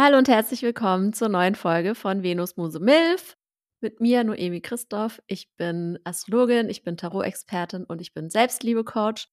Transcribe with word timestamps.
Hallo 0.00 0.16
und 0.16 0.28
herzlich 0.28 0.62
willkommen 0.62 1.12
zur 1.12 1.28
neuen 1.28 1.56
Folge 1.56 1.96
von 1.96 2.22
Venus 2.22 2.56
Muse 2.56 2.78
Milf. 2.78 3.36
Mit 3.80 3.98
mir 3.98 4.22
Noemi 4.22 4.60
Christoph. 4.60 5.20
Ich 5.26 5.52
bin 5.56 5.98
Astrologin, 6.04 6.70
ich 6.70 6.84
bin 6.84 6.96
Tarot-Expertin 6.96 7.82
und 7.82 8.00
ich 8.00 8.14
bin 8.14 8.30
Selbstliebe-Coach. 8.30 9.26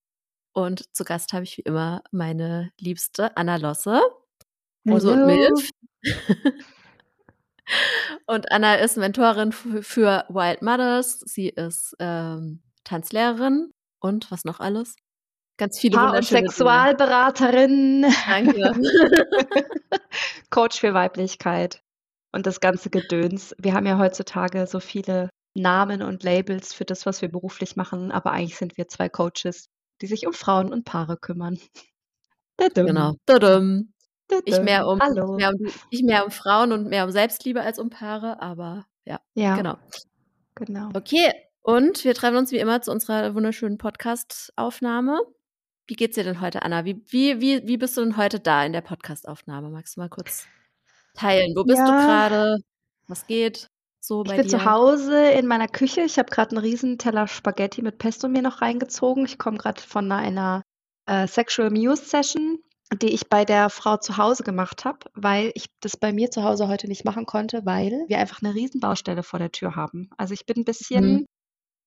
Und 0.53 0.91
zu 0.95 1.03
Gast 1.03 1.33
habe 1.33 1.43
ich 1.43 1.59
wie 1.59 1.61
immer 1.61 2.01
meine 2.11 2.71
liebste 2.79 3.37
Anna 3.37 3.57
Losse. 3.57 4.01
Muse 4.83 5.11
und 5.11 5.27
Milf. 5.27 5.69
und 8.25 8.51
Anna 8.51 8.73
ist 8.73 8.97
Mentorin 8.97 9.51
für 9.51 10.25
Wild 10.29 10.63
Mothers. 10.63 11.19
Sie 11.19 11.49
ist 11.49 11.95
ähm, 11.99 12.63
Tanzlehrerin 12.83 13.71
und 13.99 14.31
was 14.31 14.45
noch 14.45 14.59
alles? 14.59 14.95
Ganz 15.57 15.79
viele 15.79 15.97
Paar- 15.97 16.15
und 16.15 16.25
Sexualberaterin. 16.25 18.05
Danke. 18.27 18.73
Coach 20.49 20.79
für 20.79 20.93
Weiblichkeit 20.93 21.81
und 22.33 22.45
das 22.45 22.59
ganze 22.59 22.89
Gedöns. 22.89 23.55
Wir 23.57 23.73
haben 23.73 23.85
ja 23.85 23.97
heutzutage 23.97 24.67
so 24.67 24.79
viele 24.79 25.29
Namen 25.53 26.01
und 26.01 26.23
Labels 26.23 26.73
für 26.73 26.83
das, 26.83 27.05
was 27.05 27.21
wir 27.21 27.29
beruflich 27.29 27.77
machen, 27.77 28.11
aber 28.11 28.31
eigentlich 28.31 28.57
sind 28.57 28.77
wir 28.77 28.89
zwei 28.89 29.07
Coaches, 29.07 29.67
die 30.01 30.07
sich 30.07 30.27
um 30.27 30.33
Frauen 30.33 30.73
und 30.73 30.83
Paare 30.83 31.15
kümmern. 31.17 31.57
Genau. 32.87 33.13
Ich 34.45 34.59
mehr, 34.59 34.87
um, 34.87 34.97
mehr 34.97 35.51
um, 35.51 35.71
ich 35.89 36.03
mehr 36.03 36.25
um 36.25 36.31
Frauen 36.31 36.71
und 36.71 36.87
mehr 36.87 37.05
um 37.05 37.11
Selbstliebe 37.11 37.61
als 37.61 37.79
um 37.79 37.89
Paare, 37.89 38.41
aber 38.41 38.85
ja, 39.05 39.19
ja. 39.33 39.55
genau. 39.55 39.77
Genau. 40.55 40.89
Okay, 40.93 41.31
und 41.61 42.03
wir 42.03 42.13
treffen 42.13 42.37
uns 42.37 42.51
wie 42.51 42.57
immer 42.57 42.81
zu 42.81 42.91
unserer 42.91 43.35
wunderschönen 43.35 43.77
Podcast-Aufnahme. 43.77 45.19
Wie 45.87 45.95
geht's 45.95 46.15
dir 46.15 46.23
denn 46.23 46.41
heute, 46.41 46.63
Anna? 46.63 46.83
Wie, 46.83 47.03
wie, 47.09 47.39
wie, 47.41 47.67
wie 47.67 47.77
bist 47.77 47.95
du 47.95 48.01
denn 48.01 48.17
heute 48.17 48.39
da 48.39 48.65
in 48.65 48.73
der 48.73 48.81
Podcastaufnahme? 48.81 49.69
Magst 49.69 49.95
du 49.95 50.01
mal 50.01 50.09
kurz 50.09 50.47
teilen? 51.13 51.53
Wo 51.55 51.63
bist 51.63 51.77
ja. 51.77 51.85
du 51.85 51.91
gerade? 51.91 52.57
Was 53.07 53.27
geht 53.27 53.69
so 53.99 54.23
bei 54.23 54.33
dir? 54.33 54.41
Ich 54.41 54.49
bin 54.49 54.59
zu 54.59 54.65
Hause 54.65 55.29
in 55.31 55.45
meiner 55.45 55.67
Küche. 55.67 56.01
Ich 56.01 56.17
habe 56.17 56.31
gerade 56.31 56.55
einen 56.55 56.65
riesen 56.65 56.97
Teller 56.97 57.27
Spaghetti 57.27 57.83
mit 57.83 57.99
Pesto 57.99 58.27
mir 58.27 58.41
noch 58.41 58.61
reingezogen. 58.61 59.25
Ich 59.25 59.37
komme 59.37 59.57
gerade 59.57 59.79
von 59.79 60.11
einer 60.11 60.63
äh, 61.05 61.27
Sexual 61.27 61.69
Muse 61.69 62.03
Session, 62.03 62.57
die 62.91 63.13
ich 63.13 63.29
bei 63.29 63.45
der 63.45 63.69
Frau 63.69 63.97
zu 63.97 64.17
Hause 64.17 64.41
gemacht 64.41 64.85
habe, 64.85 64.99
weil 65.13 65.51
ich 65.53 65.67
das 65.81 65.97
bei 65.97 66.11
mir 66.11 66.31
zu 66.31 66.41
Hause 66.41 66.67
heute 66.67 66.87
nicht 66.87 67.05
machen 67.05 67.27
konnte, 67.27 67.61
weil 67.63 68.05
wir 68.07 68.17
einfach 68.17 68.41
eine 68.41 68.55
riesen 68.55 68.79
Baustelle 68.79 69.21
vor 69.21 69.37
der 69.37 69.51
Tür 69.51 69.75
haben. 69.75 70.09
Also 70.17 70.33
ich 70.33 70.47
bin 70.47 70.57
ein 70.57 70.65
bisschen 70.65 71.05
mhm 71.05 71.25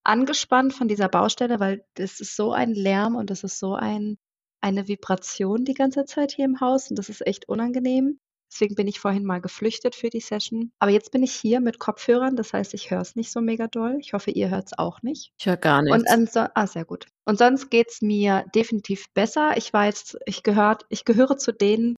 angespannt 0.08 0.74
von 0.74 0.88
dieser 0.88 1.08
Baustelle, 1.08 1.60
weil 1.60 1.84
das 1.94 2.20
ist 2.20 2.34
so 2.34 2.52
ein 2.52 2.72
Lärm 2.72 3.14
und 3.14 3.30
das 3.30 3.44
ist 3.44 3.58
so 3.58 3.74
ein, 3.74 4.18
eine 4.60 4.88
Vibration 4.88 5.64
die 5.64 5.74
ganze 5.74 6.04
Zeit 6.04 6.32
hier 6.32 6.46
im 6.46 6.60
Haus 6.60 6.90
und 6.90 6.98
das 6.98 7.08
ist 7.08 7.26
echt 7.26 7.48
unangenehm. 7.48 8.18
Deswegen 8.50 8.74
bin 8.74 8.88
ich 8.88 8.98
vorhin 8.98 9.24
mal 9.24 9.42
geflüchtet 9.42 9.94
für 9.94 10.08
die 10.08 10.20
Session. 10.20 10.72
Aber 10.78 10.90
jetzt 10.90 11.10
bin 11.10 11.22
ich 11.22 11.32
hier 11.32 11.60
mit 11.60 11.78
Kopfhörern, 11.78 12.34
das 12.34 12.54
heißt, 12.54 12.72
ich 12.72 12.90
höre 12.90 13.02
es 13.02 13.14
nicht 13.14 13.30
so 13.30 13.42
mega 13.42 13.66
doll. 13.66 13.98
Ich 14.00 14.14
hoffe, 14.14 14.30
ihr 14.30 14.48
hört 14.48 14.68
es 14.68 14.78
auch 14.78 15.02
nicht. 15.02 15.32
Ich 15.38 15.44
höre 15.44 15.58
gar 15.58 15.82
nichts. 15.82 15.98
Und 15.98 16.08
ah, 16.54 16.66
sehr 16.66 16.86
gut. 16.86 17.06
Und 17.26 17.38
sonst 17.38 17.68
geht 17.68 17.90
es 17.90 18.00
mir 18.00 18.46
definitiv 18.54 19.12
besser. 19.12 19.58
Ich 19.58 19.70
weiß, 19.70 20.16
ich 20.24 20.42
gehört, 20.42 20.86
ich 20.88 21.04
gehöre 21.04 21.36
zu 21.36 21.52
denen, 21.52 21.94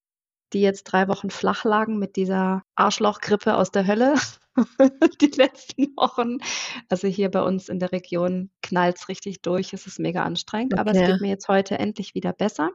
die 0.52 0.60
jetzt 0.60 0.84
drei 0.84 1.06
Wochen 1.06 1.30
flach 1.30 1.62
lagen 1.62 2.00
mit 2.00 2.16
dieser 2.16 2.62
Arschlochgrippe 2.74 3.56
aus 3.56 3.70
der 3.70 3.86
Hölle. 3.86 4.14
die 5.20 5.26
letzten 5.26 5.96
Wochen. 5.96 6.38
Also 6.88 7.08
hier 7.08 7.30
bei 7.30 7.42
uns 7.42 7.68
in 7.68 7.78
der 7.78 7.92
Region 7.92 8.50
knallt 8.62 8.98
es 8.98 9.08
richtig 9.08 9.42
durch. 9.42 9.72
Es 9.72 9.86
ist 9.86 9.98
mega 9.98 10.22
anstrengend, 10.24 10.74
okay. 10.74 10.80
aber 10.80 10.90
es 10.92 11.06
geht 11.06 11.20
mir 11.20 11.28
jetzt 11.28 11.48
heute 11.48 11.78
endlich 11.78 12.14
wieder 12.14 12.32
besser. 12.32 12.70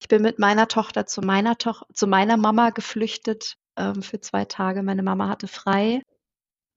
Ich 0.00 0.08
bin 0.08 0.22
mit 0.22 0.38
meiner 0.38 0.66
Tochter 0.68 1.06
zu 1.06 1.20
meiner, 1.20 1.58
Toch 1.58 1.82
zu 1.92 2.06
meiner 2.06 2.36
Mama 2.36 2.70
geflüchtet 2.70 3.56
ähm, 3.76 4.02
für 4.02 4.20
zwei 4.20 4.44
Tage. 4.44 4.82
Meine 4.82 5.02
Mama 5.02 5.28
hatte 5.28 5.46
frei 5.46 6.02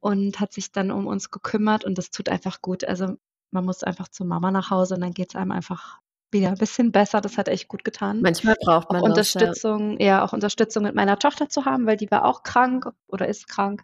und 0.01 0.39
hat 0.39 0.51
sich 0.51 0.71
dann 0.71 0.91
um 0.91 1.07
uns 1.07 1.31
gekümmert 1.31 1.85
und 1.85 1.97
das 1.97 2.11
tut 2.11 2.27
einfach 2.27 2.61
gut. 2.61 2.83
Also 2.83 3.15
man 3.51 3.65
muss 3.65 3.83
einfach 3.83 4.09
zu 4.09 4.25
Mama 4.25 4.51
nach 4.51 4.69
Hause 4.69 4.95
und 4.95 5.01
dann 5.01 5.13
geht 5.13 5.29
es 5.29 5.35
einem 5.35 5.51
einfach 5.51 5.99
wieder 6.33 6.49
ein 6.49 6.57
bisschen 6.57 6.91
besser. 6.91 7.21
Das 7.21 7.37
hat 7.37 7.47
echt 7.47 7.69
gut 7.69 7.85
getan. 7.85 8.21
Manchmal 8.21 8.55
braucht 8.59 8.91
man 8.91 9.01
auch 9.01 9.05
Unterstützung, 9.05 9.99
ja. 9.99 10.05
ja, 10.05 10.25
auch 10.25 10.33
Unterstützung 10.33 10.83
mit 10.83 10.95
meiner 10.95 11.17
Tochter 11.17 11.47
zu 11.47 11.63
haben, 11.63 11.85
weil 11.85 11.95
die 11.95 12.11
war 12.11 12.25
auch 12.25 12.43
krank 12.43 12.91
oder 13.07 13.27
ist 13.27 13.47
krank. 13.47 13.83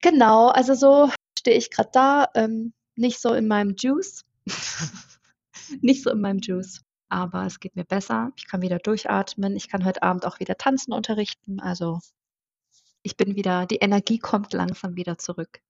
Genau, 0.00 0.48
also 0.48 0.74
so 0.74 1.10
stehe 1.38 1.56
ich 1.56 1.70
gerade 1.70 1.90
da, 1.92 2.28
ähm, 2.34 2.72
nicht 2.96 3.20
so 3.20 3.32
in 3.32 3.48
meinem 3.48 3.74
Juice. 3.76 4.24
nicht 5.80 6.02
so 6.02 6.10
in 6.10 6.20
meinem 6.20 6.40
Juice. 6.40 6.82
Aber 7.08 7.46
es 7.46 7.60
geht 7.60 7.74
mir 7.74 7.84
besser. 7.84 8.32
Ich 8.36 8.46
kann 8.46 8.60
wieder 8.60 8.78
durchatmen. 8.78 9.56
Ich 9.56 9.68
kann 9.68 9.84
heute 9.84 10.02
Abend 10.02 10.26
auch 10.26 10.40
wieder 10.40 10.56
tanzen 10.56 10.92
unterrichten. 10.92 11.58
Also 11.60 12.00
ich 13.02 13.16
bin 13.16 13.34
wieder, 13.34 13.66
die 13.66 13.76
Energie 13.76 14.18
kommt 14.18 14.52
langsam 14.52 14.96
wieder 14.96 15.16
zurück. 15.16 15.60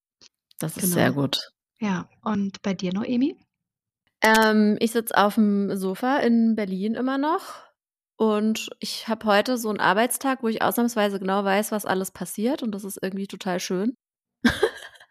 Das 0.59 0.77
ist 0.77 0.83
genau. 0.83 0.95
sehr 0.95 1.13
gut. 1.13 1.53
Ja, 1.81 2.09
und 2.23 2.61
bei 2.63 2.75
dir, 2.75 2.93
Noemi? 2.93 3.37
Ähm, 4.21 4.77
ich 4.81 4.91
sitze 4.91 5.17
auf 5.17 5.37
dem 5.37 5.77
Sofa 5.77 6.19
in 6.19 6.57
Berlin 6.57 6.95
immer 6.95 7.19
noch. 7.19 7.63
Und 8.17 8.71
ich 8.81 9.07
habe 9.07 9.27
heute 9.27 9.59
so 9.59 9.69
einen 9.69 9.79
Arbeitstag, 9.79 10.43
wo 10.43 10.49
ich 10.49 10.61
ausnahmsweise 10.61 11.21
genau 11.21 11.45
weiß, 11.45 11.71
was 11.71 11.87
alles 11.87 12.11
passiert. 12.11 12.65
Und 12.65 12.73
das 12.73 12.83
ist 12.83 12.99
irgendwie 13.01 13.29
total 13.29 13.61
schön. 13.61 13.95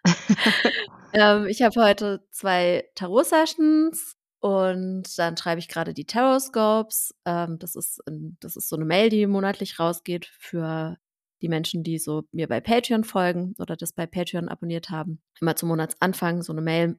ähm, 1.13 1.47
ich 1.47 1.62
habe 1.62 1.81
heute 1.81 2.25
zwei 2.31 2.90
Tarot-Sessions 2.95 4.16
und 4.40 5.18
dann 5.18 5.38
schreibe 5.38 5.59
ich 5.59 5.68
gerade 5.68 5.94
die 5.94 6.06
Tarot-Scopes. 6.06 7.13
Ähm, 7.25 7.59
das, 7.59 7.75
ist, 7.75 8.01
das 8.40 8.56
ist 8.56 8.69
so 8.69 8.75
eine 8.75 8.85
Mail, 8.85 9.09
die 9.09 9.25
monatlich 9.28 9.79
rausgeht 9.79 10.25
für 10.40 10.97
die 11.41 11.50
Menschen, 11.50 11.84
die 11.84 12.00
so 12.00 12.23
mir 12.31 12.47
bei 12.47 12.62
Patreon 12.62 13.03
folgen 13.03 13.53
oder 13.59 13.75
das 13.75 13.94
bei 13.94 14.07
Patreon 14.07 14.50
abonniert 14.50 14.90
haben. 14.90 15.22
Immer 15.40 15.56
zum 15.56 15.69
Monatsanfang 15.69 16.41
so 16.41 16.51
eine 16.51 16.62
Mail 16.62 16.97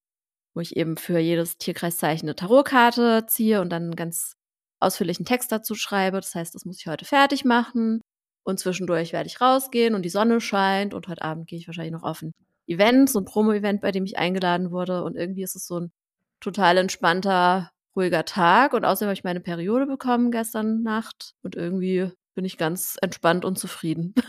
wo 0.58 0.60
ich 0.60 0.76
eben 0.76 0.96
für 0.96 1.20
jedes 1.20 1.56
Tierkreiszeichen 1.56 2.28
eine 2.28 2.34
Tarotkarte 2.34 3.26
ziehe 3.28 3.60
und 3.60 3.70
dann 3.70 3.84
einen 3.84 3.96
ganz 3.96 4.34
ausführlichen 4.80 5.24
Text 5.24 5.52
dazu 5.52 5.76
schreibe. 5.76 6.16
Das 6.20 6.34
heißt, 6.34 6.52
das 6.52 6.64
muss 6.64 6.80
ich 6.80 6.88
heute 6.88 7.04
fertig 7.04 7.44
machen. 7.44 8.00
Und 8.42 8.58
zwischendurch 8.58 9.12
werde 9.12 9.28
ich 9.28 9.40
rausgehen 9.40 9.94
und 9.94 10.02
die 10.02 10.08
Sonne 10.08 10.40
scheint 10.40 10.94
und 10.94 11.06
heute 11.06 11.22
Abend 11.22 11.46
gehe 11.46 11.60
ich 11.60 11.68
wahrscheinlich 11.68 11.92
noch 11.92 12.02
auf 12.02 12.22
ein 12.22 12.32
Event, 12.68 13.10
so 13.10 13.20
ein 13.20 13.24
Promo-Event, 13.24 13.80
bei 13.80 13.92
dem 13.92 14.04
ich 14.04 14.18
eingeladen 14.18 14.70
wurde. 14.70 15.04
Und 15.04 15.16
irgendwie 15.16 15.42
ist 15.42 15.56
es 15.56 15.66
so 15.66 15.80
ein 15.80 15.92
total 16.40 16.78
entspannter, 16.78 17.70
ruhiger 17.96 18.24
Tag. 18.24 18.72
Und 18.74 18.84
außerdem 18.84 19.08
habe 19.08 19.14
ich 19.14 19.24
meine 19.24 19.40
Periode 19.40 19.86
bekommen 19.86 20.30
gestern 20.30 20.82
Nacht. 20.82 21.34
Und 21.42 21.56
irgendwie 21.56 22.10
bin 22.34 22.44
ich 22.44 22.58
ganz 22.58 22.96
entspannt 23.00 23.44
und 23.44 23.58
zufrieden. 23.58 24.14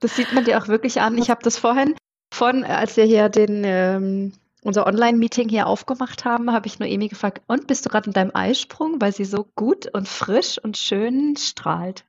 Das 0.00 0.16
sieht 0.16 0.32
man 0.32 0.44
dir 0.44 0.60
auch 0.60 0.66
wirklich 0.66 1.00
an. 1.00 1.16
Ich 1.16 1.30
habe 1.30 1.44
das 1.44 1.56
vorhin, 1.56 1.94
von, 2.34 2.64
als 2.64 2.96
wir 2.96 3.04
hier 3.04 3.28
den 3.28 3.62
ähm, 3.64 4.32
unser 4.62 4.86
Online-Meeting 4.86 5.48
hier 5.48 5.66
aufgemacht 5.66 6.24
haben, 6.24 6.52
habe 6.52 6.66
ich 6.66 6.78
Noemi 6.78 7.08
gefragt, 7.08 7.42
und 7.46 7.66
bist 7.66 7.84
du 7.84 7.90
gerade 7.90 8.06
in 8.06 8.12
deinem 8.12 8.30
Eisprung, 8.34 9.00
weil 9.00 9.12
sie 9.12 9.24
so 9.24 9.48
gut 9.56 9.92
und 9.92 10.08
frisch 10.08 10.58
und 10.62 10.76
schön 10.76 11.36
strahlt? 11.36 12.04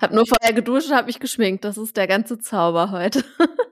Hab 0.00 0.12
nur 0.12 0.26
vorher 0.26 0.52
geduscht 0.52 0.88
und 0.88 0.96
habe 0.96 1.06
mich 1.06 1.20
geschminkt. 1.20 1.64
Das 1.64 1.76
ist 1.76 1.96
der 1.96 2.06
ganze 2.06 2.38
Zauber 2.38 2.90
heute. 2.90 3.24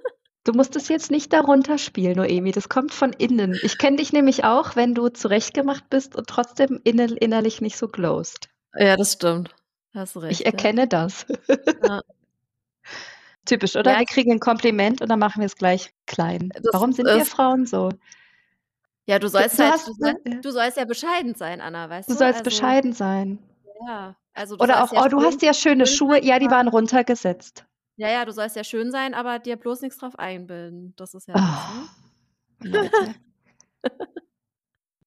Du 0.47 0.53
musst 0.53 0.77
es 0.77 0.87
jetzt 0.87 1.11
nicht 1.11 1.33
darunter 1.33 1.77
spielen, 1.77 2.19
Noemi. 2.19 2.53
Das 2.53 2.69
kommt 2.69 2.95
von 2.95 3.13
innen. 3.13 3.59
Ich 3.65 3.79
kenne 3.79 3.97
dich 3.97 4.13
nämlich 4.13 4.45
auch, 4.45 4.77
wenn 4.77 4.95
du 4.95 5.09
zurechtgemacht 5.09 5.91
bist 5.91 6.15
und 6.15 6.29
trotzdem 6.29 6.81
innerlich 6.85 7.61
nicht 7.61 7.77
so 7.77 7.89
glowst. 7.89 8.49
Ja, 8.77 8.97
das 8.97 9.15
stimmt. 9.15 9.53
Hast 9.93 10.17
recht. 10.17 10.41
Ich 10.41 10.47
erkenne 10.47 10.83
ja. 10.83 10.87
das. 10.87 11.27
Ja. 11.83 12.01
Typisch, 13.45 13.75
oder? 13.75 13.95
Ja. 13.95 13.99
Wir 13.99 14.07
kriegen 14.07 14.31
ein 14.31 14.39
Kompliment 14.39 15.01
und 15.01 15.09
dann 15.09 15.19
machen 15.19 15.41
wir 15.41 15.47
es 15.47 15.57
gleich 15.57 15.93
klein. 16.07 16.51
Das 16.55 16.73
Warum 16.73 16.93
sind 16.93 17.07
wir 17.07 17.25
Frauen 17.25 17.67
so? 17.67 17.89
Ja, 19.07 19.19
du 19.19 19.29
sollst, 19.29 19.59
du, 19.59 19.65
halt, 19.65 19.73
hast, 19.73 19.89
du, 19.89 19.95
sollst, 19.95 20.45
du 20.45 20.51
sollst 20.53 20.77
ja 20.77 20.85
bescheiden 20.85 21.35
sein, 21.35 21.61
Anna, 21.61 21.91
weißt 21.91 22.09
du? 22.09 22.13
Du 22.13 22.19
sollst 22.19 22.41
also, 22.41 22.51
bescheiden 22.51 22.93
sein. 22.93 23.41
Ja, 23.85 24.15
also 24.33 24.57
Oder 24.59 24.85
auch, 24.85 24.93
oh, 24.93 25.09
du 25.09 25.23
hast 25.23 25.43
ja 25.43 25.53
schöne 25.55 25.87
Schuhe, 25.87 26.25
ja, 26.25 26.39
die 26.39 26.51
waren 26.51 26.69
runtergesetzt. 26.69 27.65
Ja, 27.97 28.11
ja, 28.11 28.25
du 28.25 28.33
sollst 28.33 28.57
ja 28.57 28.65
schön 28.65 28.91
sein, 28.91 29.15
aber 29.15 29.39
dir 29.39 29.57
bloß 29.57 29.81
nichts 29.81 29.99
drauf 29.99 30.19
einbilden. 30.19 30.93
Das 30.97 31.15
ist 31.15 31.29
ja. 31.29 31.35
Oh. 31.37 32.69
Das, 32.69 32.91
ne? 32.91 33.15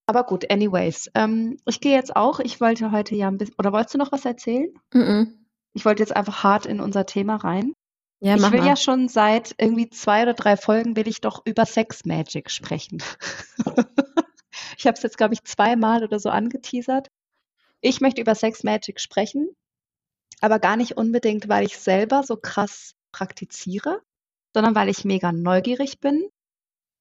aber 0.07 0.23
gut, 0.23 0.49
anyways. 0.51 1.09
Ähm, 1.13 1.57
ich 1.65 1.81
gehe 1.81 1.95
jetzt 1.95 2.15
auch. 2.15 2.39
Ich 2.39 2.59
wollte 2.59 2.91
heute 2.91 3.15
ja 3.15 3.27
ein 3.27 3.37
bisschen. 3.37 3.55
Oder 3.59 3.71
wolltest 3.71 3.93
du 3.93 3.99
noch 3.99 4.11
was 4.11 4.25
erzählen? 4.25 4.73
Mm 4.93 4.99
-mm. 4.99 5.27
Ich 5.73 5.85
wollte 5.85 6.01
jetzt 6.01 6.15
einfach 6.15 6.43
hart 6.43 6.65
in 6.65 6.81
unser 6.81 7.05
Thema 7.05 7.35
rein. 7.35 7.73
Ja, 8.21 8.35
ich 8.35 8.51
will 8.51 8.59
mal. 8.59 8.67
ja 8.67 8.75
schon 8.75 9.07
seit 9.07 9.55
irgendwie 9.57 9.89
zwei 9.89 10.23
oder 10.23 10.33
drei 10.33 10.57
Folgen 10.57 10.95
will 10.95 11.07
ich 11.07 11.21
doch 11.21 11.41
über 11.45 11.65
Sex 11.65 12.05
Magic 12.05 12.51
sprechen. 12.51 13.01
ich 14.77 14.87
habe 14.87 14.97
es 14.97 15.03
jetzt, 15.03 15.17
glaube 15.17 15.35
ich, 15.35 15.43
zweimal 15.43 16.03
oder 16.03 16.19
so 16.19 16.29
angeteasert. 16.29 17.07
Ich 17.79 18.01
möchte 18.01 18.19
über 18.19 18.35
Sex 18.35 18.63
Magic 18.63 18.99
sprechen, 18.99 19.49
aber 20.41 20.59
gar 20.59 20.77
nicht 20.77 20.97
unbedingt, 20.97 21.49
weil 21.49 21.65
ich 21.65 21.77
selber 21.77 22.23
so 22.23 22.37
krass 22.37 22.93
praktiziere, 23.11 24.01
sondern 24.53 24.75
weil 24.75 24.89
ich 24.89 25.05
mega 25.05 25.31
neugierig 25.31 25.99
bin 25.99 26.29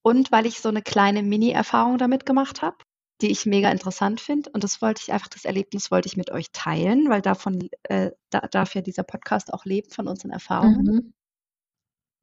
und 0.03 0.33
weil 0.33 0.47
ich 0.47 0.61
so 0.61 0.69
eine 0.69 0.83
kleine 0.83 1.23
Mini-Erfahrung 1.23 1.99
damit 1.99 2.27
gemacht 2.27 2.63
habe. 2.63 2.77
die 3.21 3.31
ich 3.31 3.47
mega 3.47 3.71
interessant 3.71 4.21
finde. 4.21 4.51
Und 4.51 4.65
das 4.65 4.81
wollte 4.81 5.03
ich 5.03 5.13
einfach, 5.13 5.29
das 5.29 5.45
Erlebnis 5.45 5.91
wollte 5.91 6.07
ich 6.09 6.17
mit 6.17 6.31
euch 6.31 6.53
teilen, 6.53 7.09
weil 7.11 7.21
davon 7.21 7.69
äh, 7.85 8.13
da, 8.31 8.41
darf 8.41 8.75
ja 8.75 8.81
dieser 8.81 9.03
Podcast 9.03 9.53
auch 9.53 9.65
leben 9.65 9.91
von 9.91 10.07
unseren 10.09 10.31
Erfahrungen. 10.31 10.85
Mhm. 10.85 11.13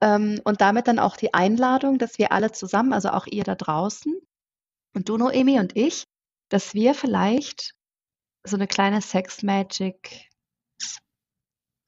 Ähm, 0.01 0.41
und 0.43 0.61
damit 0.61 0.87
dann 0.87 0.99
auch 0.99 1.17
die 1.17 1.33
Einladung, 1.33 1.97
dass 1.97 2.17
wir 2.17 2.31
alle 2.31 2.51
zusammen, 2.51 2.93
also 2.93 3.09
auch 3.09 3.27
ihr 3.27 3.43
da 3.43 3.55
draußen 3.55 4.17
und 4.93 5.09
du, 5.09 5.17
Noemi 5.17 5.59
und 5.59 5.75
ich, 5.75 6.05
dass 6.49 6.73
wir 6.73 6.93
vielleicht 6.93 7.73
so 8.45 8.55
eine 8.55 8.67
kleine 8.67 9.01
Sex 9.01 9.43
Magic 9.43 10.29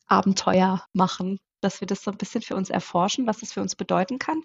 Abenteuer 0.07 0.85
machen, 0.93 1.39
dass 1.61 1.81
wir 1.81 1.87
das 1.87 2.03
so 2.03 2.11
ein 2.11 2.17
bisschen 2.17 2.41
für 2.41 2.55
uns 2.55 2.69
erforschen, 2.69 3.27
was 3.27 3.39
das 3.39 3.53
für 3.53 3.61
uns 3.61 3.75
bedeuten 3.75 4.19
kann. 4.19 4.41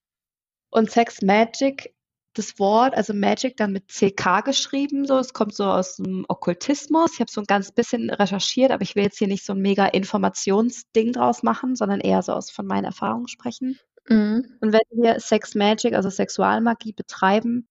Und 0.71 0.91
Sex 0.91 1.23
Magic, 1.23 1.95
das 2.35 2.59
Wort, 2.59 2.95
also 2.95 3.13
Magic 3.13 3.57
dann 3.57 3.73
mit 3.73 3.89
CK 3.89 4.43
geschrieben, 4.45 5.07
so, 5.07 5.19
es 5.19 5.35
kommt 5.35 5.55
so 5.55 5.65
aus 5.65 5.97
dem 5.97 6.25
Okkultismus. 6.29 7.13
Ich 7.15 7.21
habe 7.21 7.31
so 7.31 7.43
ein 7.43 7.47
ganz 7.47 7.73
bisschen 7.73 8.11
recherchiert, 8.11 8.71
aber 8.71 8.83
ich 8.83 8.97
will 8.97 9.05
jetzt 9.05 9.19
hier 9.19 9.29
nicht 9.29 9.45
so 9.45 9.53
ein 9.53 9.61
mega 9.61 9.87
Informationsding 9.87 11.13
draus 11.13 11.43
machen, 11.43 11.77
sondern 11.77 12.01
eher 12.01 12.23
so 12.23 12.33
aus 12.33 12.51
von 12.51 12.67
meinen 12.67 12.85
Erfahrungen 12.85 13.29
sprechen. 13.29 13.79
Mhm. 14.09 14.57
Und 14.61 14.73
wenn 14.73 14.81
wir 14.93 15.21
Sex 15.21 15.55
Magic, 15.55 15.95
also 15.95 16.09
Sexualmagie 16.09 16.93
betreiben, 16.93 17.69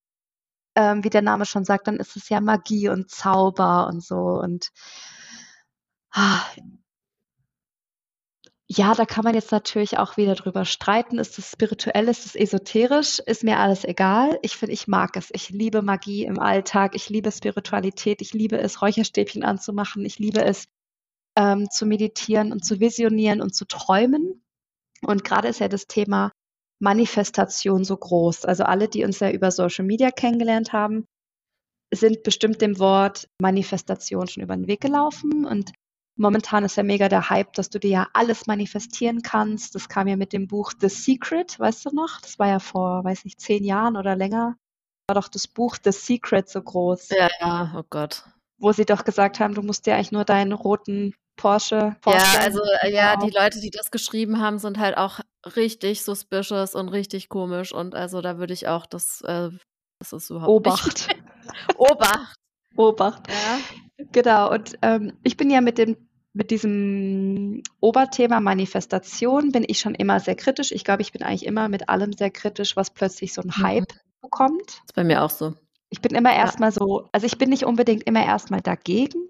ähm, 0.75 1.03
wie 1.03 1.09
der 1.09 1.21
Name 1.21 1.45
schon 1.45 1.65
sagt, 1.65 1.87
dann 1.87 1.97
ist 1.97 2.15
es 2.15 2.29
ja 2.29 2.39
Magie 2.39 2.89
und 2.89 3.09
Zauber 3.09 3.87
und 3.87 4.03
so. 4.03 4.15
Und 4.15 4.69
ah, 6.11 6.41
ja, 8.73 8.94
da 8.94 9.06
kann 9.06 9.25
man 9.25 9.35
jetzt 9.35 9.51
natürlich 9.51 9.97
auch 9.97 10.15
wieder 10.15 10.33
drüber 10.33 10.63
streiten. 10.63 11.19
Ist 11.19 11.38
es 11.38 11.51
spirituell, 11.51 12.07
ist 12.07 12.25
es 12.25 12.35
esoterisch? 12.35 13.19
Ist 13.19 13.44
mir 13.44 13.59
alles 13.59 13.83
egal. 13.83 14.39
Ich 14.44 14.56
finde, 14.56 14.71
ich 14.71 14.88
mag 14.88 15.18
es. 15.18 15.29
Ich 15.33 15.50
liebe 15.50 15.81
Magie 15.81 16.23
im 16.23 16.39
Alltag. 16.39 16.95
Ich 16.95 17.09
liebe 17.09 17.33
Spiritualität. 17.33 18.21
Ich 18.21 18.33
liebe 18.33 18.57
es, 18.57 18.81
Räucherstäbchen 18.81 19.44
anzumachen. 19.44 20.06
Ich 20.06 20.19
liebe 20.19 20.41
es, 20.45 20.68
ähm, 21.38 21.69
zu 21.69 21.85
meditieren 21.85 22.53
und 22.53 22.63
zu 22.63 22.79
visionieren 22.79 23.41
und 23.41 23.53
zu 23.53 23.65
träumen. 23.65 24.41
Und 25.01 25.25
gerade 25.25 25.50
ist 25.50 25.59
ja 25.59 25.68
das 25.68 25.88
Thema 25.88 26.31
Manifestation 26.79 27.83
so 27.83 27.97
groß. 27.97 28.45
Also 28.45 28.63
alle, 28.63 28.88
die 28.88 29.03
uns 29.03 29.19
ja 29.19 29.31
über 29.31 29.51
Social 29.51 29.83
Media 29.83 30.12
kennengelernt 30.12 30.71
haben, 30.71 31.03
sind 31.94 32.23
bestimmt 32.23 32.62
dem 32.62 32.79
Wort 32.79 33.27
Manifestation 33.41 34.29
schon 34.29 34.44
über 34.44 34.56
den 34.56 34.68
Weg 34.68 34.79
gelaufen. 34.79 35.45
Und 35.45 35.73
momentan 36.21 36.63
ist 36.63 36.77
ja 36.77 36.83
mega 36.83 37.09
der 37.09 37.29
Hype, 37.29 37.53
dass 37.53 37.69
du 37.69 37.79
dir 37.79 37.89
ja 37.89 38.07
alles 38.13 38.45
manifestieren 38.45 39.23
kannst. 39.23 39.75
Das 39.75 39.89
kam 39.89 40.07
ja 40.07 40.15
mit 40.15 40.31
dem 40.31 40.47
Buch 40.47 40.71
The 40.79 40.88
Secret, 40.88 41.59
weißt 41.59 41.85
du 41.85 41.95
noch? 41.95 42.21
Das 42.21 42.39
war 42.39 42.47
ja 42.47 42.59
vor, 42.59 43.03
weiß 43.03 43.25
nicht, 43.25 43.41
zehn 43.41 43.63
Jahren 43.63 43.97
oder 43.97 44.15
länger. 44.15 44.56
War 45.09 45.15
doch 45.15 45.27
das 45.27 45.47
Buch 45.47 45.77
The 45.83 45.91
Secret 45.91 46.47
so 46.47 46.62
groß. 46.62 47.09
Ja, 47.09 47.27
ja, 47.39 47.73
oh 47.75 47.83
Gott. 47.89 48.23
Wo 48.59 48.71
sie 48.71 48.85
doch 48.85 49.03
gesagt 49.03 49.39
haben, 49.39 49.56
du 49.56 49.63
musst 49.63 49.88
dir 49.88 49.95
eigentlich 49.95 50.12
nur 50.12 50.23
deinen 50.23 50.53
roten 50.53 51.15
Porsche. 51.35 51.97
Ja, 52.06 52.23
also 52.39 52.62
äh, 52.81 52.94
ja, 52.94 53.15
die 53.18 53.31
Leute, 53.31 53.59
die 53.59 53.71
das 53.71 53.89
geschrieben 53.89 54.39
haben, 54.39 54.59
sind 54.59 54.77
halt 54.77 54.97
auch 54.97 55.21
richtig 55.56 56.03
suspicious 56.03 56.75
und 56.75 56.89
richtig 56.89 57.29
komisch 57.29 57.73
und 57.73 57.95
also 57.95 58.21
da 58.21 58.38
würde 58.38 58.53
ich 58.53 58.68
auch 58.68 58.85
das, 58.85 59.21
äh, 59.21 59.50
das 60.00 60.13
ist 60.13 60.29
überhaupt 60.29 60.50
Obacht. 60.50 60.85
Nicht. 60.85 61.19
Obacht. 61.77 62.35
Obacht. 62.75 63.27
Ja. 63.27 64.06
Genau. 64.12 64.51
Und 64.51 64.77
ähm, 64.83 65.18
ich 65.23 65.35
bin 65.35 65.50
ja 65.50 65.62
mit 65.62 65.79
dem 65.79 65.97
mit 66.33 66.51
diesem 66.51 67.62
Oberthema 67.80 68.39
Manifestation 68.39 69.51
bin 69.51 69.66
ich 69.68 69.80
schon 69.80 69.95
immer 69.95 70.19
sehr 70.19 70.36
kritisch. 70.36 70.72
Ich 70.72 70.83
glaube, 70.83 71.01
ich 71.01 71.12
bin 71.12 71.24
eigentlich 71.24 71.45
immer 71.45 71.68
mit 71.68 71.89
allem 71.89 72.13
sehr 72.13 72.31
kritisch, 72.31 72.75
was 72.75 72.89
plötzlich 72.89 73.33
so 73.33 73.42
einen 73.42 73.51
mhm. 73.56 73.63
Hype 73.63 73.94
mhm. 73.94 74.22
bekommt. 74.22 74.68
Das 74.68 74.78
ist 74.88 74.95
bei 74.95 75.04
mir 75.04 75.24
auch 75.24 75.30
so. 75.30 75.54
Ich 75.89 76.01
bin 76.01 76.16
immer 76.16 76.33
erstmal 76.33 76.69
ja. 76.69 76.74
so, 76.74 77.10
also 77.12 77.25
ich 77.25 77.38
bin 77.38 77.50
nicht 77.50 77.66
unbedingt 77.66 78.04
immer 78.04 78.25
erstmal 78.25 78.62
dagegen, 78.62 79.28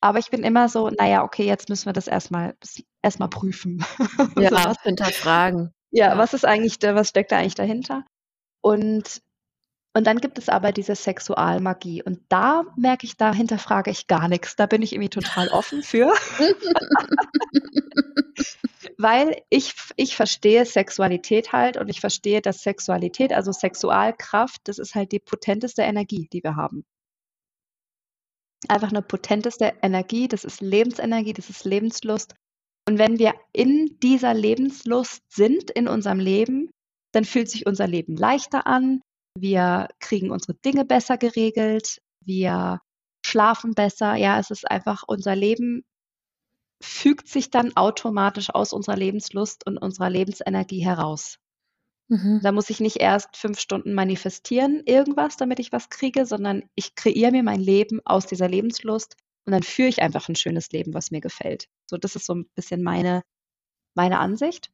aber 0.00 0.20
ich 0.20 0.30
bin 0.30 0.44
immer 0.44 0.68
so, 0.68 0.88
naja, 0.88 1.24
okay, 1.24 1.44
jetzt 1.44 1.68
müssen 1.68 1.86
wir 1.86 1.92
das 1.92 2.06
erstmal 2.06 2.54
erstmal 3.02 3.28
prüfen. 3.28 3.84
Ja, 4.38 4.50
so, 4.50 4.56
was, 4.56 4.82
hinterfragen. 4.82 5.72
Ja, 5.90 6.10
ja, 6.10 6.18
was 6.18 6.32
ist 6.32 6.44
eigentlich 6.44 6.78
was 6.82 7.08
steckt 7.08 7.32
da 7.32 7.38
eigentlich 7.38 7.54
dahinter? 7.56 8.04
Und 8.60 9.22
und 9.96 10.06
dann 10.06 10.18
gibt 10.18 10.38
es 10.38 10.50
aber 10.50 10.72
diese 10.72 10.94
Sexualmagie. 10.94 12.02
Und 12.02 12.20
da 12.28 12.64
merke 12.76 13.06
ich, 13.06 13.16
da 13.16 13.32
hinterfrage 13.32 13.90
ich 13.90 14.06
gar 14.06 14.28
nichts. 14.28 14.54
Da 14.54 14.66
bin 14.66 14.82
ich 14.82 14.92
irgendwie 14.92 15.08
total 15.08 15.48
offen 15.48 15.82
für. 15.82 16.12
Weil 18.98 19.40
ich, 19.48 19.74
ich 19.96 20.14
verstehe 20.14 20.66
Sexualität 20.66 21.52
halt 21.52 21.78
und 21.78 21.88
ich 21.88 22.00
verstehe, 22.00 22.42
dass 22.42 22.62
Sexualität, 22.62 23.32
also 23.32 23.52
Sexualkraft, 23.52 24.60
das 24.64 24.78
ist 24.78 24.94
halt 24.94 25.12
die 25.12 25.18
potenteste 25.18 25.80
Energie, 25.80 26.28
die 26.30 26.42
wir 26.42 26.56
haben 26.56 26.84
einfach 28.68 28.88
eine 28.88 29.02
potenteste 29.02 29.74
Energie, 29.80 30.28
das 30.28 30.44
ist 30.44 30.60
Lebensenergie, 30.60 31.32
das 31.32 31.50
ist 31.50 31.64
Lebenslust. 31.64 32.34
Und 32.88 32.98
wenn 32.98 33.18
wir 33.18 33.34
in 33.52 33.98
dieser 34.02 34.34
Lebenslust 34.34 35.22
sind 35.32 35.70
in 35.70 35.88
unserem 35.88 36.18
Leben, 36.18 36.70
dann 37.12 37.24
fühlt 37.24 37.48
sich 37.48 37.66
unser 37.66 37.86
Leben 37.86 38.16
leichter 38.16 38.66
an, 38.66 39.02
wir 39.40 39.88
kriegen 40.00 40.30
unsere 40.30 40.54
Dinge 40.54 40.84
besser 40.84 41.18
geregelt, 41.18 42.00
wir 42.20 42.80
schlafen 43.24 43.74
besser. 43.74 44.14
Ja, 44.14 44.38
es 44.38 44.50
ist 44.50 44.70
einfach 44.70 45.04
unser 45.06 45.36
Leben 45.36 45.84
fügt 46.82 47.28
sich 47.28 47.50
dann 47.50 47.76
automatisch 47.76 48.50
aus 48.50 48.72
unserer 48.72 48.96
Lebenslust 48.96 49.66
und 49.66 49.78
unserer 49.78 50.10
Lebensenergie 50.10 50.84
heraus. 50.84 51.38
Mhm. 52.08 52.40
Da 52.42 52.52
muss 52.52 52.70
ich 52.70 52.80
nicht 52.80 52.98
erst 52.98 53.36
fünf 53.36 53.58
Stunden 53.58 53.94
manifestieren, 53.94 54.82
irgendwas, 54.84 55.36
damit 55.36 55.58
ich 55.58 55.72
was 55.72 55.88
kriege, 55.88 56.26
sondern 56.26 56.62
ich 56.74 56.94
kreiere 56.94 57.32
mir 57.32 57.42
mein 57.42 57.60
Leben 57.60 58.00
aus 58.04 58.26
dieser 58.26 58.48
Lebenslust 58.48 59.16
und 59.44 59.52
dann 59.52 59.62
führe 59.62 59.88
ich 59.88 60.02
einfach 60.02 60.28
ein 60.28 60.36
schönes 60.36 60.70
Leben, 60.70 60.94
was 60.94 61.10
mir 61.10 61.20
gefällt. 61.20 61.66
So, 61.86 61.96
das 61.96 62.14
ist 62.14 62.26
so 62.26 62.34
ein 62.34 62.48
bisschen 62.54 62.82
meine, 62.82 63.22
meine 63.94 64.18
Ansicht. 64.18 64.70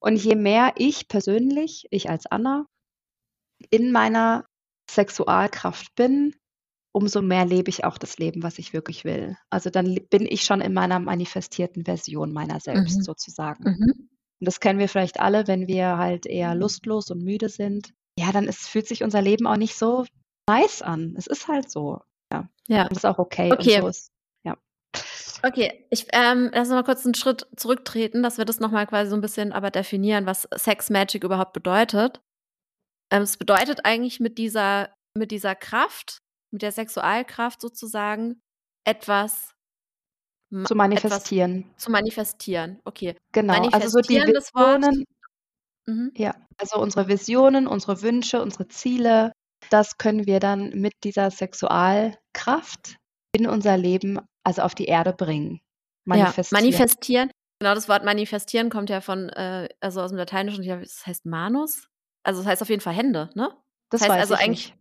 Und 0.00 0.16
je 0.16 0.36
mehr 0.36 0.74
ich 0.76 1.08
persönlich, 1.08 1.86
ich 1.90 2.08
als 2.08 2.26
Anna, 2.26 2.66
in 3.70 3.92
meiner 3.92 4.44
Sexualkraft 4.90 5.94
bin, 5.94 6.34
umso 6.92 7.22
mehr 7.22 7.44
lebe 7.44 7.68
ich 7.70 7.84
auch 7.84 7.98
das 7.98 8.18
Leben, 8.18 8.42
was 8.42 8.58
ich 8.58 8.72
wirklich 8.72 9.04
will. 9.04 9.36
Also 9.50 9.70
dann 9.70 9.94
bin 10.10 10.26
ich 10.26 10.44
schon 10.44 10.60
in 10.60 10.72
meiner 10.72 10.98
manifestierten 10.98 11.84
Version 11.84 12.32
meiner 12.32 12.60
selbst 12.60 12.98
mhm. 12.98 13.02
sozusagen. 13.02 13.64
Mhm. 13.64 14.08
Und 14.40 14.46
das 14.46 14.60
kennen 14.60 14.78
wir 14.78 14.88
vielleicht 14.88 15.20
alle, 15.20 15.46
wenn 15.46 15.66
wir 15.66 15.98
halt 15.98 16.26
eher 16.26 16.54
lustlos 16.54 17.10
und 17.10 17.22
müde 17.22 17.48
sind. 17.48 17.92
Ja, 18.18 18.32
dann 18.32 18.44
ist, 18.44 18.68
fühlt 18.68 18.88
sich 18.88 19.02
unser 19.02 19.22
Leben 19.22 19.46
auch 19.46 19.56
nicht 19.56 19.76
so 19.76 20.06
nice 20.48 20.82
an. 20.82 21.14
Es 21.16 21.26
ist 21.26 21.48
halt 21.48 21.70
so. 21.70 22.00
Ja. 22.32 22.48
ja. 22.68 22.82
Und 22.82 22.90
das 22.90 22.98
ist 22.98 23.04
auch 23.04 23.18
okay. 23.18 23.52
Okay. 23.52 23.80
So 23.80 23.88
ist, 23.88 24.12
ja. 24.44 24.56
Okay, 25.44 25.86
ich 25.90 26.06
ähm, 26.12 26.50
lass 26.52 26.68
mal 26.68 26.82
kurz 26.84 27.04
einen 27.04 27.14
Schritt 27.14 27.46
zurücktreten, 27.56 28.22
dass 28.22 28.38
wir 28.38 28.44
das 28.44 28.60
nochmal 28.60 28.86
quasi 28.86 29.10
so 29.10 29.16
ein 29.16 29.20
bisschen 29.20 29.52
aber 29.52 29.70
definieren, 29.70 30.26
was 30.26 30.48
Sex 30.54 30.90
Magic 30.90 31.22
überhaupt 31.22 31.52
bedeutet. 31.52 32.20
Ähm, 33.10 33.22
es 33.22 33.36
bedeutet 33.36 33.84
eigentlich 33.84 34.20
mit 34.20 34.38
dieser, 34.38 34.94
mit 35.14 35.30
dieser 35.30 35.54
Kraft, 35.54 36.18
mit 36.50 36.62
der 36.62 36.72
Sexualkraft 36.72 37.60
sozusagen, 37.60 38.40
etwas 38.84 39.54
zu 40.64 40.74
manifestieren. 40.74 41.70
zu 41.76 41.90
manifestieren, 41.90 42.80
okay. 42.84 43.14
Genau, 43.32 43.68
also 43.68 43.88
so 43.88 44.00
die 44.00 44.16
Visionen, 44.16 45.04
mhm. 45.86 46.10
ja, 46.16 46.34
also 46.56 46.80
unsere 46.80 47.06
Visionen, 47.06 47.66
unsere 47.66 48.00
Wünsche, 48.00 48.40
unsere 48.40 48.66
Ziele, 48.68 49.32
das 49.70 49.98
können 49.98 50.26
wir 50.26 50.40
dann 50.40 50.70
mit 50.70 50.94
dieser 51.04 51.30
Sexualkraft 51.30 52.96
in 53.36 53.46
unser 53.46 53.76
Leben, 53.76 54.18
also 54.42 54.62
auf 54.62 54.74
die 54.74 54.86
Erde 54.86 55.12
bringen. 55.12 55.60
Manifestieren. 56.06 56.62
Ja, 56.62 56.70
manifestieren. 56.70 57.30
Genau, 57.60 57.74
das 57.74 57.88
Wort 57.88 58.04
manifestieren 58.04 58.70
kommt 58.70 58.88
ja 58.88 59.00
von, 59.02 59.28
äh, 59.30 59.68
also 59.80 60.00
aus 60.00 60.10
dem 60.10 60.16
Lateinischen, 60.16 60.62
ich 60.62 60.68
glaube, 60.68 60.82
das 60.82 61.06
heißt 61.06 61.26
Manus. 61.26 61.88
Also 62.28 62.42
das 62.42 62.46
heißt 62.46 62.60
auf 62.60 62.68
jeden 62.68 62.82
Fall 62.82 62.92
Hände, 62.92 63.30
ne? 63.34 63.56
Das, 63.88 64.02
das 64.02 64.10
heißt 64.10 64.20
also 64.20 64.34
eigentlich, 64.34 64.68
nicht. 64.68 64.78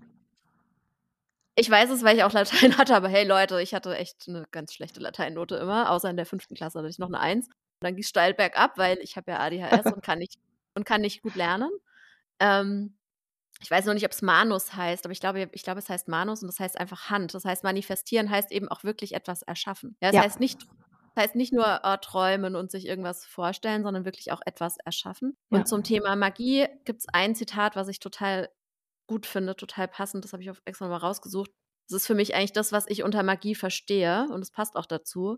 Ich 1.55 1.69
weiß 1.69 1.89
es, 1.91 2.03
weil 2.03 2.17
ich 2.17 2.25
auch 2.25 2.33
Latein 2.33 2.77
hatte, 2.77 2.93
aber 2.93 3.07
hey 3.07 3.25
Leute, 3.25 3.61
ich 3.61 3.73
hatte 3.73 3.95
echt 3.95 4.25
eine 4.27 4.45
ganz 4.51 4.73
schlechte 4.73 4.99
Lateinnote 4.99 5.55
immer, 5.55 5.89
außer 5.89 6.09
in 6.09 6.17
der 6.17 6.25
fünften 6.25 6.55
Klasse 6.55 6.79
hatte 6.79 6.89
ich 6.89 6.99
noch 6.99 7.07
eine 7.07 7.21
Eins. 7.21 7.47
Und 7.47 7.53
dann 7.85 7.95
ging 7.95 8.03
es 8.03 8.09
steil 8.09 8.33
bergab, 8.33 8.77
weil 8.77 8.97
ich 8.97 9.15
habe 9.15 9.31
ja 9.31 9.39
ADHS 9.39 9.93
und 9.93 10.03
kann 10.03 10.19
nicht 10.19 10.37
und 10.75 10.83
kann 10.83 10.99
nicht 10.99 11.21
gut 11.21 11.35
lernen. 11.35 11.71
Ähm, 12.41 12.97
ich 13.61 13.71
weiß 13.71 13.85
noch 13.85 13.93
nicht, 13.93 14.03
ob 14.03 14.11
es 14.11 14.21
Manus 14.21 14.73
heißt, 14.73 15.05
aber 15.05 15.13
ich 15.13 15.21
glaube, 15.21 15.49
ich 15.53 15.63
glaube, 15.63 15.79
es 15.79 15.87
heißt 15.87 16.09
Manus 16.09 16.41
und 16.41 16.47
das 16.49 16.59
heißt 16.59 16.77
einfach 16.77 17.09
Hand. 17.09 17.33
Das 17.33 17.45
heißt, 17.45 17.63
manifestieren 17.63 18.29
heißt 18.29 18.51
eben 18.51 18.67
auch 18.67 18.83
wirklich 18.83 19.15
etwas 19.15 19.41
erschaffen. 19.41 19.95
Ja, 20.01 20.09
das 20.09 20.15
ja. 20.17 20.23
heißt 20.23 20.41
nicht, 20.41 20.67
das 21.17 21.23
heißt 21.23 21.35
nicht 21.35 21.51
nur 21.51 21.83
äh, 21.83 21.97
träumen 21.97 22.55
und 22.55 22.69
sich 22.69 22.85
irgendwas 22.85 23.25
vorstellen, 23.25 23.81
sondern 23.81 24.05
wirklich 24.05 24.31
auch 24.31 24.41
etwas 24.45 24.77
erschaffen. 24.85 25.35
Ja. 25.49 25.57
Und 25.57 25.67
zum 25.67 25.83
Thema 25.83 26.15
Magie 26.15 26.67
gibt 26.85 26.99
es 26.99 27.07
ein 27.11 27.33
Zitat, 27.33 27.75
was 27.75 27.87
ich 27.87 27.99
total 27.99 28.49
gut 29.07 29.25
finde, 29.25 29.55
total 29.55 29.87
passend. 29.87 30.23
Das 30.23 30.33
habe 30.33 30.43
ich 30.43 30.51
auch 30.51 30.57
extra 30.65 30.85
nochmal 30.85 30.99
rausgesucht. 30.99 31.49
Das 31.89 32.01
ist 32.01 32.07
für 32.07 32.13
mich 32.13 32.35
eigentlich 32.35 32.51
das, 32.51 32.71
was 32.71 32.85
ich 32.87 33.01
unter 33.01 33.23
Magie 33.23 33.55
verstehe 33.55 34.27
und 34.31 34.41
es 34.41 34.51
passt 34.51 34.75
auch 34.75 34.85
dazu. 34.85 35.37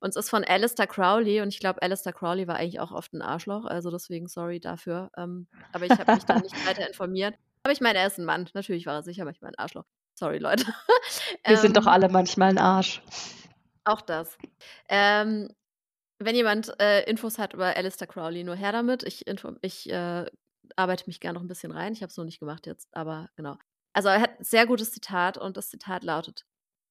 Und 0.00 0.08
es 0.08 0.16
ist 0.16 0.30
von 0.30 0.42
Alistair 0.42 0.88
Crowley 0.88 1.42
und 1.42 1.48
ich 1.48 1.60
glaube, 1.60 1.80
Alistair 1.80 2.12
Crowley 2.12 2.48
war 2.48 2.56
eigentlich 2.56 2.80
auch 2.80 2.90
oft 2.90 3.12
ein 3.12 3.22
Arschloch, 3.22 3.66
also 3.66 3.90
deswegen 3.92 4.26
sorry 4.26 4.58
dafür. 4.58 5.10
Ähm, 5.16 5.46
aber 5.72 5.84
ich 5.84 5.92
habe 5.92 6.14
mich 6.14 6.24
da 6.24 6.40
nicht 6.40 6.66
weiter 6.66 6.88
informiert. 6.88 7.36
Aber 7.62 7.72
ich 7.72 7.80
meine, 7.80 8.00
er 8.00 8.08
ist 8.08 8.18
ein 8.18 8.24
Mann. 8.24 8.48
Natürlich 8.54 8.86
war 8.86 8.94
er 8.94 9.02
sicher 9.04 9.24
manchmal 9.24 9.52
ein 9.52 9.58
Arschloch. 9.58 9.84
Sorry, 10.14 10.38
Leute. 10.38 10.64
Wir 11.46 11.56
sind 11.58 11.76
doch 11.76 11.86
Ähm, 11.86 11.92
alle 11.92 12.08
manchmal 12.08 12.48
ein 12.48 12.58
Arsch. 12.58 13.00
Auch 13.90 14.02
das. 14.02 14.38
Ähm, 14.88 15.48
wenn 16.20 16.36
jemand 16.36 16.72
äh, 16.80 17.02
Infos 17.10 17.38
hat 17.38 17.54
über 17.54 17.76
Alistair 17.76 18.06
Crowley, 18.06 18.44
nur 18.44 18.54
her 18.54 18.70
damit. 18.70 19.02
Ich, 19.02 19.24
ich 19.62 19.90
äh, 19.90 20.26
arbeite 20.76 21.04
mich 21.06 21.18
gerne 21.18 21.34
noch 21.34 21.44
ein 21.44 21.48
bisschen 21.48 21.72
rein. 21.72 21.92
Ich 21.92 22.02
habe 22.02 22.10
es 22.10 22.16
noch 22.16 22.24
nicht 22.24 22.38
gemacht 22.38 22.66
jetzt, 22.66 22.88
aber 22.92 23.30
genau. 23.34 23.58
Also 23.92 24.08
er 24.08 24.20
hat 24.20 24.38
ein 24.38 24.44
sehr 24.44 24.66
gutes 24.66 24.92
Zitat 24.92 25.38
und 25.38 25.56
das 25.56 25.70
Zitat 25.70 26.04
lautet: 26.04 26.46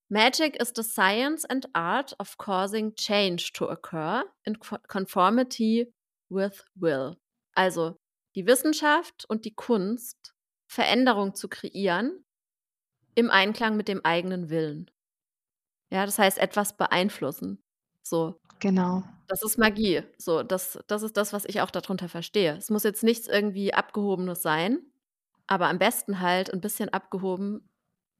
Magic 0.09 0.61
is 0.61 0.73
the 0.75 0.83
science 0.83 1.45
and 1.45 1.73
art 1.73 2.19
of 2.19 2.37
causing 2.37 2.93
change 2.95 3.51
to 3.53 3.69
occur 3.69 4.25
in 4.43 4.59
conformity 4.59 5.93
with 6.29 6.65
will. 6.75 7.15
Also 7.55 7.95
die 8.35 8.45
Wissenschaft 8.45 9.23
und 9.29 9.45
die 9.45 9.55
Kunst, 9.55 10.33
Veränderung 10.69 11.33
zu 11.33 11.47
kreieren 11.47 12.25
im 13.15 13.29
Einklang 13.29 13.77
mit 13.77 13.87
dem 13.87 14.03
eigenen 14.03 14.49
Willen. 14.49 14.91
Ja, 15.91 16.05
das 16.05 16.19
heißt, 16.19 16.37
etwas 16.37 16.77
beeinflussen. 16.77 17.61
So. 18.03 18.39
Genau. 18.59 19.03
Das 19.27 19.41
ist 19.43 19.57
Magie. 19.57 20.03
So, 20.17 20.43
das, 20.43 20.79
das 20.87 21.03
ist 21.03 21.15
das, 21.17 21.33
was 21.33 21.45
ich 21.45 21.61
auch 21.61 21.71
darunter 21.71 22.09
verstehe. 22.09 22.57
Es 22.57 22.69
muss 22.69 22.83
jetzt 22.83 23.03
nichts 23.03 23.27
irgendwie 23.27 23.73
Abgehobenes 23.73 24.41
sein, 24.41 24.79
aber 25.47 25.67
am 25.67 25.77
besten 25.79 26.19
halt 26.19 26.51
ein 26.53 26.61
bisschen 26.61 26.89
abgehoben 26.89 27.69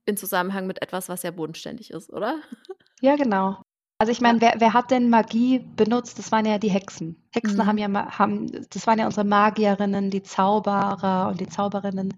in 0.06 0.18
Zusammenhang 0.18 0.66
mit 0.68 0.82
etwas, 0.82 1.10
was 1.10 1.24
ja 1.24 1.32
bodenständig 1.32 1.92
ist, 1.92 2.10
oder? 2.12 2.40
Ja, 3.02 3.16
genau. 3.16 3.62
Also 3.98 4.12
ich 4.12 4.20
meine, 4.20 4.42
wer, 4.42 4.56
wer 4.58 4.74
hat 4.74 4.92
denn 4.92 5.10
Magie 5.10 5.60
benutzt? 5.60 6.20
Das 6.20 6.34
waren 6.34 6.46
ja 6.46 6.58
die 6.58 6.70
Hexen. 6.70 7.16
Hexen 7.32 7.58
Mhm. 7.58 7.66
haben 7.66 7.78
ja 7.78 8.18
haben, 8.20 8.68
das 8.72 8.88
waren 8.88 9.00
ja 9.00 9.06
unsere 9.06 9.26
Magierinnen, 9.26 10.10
die 10.10 10.22
Zauberer 10.24 11.30
und 11.30 11.40
die 11.40 11.48
Zauberinnen. 11.48 12.14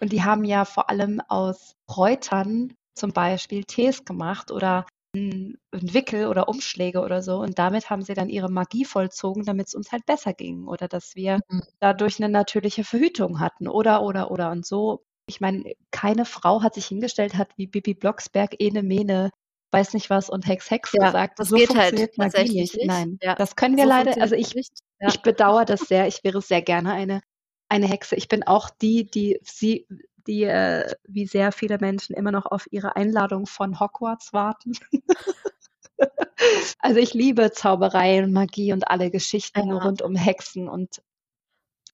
Und 0.00 0.12
die 0.12 0.22
haben 0.22 0.44
ja 0.44 0.64
vor 0.64 0.88
allem 0.88 1.20
aus 1.28 1.74
Kräutern 1.86 2.72
zum 2.96 3.12
Beispiel 3.12 3.64
Tees 3.64 4.04
gemacht 4.04 4.50
oder 4.50 4.86
ein 5.14 5.58
ein 5.72 5.94
Wickel 5.94 6.26
oder 6.28 6.48
Umschläge 6.48 7.00
oder 7.00 7.22
so. 7.22 7.38
Und 7.38 7.58
damit 7.58 7.90
haben 7.90 8.02
sie 8.02 8.14
dann 8.14 8.28
ihre 8.28 8.50
Magie 8.50 8.84
vollzogen, 8.84 9.44
damit 9.44 9.68
es 9.68 9.74
uns 9.74 9.92
halt 9.92 10.06
besser 10.06 10.32
ging 10.34 10.66
oder 10.66 10.88
dass 10.88 11.14
wir 11.14 11.40
Mhm. 11.50 11.76
dadurch 11.80 12.18
eine 12.22 12.30
natürliche 12.30 12.84
Verhütung 12.84 13.40
hatten 13.40 13.68
oder, 13.68 14.02
oder, 14.02 14.30
oder. 14.30 14.50
Und 14.50 14.66
so, 14.66 15.04
ich 15.26 15.40
meine, 15.40 15.74
keine 15.90 16.24
Frau 16.24 16.62
hat 16.62 16.74
sich 16.74 16.86
hingestellt, 16.86 17.34
hat 17.36 17.50
wie 17.56 17.66
Bibi 17.66 17.94
Blocksberg, 17.94 18.56
Ene 18.60 18.82
Mene, 18.82 19.30
weiß 19.72 19.94
nicht 19.94 20.10
was 20.10 20.30
und 20.30 20.46
Hex 20.46 20.70
Hex 20.70 20.98
Ja, 20.98 20.98
gesagt. 20.98 21.38
das 21.38 21.52
so 21.52 21.54
geht 21.54 21.74
halt 21.74 22.08
Magie 22.16 22.48
tatsächlich 22.48 22.50
nicht. 22.50 22.82
nicht. 22.82 22.82
Nein, 22.82 23.20
Ja, 23.22 23.36
das 23.36 23.56
können 23.56 23.76
wir 23.76 23.86
so 23.86 23.86
leider, 23.86 24.20
also 24.20 24.34
ich. 24.34 24.56
Ja. 25.00 25.14
ich 25.14 25.22
bedauere 25.22 25.64
das 25.64 25.88
sehr. 25.88 26.06
Ich 26.08 26.24
wäre 26.24 26.40
sehr 26.42 26.62
gerne 26.62 26.92
eine, 26.92 27.20
eine 27.68 27.86
Hexe. 27.86 28.16
Ich 28.16 28.28
bin 28.28 28.42
auch 28.46 28.70
die, 28.70 29.08
die 29.10 29.38
sie, 29.42 29.86
die, 30.26 30.44
äh, 30.44 30.92
wie 31.06 31.26
sehr 31.26 31.52
viele 31.52 31.78
Menschen 31.78 32.14
immer 32.14 32.32
noch 32.32 32.46
auf 32.46 32.66
ihre 32.70 32.96
Einladung 32.96 33.46
von 33.46 33.80
Hogwarts 33.80 34.32
warten. 34.32 34.72
also 36.78 37.00
ich 37.00 37.14
liebe 37.14 37.50
Zauberei 37.52 38.22
und 38.22 38.32
Magie 38.32 38.72
und 38.72 38.88
alle 38.88 39.10
Geschichten 39.10 39.68
Ja. 39.68 39.78
rund 39.78 40.02
um 40.02 40.14
Hexen 40.16 40.68
und 40.68 41.02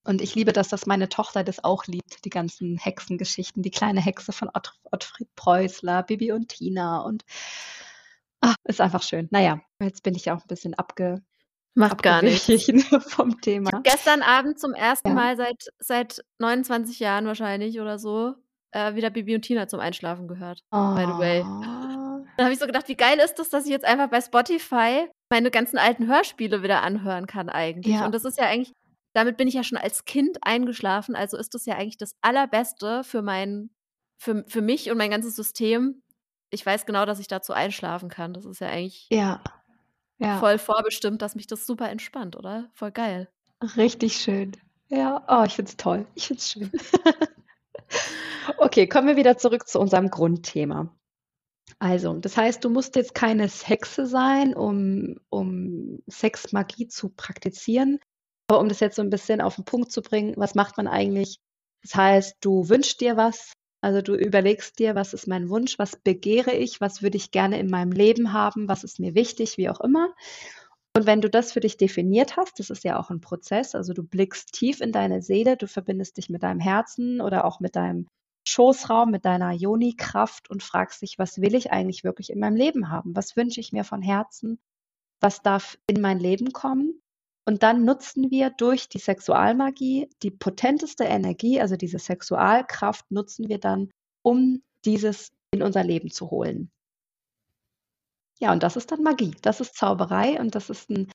und 0.04 0.20
ich 0.20 0.34
liebe 0.34 0.52
das, 0.52 0.68
dass 0.68 0.86
meine 0.86 1.08
Tochter 1.08 1.44
das 1.44 1.62
auch 1.62 1.86
liebt, 1.86 2.24
die 2.24 2.30
ganzen 2.30 2.76
Hexengeschichten, 2.76 3.62
die 3.62 3.70
kleine 3.70 4.00
Hexe 4.00 4.32
von 4.32 4.50
Ott, 4.52 4.72
Ottfried 4.90 5.32
Preußler, 5.36 6.02
Bibi 6.02 6.32
und 6.32 6.48
Tina 6.48 7.02
und 7.02 7.24
ah, 8.40 8.54
ist 8.64 8.80
einfach 8.80 9.02
schön. 9.02 9.28
Naja, 9.30 9.60
jetzt 9.80 10.02
bin 10.02 10.16
ich 10.16 10.24
ja 10.24 10.34
auch 10.36 10.40
ein 10.40 10.48
bisschen 10.48 10.74
abge, 10.74 11.22
Macht 11.74 12.02
gar 12.02 12.22
nichts. 12.22 12.42
abgewichen 12.42 12.80
vom 13.00 13.30
Ich 13.30 13.36
Thema. 13.40 13.72
habe 13.72 13.82
gestern 13.82 14.22
Abend 14.22 14.58
zum 14.60 14.74
ersten 14.74 15.08
Ja. 15.08 15.14
Mal 15.14 15.36
seit, 15.36 15.64
seit 15.78 16.24
29 16.38 16.98
Jahren 17.00 17.26
wahrscheinlich 17.26 17.80
oder 17.80 17.98
so 17.98 18.34
äh, 18.72 18.94
wieder 18.94 19.10
Bibi 19.10 19.34
und 19.34 19.42
Tina 19.42 19.68
zum 19.68 19.80
Einschlafen 19.80 20.28
gehört. 20.28 20.60
By 20.70 21.04
the 21.06 21.18
way. 21.18 21.42
Oh. 21.42 22.24
Da 22.36 22.44
habe 22.44 22.52
ich 22.54 22.58
so 22.58 22.66
gedacht, 22.66 22.88
wie 22.88 22.96
geil 22.96 23.18
ist 23.18 23.34
das, 23.38 23.50
dass 23.50 23.64
ich 23.66 23.70
jetzt 23.70 23.84
einfach 23.84 24.08
bei 24.08 24.20
Spotify 24.20 25.06
meine 25.30 25.50
ganzen 25.50 25.78
alten 25.78 26.06
Hörspiele 26.06 26.62
wieder 26.62 26.82
anhören 26.82 27.26
kann 27.26 27.48
eigentlich. 27.48 27.94
Ja. 27.94 28.06
Und 28.06 28.14
das 28.14 28.24
ist 28.24 28.38
ja 28.38 28.46
eigentlich, 28.46 28.72
damit 29.14 29.36
bin 29.36 29.48
ich 29.48 29.54
ja 29.54 29.62
schon 29.64 29.76
als 29.78 30.04
Kind 30.06 30.38
eingeschlafen, 30.42 31.14
also 31.14 31.36
ist 31.36 31.54
das 31.54 31.66
ja 31.66 31.74
eigentlich 31.76 31.98
das 31.98 32.12
Allerbeste 32.22 33.04
für 33.04 33.20
mein, 33.22 33.70
für, 34.18 34.44
für 34.48 34.62
mich 34.62 34.90
und 34.90 34.96
mein 34.98 35.10
ganzes 35.10 35.36
System. 35.36 36.02
Ich 36.50 36.64
weiß 36.64 36.84
genau, 36.86 37.04
dass 37.06 37.18
ich 37.18 37.28
dazu 37.28 37.52
einschlafen 37.52 38.08
kann. 38.08 38.32
Das 38.34 38.44
ist 38.46 38.60
ja 38.60 38.68
eigentlich 38.68 39.06
Ja. 39.10 39.42
Ja. 40.22 40.38
voll 40.38 40.58
vorbestimmt, 40.58 41.22
dass 41.22 41.34
mich 41.34 41.46
das 41.46 41.66
super 41.66 41.90
entspannt, 41.90 42.36
oder? 42.36 42.70
Voll 42.74 42.92
geil. 42.92 43.28
Richtig 43.76 44.16
schön. 44.16 44.52
Ja, 44.88 45.24
oh, 45.28 45.44
ich 45.44 45.54
find's 45.54 45.76
toll. 45.76 46.06
Ich 46.14 46.26
find's 46.26 46.50
schön. 46.50 46.70
okay, 48.58 48.86
kommen 48.86 49.08
wir 49.08 49.16
wieder 49.16 49.38
zurück 49.38 49.68
zu 49.68 49.80
unserem 49.80 50.10
Grundthema. 50.10 50.94
Also, 51.78 52.14
das 52.14 52.36
heißt, 52.36 52.62
du 52.62 52.70
musst 52.70 52.96
jetzt 52.96 53.14
keine 53.14 53.48
Hexe 53.48 54.06
sein, 54.06 54.54
um, 54.54 55.16
um 55.30 56.02
Sexmagie 56.08 56.88
zu 56.88 57.08
praktizieren. 57.08 57.98
Aber 58.48 58.60
um 58.60 58.68
das 58.68 58.80
jetzt 58.80 58.96
so 58.96 59.02
ein 59.02 59.10
bisschen 59.10 59.40
auf 59.40 59.56
den 59.56 59.64
Punkt 59.64 59.90
zu 59.90 60.02
bringen, 60.02 60.34
was 60.36 60.54
macht 60.54 60.76
man 60.76 60.86
eigentlich? 60.86 61.38
Das 61.82 61.94
heißt, 61.94 62.36
du 62.40 62.68
wünschst 62.68 63.00
dir 63.00 63.16
was, 63.16 63.52
also 63.82 64.00
du 64.00 64.14
überlegst 64.14 64.78
dir, 64.78 64.94
was 64.94 65.12
ist 65.12 65.26
mein 65.26 65.50
Wunsch, 65.50 65.78
was 65.78 65.96
begehre 65.96 66.52
ich, 66.52 66.80
was 66.80 67.02
würde 67.02 67.16
ich 67.16 67.32
gerne 67.32 67.58
in 67.58 67.68
meinem 67.68 67.90
Leben 67.90 68.32
haben, 68.32 68.68
was 68.68 68.84
ist 68.84 69.00
mir 69.00 69.14
wichtig, 69.14 69.58
wie 69.58 69.68
auch 69.68 69.80
immer. 69.80 70.14
Und 70.96 71.06
wenn 71.06 71.20
du 71.20 71.28
das 71.28 71.52
für 71.52 71.60
dich 71.60 71.78
definiert 71.78 72.36
hast, 72.36 72.60
das 72.60 72.70
ist 72.70 72.84
ja 72.84 73.00
auch 73.00 73.10
ein 73.10 73.20
Prozess, 73.20 73.74
also 73.74 73.92
du 73.92 74.04
blickst 74.04 74.52
tief 74.52 74.80
in 74.80 74.92
deine 74.92 75.20
Seele, 75.20 75.56
du 75.56 75.66
verbindest 75.66 76.16
dich 76.16 76.30
mit 76.30 76.44
deinem 76.44 76.60
Herzen 76.60 77.20
oder 77.20 77.44
auch 77.44 77.58
mit 77.58 77.74
deinem 77.74 78.06
Schoßraum, 78.46 79.10
mit 79.10 79.24
deiner 79.24 79.52
Joni-Kraft 79.52 80.48
und 80.48 80.62
fragst 80.62 81.02
dich, 81.02 81.18
was 81.18 81.40
will 81.40 81.54
ich 81.54 81.72
eigentlich 81.72 82.04
wirklich 82.04 82.30
in 82.30 82.38
meinem 82.38 82.56
Leben 82.56 82.88
haben? 82.88 83.16
Was 83.16 83.36
wünsche 83.36 83.60
ich 83.60 83.72
mir 83.72 83.84
von 83.84 84.02
Herzen? 84.02 84.60
Was 85.20 85.42
darf 85.42 85.76
in 85.88 86.00
mein 86.00 86.20
Leben 86.20 86.52
kommen? 86.52 87.01
Und 87.44 87.62
dann 87.62 87.84
nutzen 87.84 88.30
wir 88.30 88.50
durch 88.50 88.88
die 88.88 88.98
Sexualmagie 88.98 90.08
die 90.22 90.30
potenteste 90.30 91.04
Energie, 91.04 91.60
also 91.60 91.76
diese 91.76 91.98
Sexualkraft, 91.98 93.10
nutzen 93.10 93.48
wir 93.48 93.58
dann, 93.58 93.90
um 94.22 94.62
dieses 94.84 95.32
in 95.52 95.62
unser 95.62 95.82
Leben 95.84 96.10
zu 96.10 96.30
holen. 96.30 96.70
Ja, 98.40 98.52
und 98.52 98.62
das 98.62 98.76
ist 98.76 98.90
dann 98.90 99.02
Magie. 99.02 99.36
Das 99.42 99.60
ist 99.60 99.76
Zauberei 99.76 100.40
und 100.40 100.54
das 100.54 100.70
ist 100.70 100.90
ein, 100.90 101.10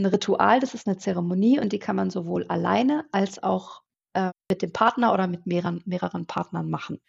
ein 0.00 0.06
Ritual, 0.06 0.60
das 0.60 0.74
ist 0.74 0.86
eine 0.86 0.98
Zeremonie 0.98 1.60
und 1.60 1.72
die 1.72 1.78
kann 1.78 1.96
man 1.96 2.10
sowohl 2.10 2.46
alleine 2.48 3.06
als 3.12 3.42
auch 3.42 3.82
äh, 4.14 4.30
mit 4.50 4.62
dem 4.62 4.72
Partner 4.72 5.12
oder 5.12 5.26
mit 5.26 5.46
mehreren, 5.46 5.82
mehreren 5.84 6.26
Partnern 6.26 6.70
machen. 6.70 7.00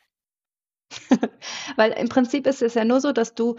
Weil 1.75 1.92
im 1.94 2.10
Prinzip 2.10 2.46
ist 2.48 2.62
es 2.62 2.75
ja 2.75 2.86
nur 2.86 3.01
so, 3.01 3.12
dass 3.12 3.34
du, 3.34 3.56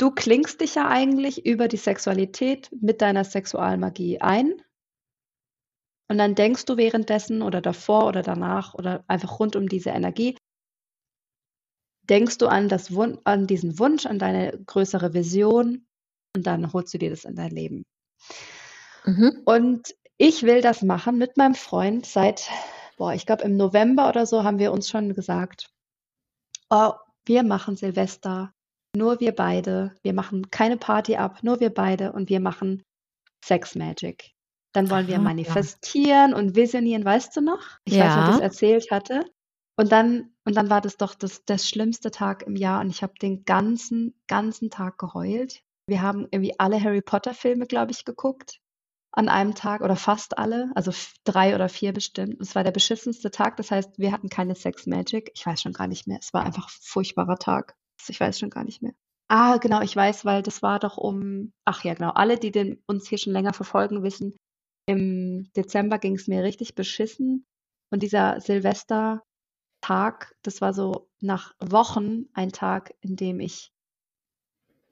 du 0.00 0.10
klingst 0.10 0.60
dich 0.60 0.76
ja 0.76 0.88
eigentlich 0.88 1.44
über 1.44 1.68
die 1.68 1.76
Sexualität 1.76 2.70
mit 2.80 3.02
deiner 3.02 3.24
Sexualmagie 3.24 4.20
ein. 4.20 4.62
Und 6.08 6.18
dann 6.18 6.34
denkst 6.34 6.64
du 6.64 6.76
währenddessen 6.76 7.42
oder 7.42 7.60
davor 7.60 8.06
oder 8.06 8.22
danach 8.22 8.74
oder 8.74 9.04
einfach 9.06 9.38
rund 9.38 9.56
um 9.56 9.68
diese 9.68 9.90
Energie, 9.90 10.36
denkst 12.04 12.38
du 12.38 12.48
an, 12.48 12.68
das 12.68 12.92
Wun 12.94 13.20
an 13.24 13.46
diesen 13.46 13.78
Wunsch, 13.78 14.06
an 14.06 14.18
deine 14.18 14.58
größere 14.66 15.14
Vision 15.14 15.86
und 16.34 16.46
dann 16.46 16.72
holst 16.72 16.94
du 16.94 16.98
dir 16.98 17.10
das 17.10 17.24
in 17.24 17.36
dein 17.36 17.50
Leben. 17.50 17.84
Mhm. 19.04 19.42
Und 19.44 19.94
ich 20.16 20.42
will 20.42 20.62
das 20.62 20.82
machen 20.82 21.18
mit 21.18 21.36
meinem 21.36 21.54
Freund 21.54 22.06
seit, 22.06 22.48
boah, 22.96 23.12
ich 23.12 23.26
glaube 23.26 23.44
im 23.44 23.56
November 23.56 24.08
oder 24.08 24.26
so 24.26 24.42
haben 24.44 24.58
wir 24.58 24.72
uns 24.72 24.88
schon 24.88 25.14
gesagt, 25.14 25.70
oh, 26.70 26.92
wir 27.24 27.42
machen 27.44 27.76
Silvester, 27.76 28.52
nur 28.96 29.20
wir 29.20 29.34
beide, 29.34 29.94
wir 30.02 30.12
machen 30.12 30.50
keine 30.50 30.76
Party 30.76 31.16
ab, 31.16 31.42
nur 31.42 31.60
wir 31.60 31.70
beide 31.72 32.12
und 32.12 32.28
wir 32.28 32.40
machen 32.40 32.82
Sex 33.44 33.74
Magic. 33.74 34.32
Dann 34.72 34.90
wollen 34.90 35.08
wir 35.08 35.16
Aha. 35.16 35.22
manifestieren 35.22 36.34
und 36.34 36.54
visionieren, 36.54 37.04
weißt 37.04 37.36
du 37.36 37.40
noch? 37.40 37.60
Ich 37.84 37.94
weiß, 37.94 38.14
wer 38.16 38.22
Ja. 38.22 38.26
das 38.26 38.40
erzählt 38.40 38.90
hatte. 38.90 39.24
Und 39.76 39.90
dann, 39.92 40.34
und 40.44 40.56
dann 40.56 40.70
war 40.70 40.80
das 40.80 40.96
doch 40.96 41.14
das, 41.14 41.44
das 41.44 41.68
schlimmste 41.68 42.10
Tag 42.10 42.42
im 42.42 42.54
Jahr 42.54 42.80
und 42.80 42.90
ich 42.90 43.02
habe 43.02 43.14
den 43.20 43.44
ganzen, 43.44 44.14
ganzen 44.26 44.70
Tag 44.70 44.98
geheult. 44.98 45.62
Wir 45.86 46.02
haben 46.02 46.28
irgendwie 46.30 46.58
alle 46.58 46.82
Harry 46.82 47.00
Potter 47.00 47.34
Filme, 47.34 47.66
glaube 47.66 47.92
ich, 47.92 48.04
geguckt 48.04 48.60
an 49.12 49.28
einem 49.28 49.54
Tag 49.54 49.80
oder 49.80 49.96
fast 49.96 50.38
alle, 50.38 50.70
also 50.74 50.92
drei 51.24 51.54
oder 51.54 51.68
vier 51.68 51.92
bestimmt. 51.92 52.40
Es 52.40 52.54
war 52.54 52.62
der 52.62 52.70
beschissenste 52.70 53.30
Tag, 53.30 53.56
das 53.56 53.70
heißt, 53.70 53.98
wir 53.98 54.12
hatten 54.12 54.28
keine 54.28 54.54
Sex 54.54 54.86
Magic. 54.86 55.30
Ich 55.34 55.44
weiß 55.44 55.62
schon 55.62 55.72
gar 55.72 55.88
nicht 55.88 56.06
mehr. 56.06 56.18
Es 56.20 56.32
war 56.32 56.44
einfach 56.44 56.68
ein 56.68 56.80
furchtbarer 56.82 57.36
Tag. 57.36 57.74
Ich 58.08 58.20
weiß 58.20 58.38
schon 58.38 58.50
gar 58.50 58.64
nicht 58.64 58.82
mehr. 58.82 58.92
Ah, 59.28 59.58
genau, 59.58 59.80
ich 59.80 59.94
weiß, 59.94 60.24
weil 60.24 60.42
das 60.42 60.62
war 60.62 60.80
doch 60.80 60.96
um, 60.96 61.52
ach 61.64 61.84
ja, 61.84 61.94
genau, 61.94 62.10
alle, 62.10 62.36
die 62.36 62.50
den, 62.50 62.82
uns 62.86 63.08
hier 63.08 63.18
schon 63.18 63.32
länger 63.32 63.52
verfolgen, 63.52 64.02
wissen, 64.02 64.36
im 64.86 65.50
Dezember 65.56 65.98
ging 65.98 66.16
es 66.16 66.26
mir 66.26 66.42
richtig 66.42 66.74
beschissen. 66.74 67.46
Und 67.90 68.02
dieser 68.02 68.40
Silvestertag, 68.40 69.22
das 70.42 70.60
war 70.60 70.72
so 70.72 71.08
nach 71.20 71.54
Wochen 71.60 72.26
ein 72.32 72.50
Tag, 72.50 72.94
in 73.00 73.14
dem 73.16 73.38
ich 73.38 73.72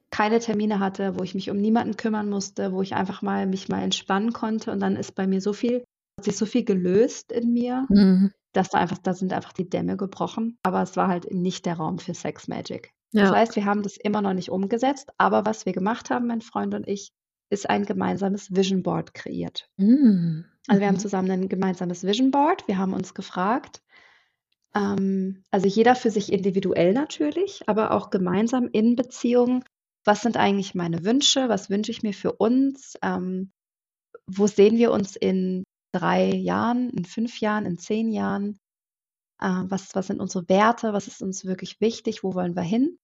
keine 0.09 0.39
Termine 0.39 0.79
hatte, 0.79 1.19
wo 1.19 1.23
ich 1.23 1.35
mich 1.35 1.49
um 1.49 1.57
niemanden 1.57 1.97
kümmern 1.97 2.29
musste, 2.29 2.71
wo 2.71 2.81
ich 2.81 2.95
einfach 2.95 3.21
mal 3.21 3.45
mich 3.45 3.69
mal 3.69 3.83
entspannen 3.83 4.33
konnte. 4.33 4.71
Und 4.71 4.79
dann 4.79 4.95
ist 4.95 5.15
bei 5.15 5.27
mir 5.27 5.41
so 5.41 5.53
viel, 5.53 5.83
hat 6.17 6.25
sich 6.25 6.37
so 6.37 6.45
viel 6.45 6.63
gelöst 6.63 7.31
in 7.31 7.51
mir. 7.53 7.85
Mhm. 7.89 8.31
dass 8.53 8.69
da 8.69 8.79
einfach, 8.79 8.97
da 8.97 9.13
sind 9.13 9.31
einfach 9.31 9.53
die 9.53 9.69
Dämme 9.69 9.97
gebrochen. 9.97 10.57
Aber 10.63 10.81
es 10.81 10.97
war 10.97 11.07
halt 11.07 11.31
nicht 11.31 11.65
der 11.65 11.75
Raum 11.75 11.99
für 11.99 12.13
Sex 12.13 12.47
Magic. 12.47 12.91
Ja. 13.11 13.23
Das 13.23 13.31
heißt, 13.31 13.55
wir 13.55 13.65
haben 13.65 13.83
das 13.83 13.97
immer 13.97 14.21
noch 14.21 14.33
nicht 14.33 14.49
umgesetzt. 14.49 15.09
Aber 15.17 15.45
was 15.45 15.65
wir 15.65 15.73
gemacht 15.73 16.09
haben, 16.09 16.27
mein 16.27 16.41
Freund 16.41 16.73
und 16.73 16.87
ich, 16.87 17.11
ist 17.49 17.69
ein 17.69 17.85
gemeinsames 17.85 18.55
Vision 18.55 18.83
Board 18.83 19.13
kreiert. 19.13 19.67
Mhm. 19.77 20.45
Also 20.67 20.81
wir 20.81 20.87
haben 20.87 20.95
mhm. 20.95 20.99
zusammen 20.99 21.31
ein 21.31 21.49
gemeinsames 21.49 22.03
Vision 22.03 22.31
Board. 22.31 22.67
Wir 22.67 22.77
haben 22.77 22.93
uns 22.93 23.13
gefragt, 23.13 23.81
ähm, 24.75 25.43
also 25.49 25.67
jeder 25.67 25.95
für 25.95 26.11
sich 26.11 26.31
individuell 26.31 26.93
natürlich, 26.93 27.67
aber 27.67 27.91
auch 27.91 28.11
gemeinsam 28.11 28.69
in 28.71 28.95
Beziehung. 28.95 29.63
Was 30.05 30.21
sind 30.21 30.37
eigentlich 30.37 30.75
meine 30.75 31.03
Wünsche? 31.03 31.49
Was 31.49 31.69
wünsche 31.69 31.91
ich 31.91 32.03
mir 32.03 32.13
für 32.13 32.33
uns? 32.33 32.93
Ähm, 33.01 33.51
wo 34.27 34.45
sehen 34.45 34.77
wir 34.77 34.91
uns 34.91 35.15
in 35.15 35.63
drei 35.91 36.29
Jahren, 36.29 36.91
in 36.91 37.05
fünf 37.05 37.39
Jahren, 37.39 37.65
in 37.65 37.79
zehn 37.79 38.11
Jahren? 38.11 38.59
Äh, 39.39 39.63
was, 39.65 39.95
was 39.95 40.07
sind 40.07 40.19
unsere 40.19 40.47
Werte? 40.49 40.93
Was 40.93 41.07
ist 41.07 41.21
uns 41.21 41.45
wirklich 41.45 41.81
wichtig? 41.81 42.23
Wo 42.23 42.33
wollen 42.33 42.55
wir 42.55 42.63
hin? 42.63 42.97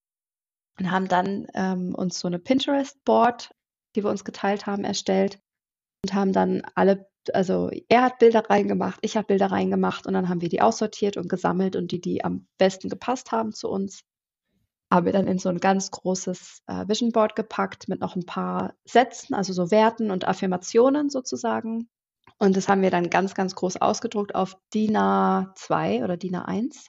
Und 0.77 0.91
haben 0.91 1.07
dann 1.07 1.47
ähm, 1.53 1.95
uns 1.95 2.19
so 2.19 2.27
eine 2.27 2.39
Pinterest-Board, 2.39 3.51
die 3.95 4.03
wir 4.03 4.09
uns 4.09 4.25
geteilt 4.25 4.65
haben, 4.65 4.83
erstellt 4.83 5.39
und 6.03 6.13
haben 6.13 6.33
dann 6.33 6.61
alle, 6.75 7.07
also 7.33 7.71
er 7.87 8.03
hat 8.03 8.19
Bilder 8.19 8.49
reingemacht, 8.49 8.99
ich 9.01 9.15
habe 9.15 9.27
Bilder 9.27 9.47
reingemacht 9.47 10.05
und 10.05 10.13
dann 10.13 10.29
haben 10.29 10.41
wir 10.41 10.49
die 10.49 10.61
aussortiert 10.61 11.17
und 11.17 11.29
gesammelt 11.29 11.75
und 11.75 11.91
die, 11.91 12.01
die 12.01 12.23
am 12.23 12.47
besten 12.57 12.89
gepasst 12.89 13.31
haben 13.31 13.53
zu 13.53 13.69
uns, 13.69 14.03
haben 14.91 15.05
wir 15.05 15.13
dann 15.13 15.27
in 15.27 15.39
so 15.39 15.49
ein 15.49 15.59
ganz 15.59 15.91
großes 15.91 16.61
äh, 16.67 16.87
Vision 16.87 17.11
Board 17.11 17.35
gepackt 17.35 17.87
mit 17.87 18.01
noch 18.01 18.15
ein 18.15 18.25
paar 18.25 18.75
Sätzen, 18.85 19.33
also 19.33 19.53
so 19.53 19.71
Werten 19.71 20.11
und 20.11 20.27
Affirmationen 20.27 21.09
sozusagen. 21.09 21.89
Und 22.37 22.57
das 22.57 22.67
haben 22.67 22.81
wir 22.81 22.91
dann 22.91 23.09
ganz, 23.09 23.33
ganz 23.33 23.55
groß 23.55 23.77
ausgedruckt 23.77 24.35
auf 24.35 24.57
DIN 24.73 24.97
A2 24.97 26.03
oder 26.03 26.17
DIN 26.17 26.35
A1. 26.35 26.87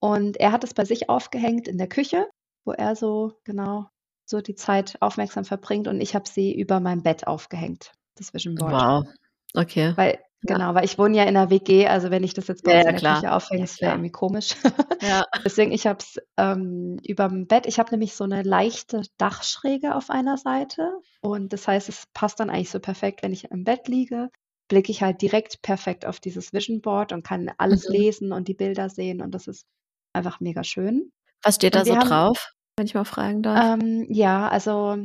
Und 0.00 0.36
er 0.38 0.52
hat 0.52 0.62
es 0.62 0.74
bei 0.74 0.84
sich 0.84 1.08
aufgehängt 1.08 1.66
in 1.66 1.78
der 1.78 1.88
Küche, 1.88 2.28
wo 2.64 2.72
er 2.72 2.94
so 2.94 3.32
genau 3.44 3.86
so 4.24 4.40
die 4.40 4.54
Zeit 4.54 4.96
aufmerksam 5.00 5.44
verbringt. 5.44 5.88
Und 5.88 6.00
ich 6.00 6.14
habe 6.14 6.28
sie 6.28 6.54
über 6.54 6.80
meinem 6.80 7.02
Bett 7.02 7.26
aufgehängt, 7.26 7.92
das 8.16 8.32
Vision 8.32 8.54
Board. 8.54 8.72
Wow. 8.72 9.08
Okay. 9.54 9.94
Weil, 9.96 10.20
genau, 10.42 10.74
weil 10.74 10.84
ich 10.84 10.98
wohne 10.98 11.16
ja 11.16 11.24
in 11.24 11.36
einer 11.36 11.50
WG, 11.50 11.88
also 11.88 12.10
wenn 12.10 12.22
ich 12.22 12.34
das 12.34 12.46
jetzt 12.46 12.62
bei 12.62 12.72
ja, 12.72 12.78
uns 12.78 12.86
in 12.86 12.92
der 12.92 13.00
klar. 13.00 13.14
Küche 13.16 13.32
aufhänge, 13.32 13.64
ja, 13.64 13.80
wäre 13.80 13.92
irgendwie 13.94 14.12
komisch. 14.12 14.54
Ja. 15.00 15.24
Deswegen, 15.44 15.70
ich 15.70 15.86
habe 15.86 16.00
es 16.00 16.20
ähm, 16.36 16.98
über 17.06 17.28
dem 17.28 17.46
Bett. 17.46 17.66
Ich 17.66 17.78
habe 17.78 17.92
nämlich 17.92 18.16
so 18.16 18.24
eine 18.24 18.42
leichte 18.42 19.02
Dachschräge 19.16 19.94
auf 19.94 20.10
einer 20.10 20.36
Seite. 20.36 20.90
Und 21.20 21.52
das 21.52 21.68
heißt, 21.68 21.88
es 21.88 22.04
passt 22.14 22.40
dann 22.40 22.50
eigentlich 22.50 22.70
so 22.70 22.80
perfekt, 22.80 23.22
wenn 23.22 23.32
ich 23.32 23.44
im 23.44 23.62
Bett 23.62 23.86
liege 23.86 24.28
blicke 24.68 24.92
ich 24.92 25.02
halt 25.02 25.22
direkt 25.22 25.62
perfekt 25.62 26.06
auf 26.06 26.20
dieses 26.20 26.52
Vision 26.52 26.80
Board 26.80 27.12
und 27.12 27.24
kann 27.24 27.50
alles 27.58 27.88
mhm. 27.88 27.94
lesen 27.94 28.32
und 28.32 28.48
die 28.48 28.54
Bilder 28.54 28.88
sehen 28.88 29.20
und 29.22 29.32
das 29.32 29.48
ist 29.48 29.66
einfach 30.12 30.40
mega 30.40 30.64
schön. 30.64 31.10
Was 31.42 31.56
steht 31.56 31.74
da 31.74 31.84
so 31.84 31.96
haben, 31.96 32.08
drauf, 32.08 32.52
wenn 32.76 32.86
ich 32.86 32.94
mal 32.94 33.04
fragen 33.04 33.42
darf? 33.42 33.80
Ähm, 33.80 34.06
ja, 34.10 34.48
also 34.48 34.98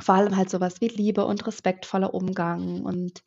vor 0.00 0.14
allem 0.14 0.36
halt 0.36 0.50
sowas 0.50 0.80
wie 0.80 0.88
Liebe 0.88 1.24
und 1.24 1.46
respektvoller 1.46 2.14
Umgang 2.14 2.82
und 2.82 3.22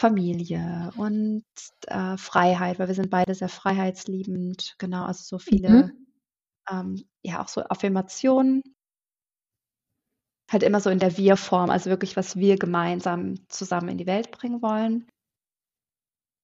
Familie 0.00 0.90
und 0.96 1.44
äh, 1.86 2.16
Freiheit, 2.16 2.78
weil 2.78 2.88
wir 2.88 2.94
sind 2.94 3.10
beide 3.10 3.34
sehr 3.34 3.48
freiheitsliebend, 3.48 4.74
genau, 4.78 5.04
also 5.04 5.22
so 5.22 5.38
viele, 5.38 5.68
mhm. 5.68 6.06
ähm, 6.70 7.04
ja, 7.22 7.42
auch 7.42 7.48
so 7.48 7.62
Affirmationen 7.62 8.62
halt 10.50 10.62
immer 10.62 10.80
so 10.80 10.90
in 10.90 10.98
der 10.98 11.16
Wir-Form, 11.16 11.70
also 11.70 11.90
wirklich, 11.90 12.16
was 12.16 12.36
wir 12.36 12.56
gemeinsam 12.56 13.36
zusammen 13.48 13.90
in 13.90 13.98
die 13.98 14.06
Welt 14.06 14.30
bringen 14.30 14.62
wollen. 14.62 15.06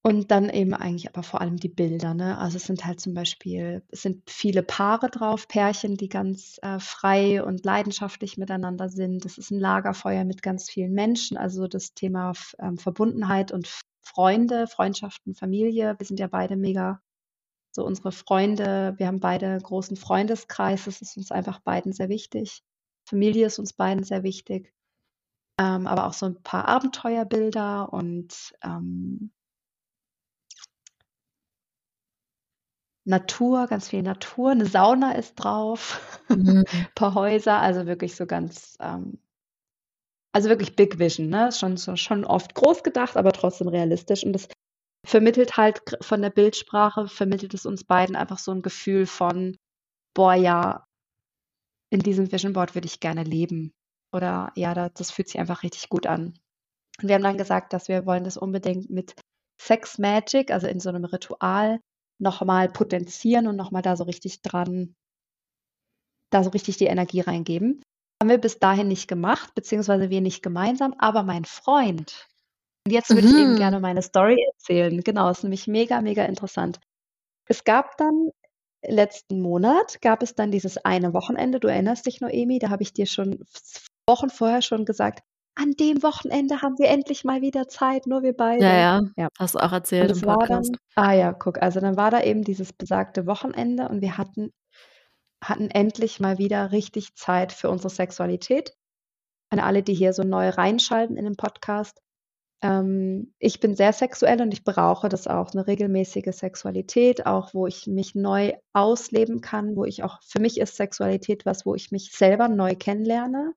Und 0.01 0.31
dann 0.31 0.49
eben 0.49 0.73
eigentlich 0.73 1.09
aber 1.09 1.23
vor 1.23 1.41
allem 1.41 1.57
die 1.57 1.67
Bilder, 1.67 2.13
ne? 2.13 2.37
Also 2.37 2.55
es 2.55 2.63
sind 2.63 2.85
halt 2.85 3.01
zum 3.01 3.13
Beispiel, 3.13 3.83
es 3.89 4.01
sind 4.01 4.29
viele 4.29 4.63
Paare 4.63 5.09
drauf, 5.09 5.49
Pärchen, 5.49 5.97
die 5.97 6.07
ganz 6.07 6.57
äh, 6.61 6.79
frei 6.79 7.43
und 7.43 7.65
leidenschaftlich 7.65 8.37
miteinander 8.37 8.87
sind. 8.87 9.25
Es 9.25 9.37
ist 9.37 9.51
ein 9.51 9.59
Lagerfeuer 9.59 10.23
mit 10.23 10.41
ganz 10.41 10.69
vielen 10.69 10.93
Menschen, 10.93 11.35
also 11.35 11.67
das 11.67 11.93
Thema 11.95 12.31
ähm, 12.59 12.77
Verbundenheit 12.77 13.51
und 13.51 13.67
Freunde, 14.01 14.67
Freundschaften, 14.67 15.35
Familie. 15.35 15.95
Wir 15.97 16.05
sind 16.05 16.19
ja 16.19 16.27
beide 16.27 16.55
mega 16.55 17.01
so 17.71 17.85
unsere 17.85 18.11
Freunde, 18.11 18.95
wir 18.97 19.07
haben 19.07 19.19
beide 19.19 19.47
einen 19.47 19.61
großen 19.61 19.97
Freundeskreis, 19.97 20.85
das 20.85 21.01
ist 21.01 21.17
uns 21.17 21.31
einfach 21.31 21.59
beiden 21.59 21.93
sehr 21.93 22.09
wichtig. 22.09 22.63
Familie 23.09 23.47
ist 23.47 23.59
uns 23.59 23.73
beiden 23.73 24.03
sehr 24.03 24.23
wichtig. 24.23 24.73
Ähm, 25.59 25.87
aber 25.87 26.07
auch 26.07 26.13
so 26.13 26.25
ein 26.27 26.41
paar 26.41 26.67
Abenteuerbilder 26.67 27.91
und 27.91 28.53
ähm, 28.63 29.31
Natur, 33.05 33.67
ganz 33.67 33.89
viel 33.89 34.03
Natur. 34.03 34.51
Eine 34.51 34.67
Sauna 34.67 35.13
ist 35.13 35.35
drauf, 35.35 35.99
mhm. 36.29 36.63
ein 36.71 36.87
paar 36.95 37.15
Häuser, 37.15 37.59
also 37.59 37.87
wirklich 37.87 38.15
so 38.15 38.25
ganz, 38.25 38.77
ähm, 38.79 39.19
also 40.31 40.47
wirklich 40.49 40.75
Big 40.75 40.99
Vision, 40.99 41.27
ne? 41.27 41.51
Schon, 41.51 41.75
so, 41.75 41.95
schon 41.95 42.23
oft 42.23 42.53
groß 42.53 42.83
gedacht, 42.83 43.17
aber 43.17 43.31
trotzdem 43.31 43.67
realistisch. 43.67 44.23
Und 44.23 44.33
das 44.33 44.47
vermittelt 45.05 45.57
halt 45.57 45.81
von 46.01 46.21
der 46.21 46.29
Bildsprache, 46.29 47.07
vermittelt 47.07 47.53
es 47.53 47.65
uns 47.65 47.83
beiden 47.83 48.15
einfach 48.15 48.37
so 48.37 48.51
ein 48.51 48.61
Gefühl 48.61 49.07
von, 49.07 49.57
boah, 50.13 50.35
ja, 50.35 50.85
in 51.89 51.99
diesem 51.99 52.31
Vision 52.31 52.53
Board 52.53 52.75
würde 52.75 52.87
ich 52.87 52.99
gerne 52.99 53.23
leben. 53.23 53.73
Oder 54.11 54.51
ja, 54.55 54.89
das 54.89 55.11
fühlt 55.11 55.27
sich 55.27 55.39
einfach 55.39 55.63
richtig 55.63 55.89
gut 55.89 56.07
an. 56.07 56.33
Und 57.01 57.07
wir 57.07 57.15
haben 57.15 57.23
dann 57.23 57.37
gesagt, 57.37 57.73
dass 57.73 57.87
wir 57.87 58.05
wollen 58.05 58.23
das 58.23 58.37
unbedingt 58.37 58.89
mit 58.89 59.15
Sex 59.61 59.97
Magic, 59.97 60.51
also 60.51 60.67
in 60.67 60.79
so 60.79 60.89
einem 60.89 61.05
Ritual, 61.05 61.79
nochmal 62.19 62.69
potenzieren 62.69 63.47
und 63.47 63.55
nochmal 63.55 63.81
da 63.81 63.95
so 63.95 64.03
richtig 64.03 64.41
dran, 64.41 64.95
da 66.31 66.43
so 66.43 66.49
richtig 66.49 66.77
die 66.77 66.85
Energie 66.85 67.21
reingeben. 67.21 67.81
Haben 68.21 68.29
wir 68.29 68.37
bis 68.37 68.59
dahin 68.59 68.89
nicht 68.89 69.07
gemacht, 69.07 69.55
beziehungsweise 69.55 70.09
wir 70.09 70.21
nicht 70.21 70.43
gemeinsam, 70.43 70.93
aber 70.97 71.23
mein 71.23 71.45
Freund. 71.45 72.27
Und 72.85 72.91
jetzt 72.91 73.09
würde 73.09 73.27
mhm. 73.27 73.35
ich 73.35 73.41
eben 73.41 73.55
gerne 73.55 73.79
meine 73.79 74.01
Story 74.01 74.43
erzählen. 74.53 75.01
Genau, 75.01 75.29
ist 75.29 75.43
nämlich 75.43 75.67
mega, 75.67 76.01
mega 76.01 76.25
interessant. 76.25 76.79
Es 77.47 77.63
gab 77.63 77.97
dann 77.97 78.31
letzten 78.85 79.41
Monat 79.41 80.01
gab 80.01 80.23
es 80.23 80.35
dann 80.35 80.51
dieses 80.51 80.77
eine 80.77 81.13
Wochenende. 81.13 81.59
Du 81.59 81.67
erinnerst 81.67 82.05
dich, 82.05 82.21
Noemi, 82.21 82.59
da 82.59 82.69
habe 82.69 82.83
ich 82.83 82.93
dir 82.93 83.05
schon 83.05 83.43
Wochen 84.07 84.29
vorher 84.29 84.61
schon 84.61 84.85
gesagt, 84.85 85.21
an 85.55 85.73
dem 85.73 86.01
Wochenende 86.03 86.61
haben 86.61 86.77
wir 86.79 86.87
endlich 86.87 87.25
mal 87.25 87.41
wieder 87.41 87.67
Zeit, 87.67 88.07
nur 88.07 88.23
wir 88.23 88.35
beide. 88.35 88.63
Ja, 88.63 88.77
ja, 88.77 89.01
ja. 89.17 89.27
hast 89.37 89.55
du 89.55 89.59
auch 89.59 89.73
erzählt 89.73 90.11
im 90.11 90.21
Podcast. 90.21 90.71
Dann, 90.95 91.05
ah 91.05 91.13
ja, 91.13 91.33
guck, 91.33 91.61
also 91.61 91.81
dann 91.81 91.97
war 91.97 92.11
da 92.11 92.21
eben 92.21 92.43
dieses 92.43 92.71
besagte 92.71 93.27
Wochenende 93.27 93.89
und 93.89 94.01
wir 94.01 94.17
hatten, 94.17 94.51
hatten 95.43 95.69
endlich 95.69 96.21
mal 96.21 96.37
wieder 96.37 96.71
richtig 96.71 97.15
Zeit 97.15 97.51
für 97.51 97.69
unsere 97.69 97.89
Sexualität. 97.89 98.73
An 99.51 99.59
alle, 99.59 99.83
die 99.83 99.95
hier 99.95 100.13
so 100.13 100.23
neu 100.23 100.47
reinschalten 100.49 101.17
in 101.17 101.25
den 101.25 101.35
Podcast, 101.35 101.99
ähm, 102.61 103.33
ich 103.39 103.59
bin 103.59 103.75
sehr 103.75 103.93
sexuell 103.93 104.41
und 104.41 104.53
ich 104.53 104.63
brauche 104.63 105.09
das 105.09 105.27
auch, 105.27 105.51
eine 105.53 105.67
regelmäßige 105.67 106.35
Sexualität, 106.35 107.25
auch 107.25 107.53
wo 107.53 107.67
ich 107.67 107.87
mich 107.87 108.15
neu 108.15 108.53
ausleben 108.73 109.41
kann, 109.41 109.75
wo 109.75 109.85
ich 109.85 110.03
auch, 110.03 110.19
für 110.23 110.39
mich 110.39 110.59
ist 110.59 110.75
Sexualität 110.75 111.45
was, 111.45 111.65
wo 111.65 111.75
ich 111.75 111.91
mich 111.91 112.11
selber 112.11 112.49
neu 112.49 112.75
kennenlerne, 112.75 113.53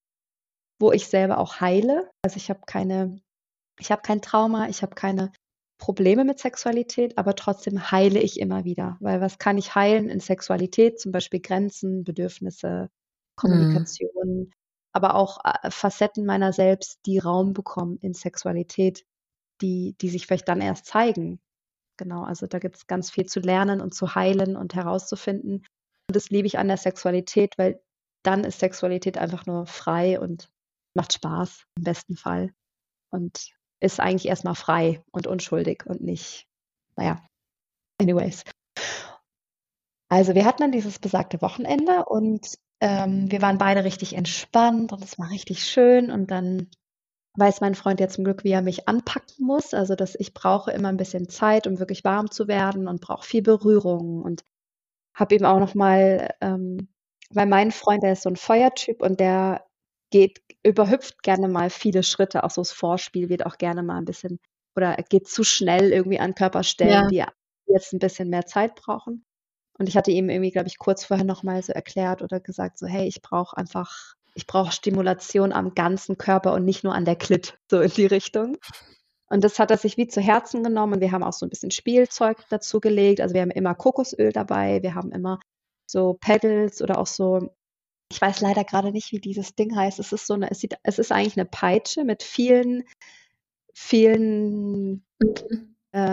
wo 0.79 0.93
ich 0.93 1.09
selber 1.09 1.39
auch 1.39 1.61
heile. 1.61 2.11
Also 2.23 2.37
ich 2.37 2.49
habe 2.49 2.61
keine, 2.67 3.21
ich 3.79 3.91
habe 3.91 4.03
kein 4.03 4.23
Trauma, 4.23 4.69
ich 4.69 4.83
habe 4.83 4.95
keine 4.95 5.33
Probleme 5.79 6.25
mit 6.25 6.39
Sexualität, 6.39 7.19
aber 7.19 7.35
trotzdem 7.35 7.91
heile 7.91 8.21
ich 8.21 8.39
immer 8.39 8.65
wieder. 8.65 8.99
Weil 9.01 9.21
was 9.21 9.39
kann 9.39 9.59
ich 9.59 9.75
heilen 9.75 10.09
in 10.11 10.21
Sexualität? 10.21 11.01
Zum 11.01 11.11
Beispiel 11.11 11.41
Grenzen, 11.41 12.05
Bedürfnisse, 12.05 12.83
mhm. 12.83 12.89
Kommunikation, 13.35 14.53
aber 14.93 15.15
auch 15.15 15.39
äh, 15.45 15.71
Facetten 15.71 16.27
meiner 16.27 16.53
selbst, 16.53 17.01
die 17.07 17.19
Raum 17.19 17.53
bekommen 17.53 17.99
in 17.99 18.15
Sexualität, 18.15 19.05
die, 19.61 19.97
die 20.01 20.09
sich 20.09 20.27
vielleicht 20.27 20.49
dann 20.49 20.61
erst 20.61 20.87
zeigen. 20.87 21.41
Genau, 21.97 22.23
also 22.25 22.47
da 22.47 22.59
gibt 22.59 22.77
es 22.77 22.87
ganz 22.87 23.11
viel 23.11 23.27
zu 23.27 23.41
lernen 23.41 23.81
und 23.81 23.95
zu 23.95 24.15
heilen 24.15 24.57
und 24.57 24.75
herauszufinden. 24.75 25.65
Und 26.09 26.17
das 26.17 26.31
liebe 26.31 26.47
ich 26.47 26.59
an 26.59 26.69
der 26.69 26.77
Sexualität, 26.77 27.57
weil 27.59 27.81
dann 28.23 28.45
ist 28.45 28.61
Sexualität 28.61 29.19
einfach 29.19 29.47
nur 29.47 29.67
frei 29.67 30.19
und 30.21 30.51
macht 30.95 31.13
Spaß 31.13 31.65
im 31.77 31.85
besten 31.85 32.17
Fall. 32.17 32.53
Und 33.11 33.53
ist 33.81 34.01
eigentlich 34.01 34.27
erstmal 34.27 34.55
frei 34.55 35.03
und 35.11 35.27
unschuldig 35.27 35.85
und 35.87 36.03
nicht, 36.03 36.47
naja, 36.97 37.21
anyways. 38.01 38.45
Also 40.09 40.35
wir 40.35 40.45
hatten 40.45 40.63
dann 40.63 40.73
dieses 40.73 40.99
besagte 40.99 41.41
Wochenende 41.43 42.05
und 42.05 42.59
ähm, 42.83 43.31
wir 43.31 43.41
waren 43.43 43.59
beide 43.59 43.85
richtig 43.85 44.17
entspannt 44.17 44.93
und 44.93 45.05
es 45.05 45.17
war 45.17 45.31
richtig 45.31 45.65
schön. 45.65 46.11
Und 46.11 46.33
dann 46.33 46.69
weiß 47.39 47.61
mein 47.61 47.77
Freund 47.77 48.01
ja 48.01 48.09
zum 48.09 48.25
Glück, 48.25 48.43
wie 48.43 48.51
er 48.51 48.61
mich 48.61 48.89
anpacken 48.89 49.47
muss. 49.47 49.73
Also, 49.73 49.95
dass 49.95 50.17
ich 50.19 50.35
brauche 50.35 50.73
immer 50.73 50.89
ein 50.89 50.97
bisschen 50.97 51.29
Zeit, 51.29 51.69
um 51.69 51.79
wirklich 51.79 52.03
warm 52.03 52.33
zu 52.33 52.49
werden 52.49 52.89
und 52.89 53.01
brauche 53.01 53.25
viel 53.25 53.43
Berührung. 53.43 54.21
Und 54.23 54.43
habe 55.15 55.37
ihm 55.37 55.45
auch 55.45 55.61
noch 55.61 55.77
mal, 55.77 56.35
ähm, 56.41 56.89
weil 57.31 57.47
mein 57.47 57.71
Freund, 57.71 58.03
der 58.03 58.15
ist 58.15 58.23
so 58.23 58.31
ein 58.31 58.37
Feuertyp 58.37 59.01
und 59.01 59.21
der 59.21 59.65
geht, 60.11 60.43
überhüpft 60.65 61.23
gerne 61.23 61.47
mal 61.47 61.71
viele 61.71 62.03
Schritte. 62.03 62.43
Auch 62.43 62.51
so 62.51 62.63
das 62.63 62.73
Vorspiel 62.73 63.29
wird 63.29 63.47
auch 63.47 63.59
gerne 63.59 63.85
mal 63.85 63.99
ein 63.99 64.07
bisschen 64.07 64.41
oder 64.75 64.97
geht 65.09 65.29
zu 65.29 65.45
schnell 65.45 65.93
irgendwie 65.93 66.19
an 66.19 66.35
Körperstellen, 66.35 67.11
ja. 67.13 67.27
die 67.27 67.73
jetzt 67.73 67.93
ein 67.93 68.01
bisschen 68.01 68.29
mehr 68.29 68.47
Zeit 68.47 68.75
brauchen. 68.75 69.25
Und 69.83 69.89
ich 69.89 69.97
hatte 69.97 70.13
ihm 70.13 70.29
irgendwie, 70.31 70.53
glaube 70.53 70.69
ich, 70.69 70.79
kurz 70.79 71.05
vorher 71.05 71.27
noch 71.27 71.43
mal 71.43 71.61
so 71.61 71.73
erklärt 71.73 72.23
oder 72.23 72.39
gesagt 72.39 72.79
so: 72.79 72.87
„Hey, 72.87 73.09
ich 73.09 73.21
brauche 73.21 73.57
einfach 73.57 74.15
ich 74.37 74.47
brauche 74.47 74.71
Stimulation 74.71 75.53
am 75.53 75.75
ganzen 75.75 76.17
Körper 76.19 76.53
und 76.55 76.65
nicht 76.65 76.85
nur 76.85 76.95
an 76.95 77.05
der 77.05 77.17
Klit“, 77.17 77.59
so 77.69 77.81
in 77.81 77.91
die 77.91 78.07
Richtung. 78.07 78.59
Und 79.29 79.45
das 79.45 79.59
hat 79.59 79.71
er 79.73 79.79
sich 79.79 79.97
wie 79.97 80.07
zu 80.09 80.21
Herzen 80.21 80.63
genommen 80.65 80.95
und 80.95 81.01
wir 81.01 81.13
haben 81.13 81.25
auch 81.25 81.33
so 81.35 81.47
ein 81.47 81.51
bisschen 81.51 81.73
Spielzeug 81.73 82.39
dazu 82.51 82.81
gelegt. 82.81 83.21
Also, 83.21 83.35
wir 83.35 83.43
haben 83.43 83.51
immer 83.51 83.75
Kokosöl 83.75 84.33
dabei, 84.33 84.83
wir 84.83 84.95
haben 84.95 85.11
immer 85.13 85.41
so 85.87 86.15
Pedals 86.21 86.81
oder 86.83 86.99
auch 86.99 87.09
so 87.09 87.51
ich 88.13 88.21
weiß 88.23 88.41
leider 88.43 88.65
gerade 88.65 88.93
nicht, 88.93 89.13
wie 89.13 89.21
dieses 89.21 89.55
Ding 89.57 89.77
heißt. 89.77 89.99
Es 90.01 90.13
ist 90.13 90.27
so 90.29 90.37
'ne 90.37 90.51
es 90.51 90.61
sieht 90.61 90.77
es 90.85 90.99
ist 91.01 91.13
eigentlich 91.13 91.37
eine 91.39 91.47
Peitsche 91.47 92.05
mit 92.05 92.23
vielen 92.25 92.85
vielen, 93.75 95.05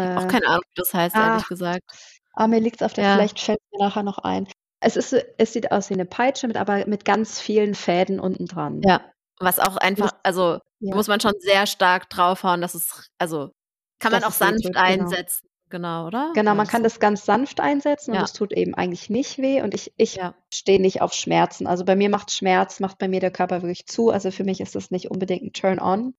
habe 0.01 0.11
auch 0.15 0.27
äh 0.27 0.27
keine 0.27 0.47
Ahnung, 0.47 0.63
wie 0.69 0.73
das 0.81 0.93
heißt, 0.93 1.19
ehrlich 1.19 1.45
ach, 1.45 1.47
gesagt. 1.47 1.83
Ah, 2.39 2.47
mir 2.47 2.59
liegt's 2.61 2.83
auf 2.83 2.93
der 2.93 3.03
Ja. 3.03 3.29
vielleicht 3.29 3.39
fällt's 3.39 3.63
mir 3.71 3.79
nachher 3.85 4.03
noch 4.03 4.19
ein. 4.19 4.47
Es 4.81 4.95
ist 4.95 5.13
es 5.37 5.53
sieht 5.53 5.71
aus 5.71 5.89
wie 5.89 5.95
'ne 5.95 6.05
Peitsche 6.05 6.47
mit 6.47 6.55
aber 6.57 6.85
mit 6.87 7.03
ganz 7.03 7.41
vielen 7.41 7.75
Fäden 7.75 8.19
unten 8.19 8.45
dran. 8.45 8.83
Ja, 8.83 9.11
was 9.39 9.59
auch 9.59 9.75
Und 9.95 9.99
einfach 9.99 10.11
das 10.11 10.11
also, 10.23 10.59
ja. 10.79 10.93
muss 10.93 11.07
man 11.07 11.19
schon 11.19 11.33
sehr 11.39 11.67
stark 11.67 12.09
draufhauen, 12.09 12.61
dass 12.61 12.75
es 12.75 13.09
also, 13.17 13.51
kann 13.99 14.11
man 14.13 14.23
Dass 14.23 14.23
auch 14.23 14.31
es 14.31 14.39
sanft 14.39 14.75
wehtut, 14.79 14.81
genau. 14.83 15.17
einsetzen, 15.17 15.47
genau, 15.69 16.07
oder? 16.07 16.35
Genau, 16.35 16.53
man 16.53 16.67
das 16.67 16.67
kann 16.67 16.83
das 16.83 16.99
ganz 16.99 17.25
sanft 17.25 17.59
einsetzen 17.59 18.11
und 18.11 18.21
Ja. 18.21 18.21
es 18.21 18.33
tut 18.33 18.53
eben 18.53 18.75
eigentlich 18.75 19.09
nicht 19.09 19.39
weh 19.39 19.61
und 19.63 19.73
ich 19.73 19.93
ich 19.97 20.17
Ja. 20.17 20.39
stehe 20.53 20.79
nicht 20.79 21.01
auf 21.01 21.13
Schmerzen. 21.13 21.65
Also, 21.65 21.85
bei 21.85 21.95
mir 21.95 22.09
macht 22.09 22.31
Schmerz 22.31 22.79
macht 22.79 22.99
bei 22.99 23.07
mir 23.07 23.19
der 23.19 23.31
Körper 23.31 23.61
wirklich 23.63 23.87
zu. 23.87 24.09
Also, 24.11 24.29
für 24.29 24.43
mich 24.43 24.61
ist 24.61 24.75
das 24.75 24.91
nicht 24.91 25.09
unbedingt 25.09 25.41
'n 25.43 25.53
Turn 25.53 25.79
on. 25.79 26.13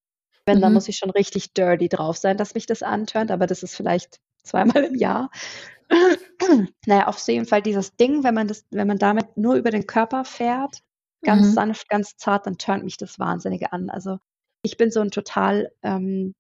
Wenn, 0.46 0.61
dann 0.61 0.72
Mhm. 0.72 0.72
muss 0.72 0.88
ich 0.88 0.96
schon 0.96 1.11
richtig 1.11 1.52
dirty 1.54 1.88
drauf 1.88 2.16
sein, 2.16 2.37
dass 2.37 2.54
mich 2.54 2.66
das 2.66 2.83
anturnt, 2.83 3.30
aber 3.30 3.46
das 3.46 3.62
ist 3.62 3.76
vielleicht 3.76 4.18
zweimal 4.42 4.83
im 4.85 4.94
Jahr. 4.96 5.30
Na 6.87 6.94
ja, 6.96 7.07
auf 7.09 7.18
jeden 7.29 7.46
Fall 7.46 7.62
dieses 7.62 7.96
Ding, 7.96 8.24
wenn 8.24 8.35
man 8.35 8.48
das 8.48 8.64
wenn 8.70 8.87
man 8.87 8.98
damit 8.98 9.37
nur 9.37 9.55
über 9.57 9.70
den 9.70 9.87
Körper 9.87 10.24
fährt, 10.24 10.79
ganz 11.24 11.53
Mhm. 11.53 11.55
sanft, 11.55 11.88
ganz 11.88 12.16
zart, 12.16 12.46
dann 12.46 12.59
turnt 12.59 12.85
mich 12.85 12.96
das 12.96 13.18
Wahnsinnige 13.18 13.72
an. 13.72 13.90
Also, 13.90 14.18
ich 14.62 14.76
bin 14.76 14.90
so 14.90 15.00
'n 15.00 15.11
total, 15.11 15.70
ähm, 15.83 16.35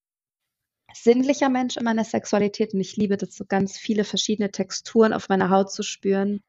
sinnlicher 0.94 1.48
Mensch 1.50 1.76
in 1.78 1.84
meiner 1.84 2.04
Sexualität 2.04 2.74
und 2.74 2.80
ich 2.80 2.96
liebe 2.96 3.16
das, 3.18 3.34
so 3.36 3.44
ganz 3.46 3.78
viele 3.78 4.04
verschiedene 4.04 4.50
Texturen 4.52 5.12
auf 5.14 5.28
meiner 5.30 5.50
Haut 5.50 5.72
zu 5.72 5.82
spüren 5.84 6.40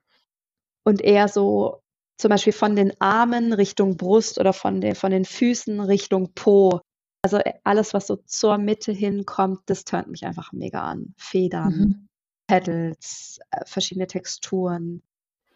und 0.85 1.01
eher 1.01 1.27
so 1.29 1.81
zum 2.19 2.29
Beispiel 2.29 2.53
von 2.53 2.75
den 2.75 2.93
Armen 3.01 3.53
Richtung 3.53 3.97
Brust 3.97 4.39
oder 4.39 4.53
von 4.53 4.81
den 4.81 4.95
von 4.95 5.11
den 5.11 5.25
Füßen 5.25 5.79
Richtung 5.81 6.33
Po. 6.35 6.81
Also, 7.23 7.39
alles, 7.65 7.93
was 7.95 8.07
so 8.07 8.17
zur 8.17 8.57
Mitte 8.59 8.91
hinkommt, 8.93 9.61
das 9.67 9.85
turnt 9.85 10.09
mich 10.09 10.25
einfach 10.25 10.53
mega 10.53 10.81
an. 10.83 11.13
Federn, 11.17 11.89
Mhm. 11.89 12.07
Pedals, 12.51 13.39
äh, 13.51 13.65
verschiedene 13.65 14.07
Texturen. 14.07 15.01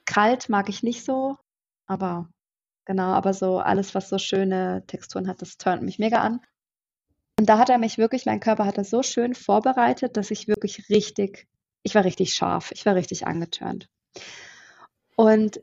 Kalt 0.05 0.47
mag 0.47 0.69
ich 0.69 0.81
nicht 0.81 1.03
so, 1.03 1.37
aber 1.87 2.29
genau, 2.85 3.11
aber 3.13 3.33
so 3.33 3.59
alles, 3.59 3.95
was 3.95 4.07
so 4.07 4.17
schöne 4.17 4.83
Texturen 4.87 5.27
hat, 5.27 5.41
das 5.41 5.57
turnt 5.57 5.81
mich 5.83 5.99
mega 5.99 6.21
an. 6.21 6.39
Und 7.37 7.49
da 7.49 7.57
hat 7.57 7.69
er 7.69 7.79
mich 7.79 7.97
wirklich 7.97 8.25
mein 8.25 8.39
Körper 8.39 8.65
hat 8.65 8.77
er 8.77 8.85
so 8.85 9.03
schön 9.03 9.35
vorbereitet, 9.35 10.15
dass 10.15 10.31
ich 10.31 10.47
wirklich 10.47 10.89
richtig 10.89 11.47
ich 11.85 11.93
war 11.93 12.03
richtig 12.03 12.33
scharf. 12.33 12.71
Ich 12.71 12.85
war 12.85 12.95
richtig 12.95 13.27
angeturnt. 13.27 13.89
Und 15.15 15.61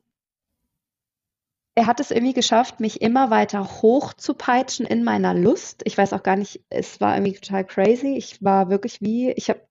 er 1.75 1.87
hat 1.87 1.99
es 2.01 2.11
irgendwie 2.11 2.35
geschafft, 2.35 2.79
mich 2.79 3.01
immer 3.01 3.31
weiter 3.31 3.83
hochzupeitschen 3.83 4.87
in 4.87 5.03
meiner 5.03 5.35
Lust. 5.35 5.83
Ich 5.85 5.97
weiß 5.97 6.12
auch 6.12 6.23
gar 6.23 6.37
nicht 6.37 6.62
es 6.68 7.01
war 7.01 7.16
irgendwie 7.16 7.33
total 7.33 7.64
crazy. 7.64 8.16
Ich 8.16 8.42
war 8.45 8.68
wirklich 8.68 9.01
wie 9.01 9.31
ich 9.33 9.49
habe 9.49 9.62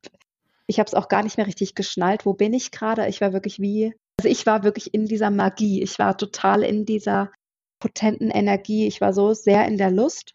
ich 0.68 0.80
habe 0.80 0.88
es 0.88 0.94
auch 0.94 1.08
gar 1.08 1.24
nicht 1.24 1.38
mehr 1.38 1.48
richtig 1.48 1.76
geschnallt, 1.76 2.26
wo 2.26 2.34
bin 2.34 2.54
ich 2.54 2.72
grade? 2.72 3.08
Ich 3.08 3.22
war 3.22 3.34
wirklich 3.34 3.60
wie 3.60 3.94
also, 4.20 4.30
ich 4.30 4.46
war 4.46 4.64
wirklich 4.64 4.94
in 4.94 5.06
dieser 5.06 5.32
Magie. 5.32 5.82
Ich 5.82 5.98
war 5.98 6.16
total 6.16 6.62
in 6.62 6.86
dieser 6.86 7.32
potenten 7.80 8.30
Energie. 8.30 8.86
Ich 8.86 9.02
war 9.02 9.14
so 9.14 9.34
sehr 9.34 9.66
in 9.68 9.78
der 9.78 9.90
Lust. 9.90 10.34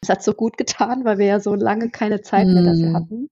Es 0.00 0.08
hat 0.08 0.22
so 0.22 0.32
gut 0.34 0.56
getan, 0.56 1.04
weil 1.04 1.18
wir 1.18 1.26
ja 1.26 1.40
so 1.40 1.54
lange 1.56 1.90
keine 1.90 2.22
Zeit 2.22 2.46
mehr 2.46 2.62
dafür 2.62 2.90
Mhm. 2.90 2.94
hatten. 2.94 3.28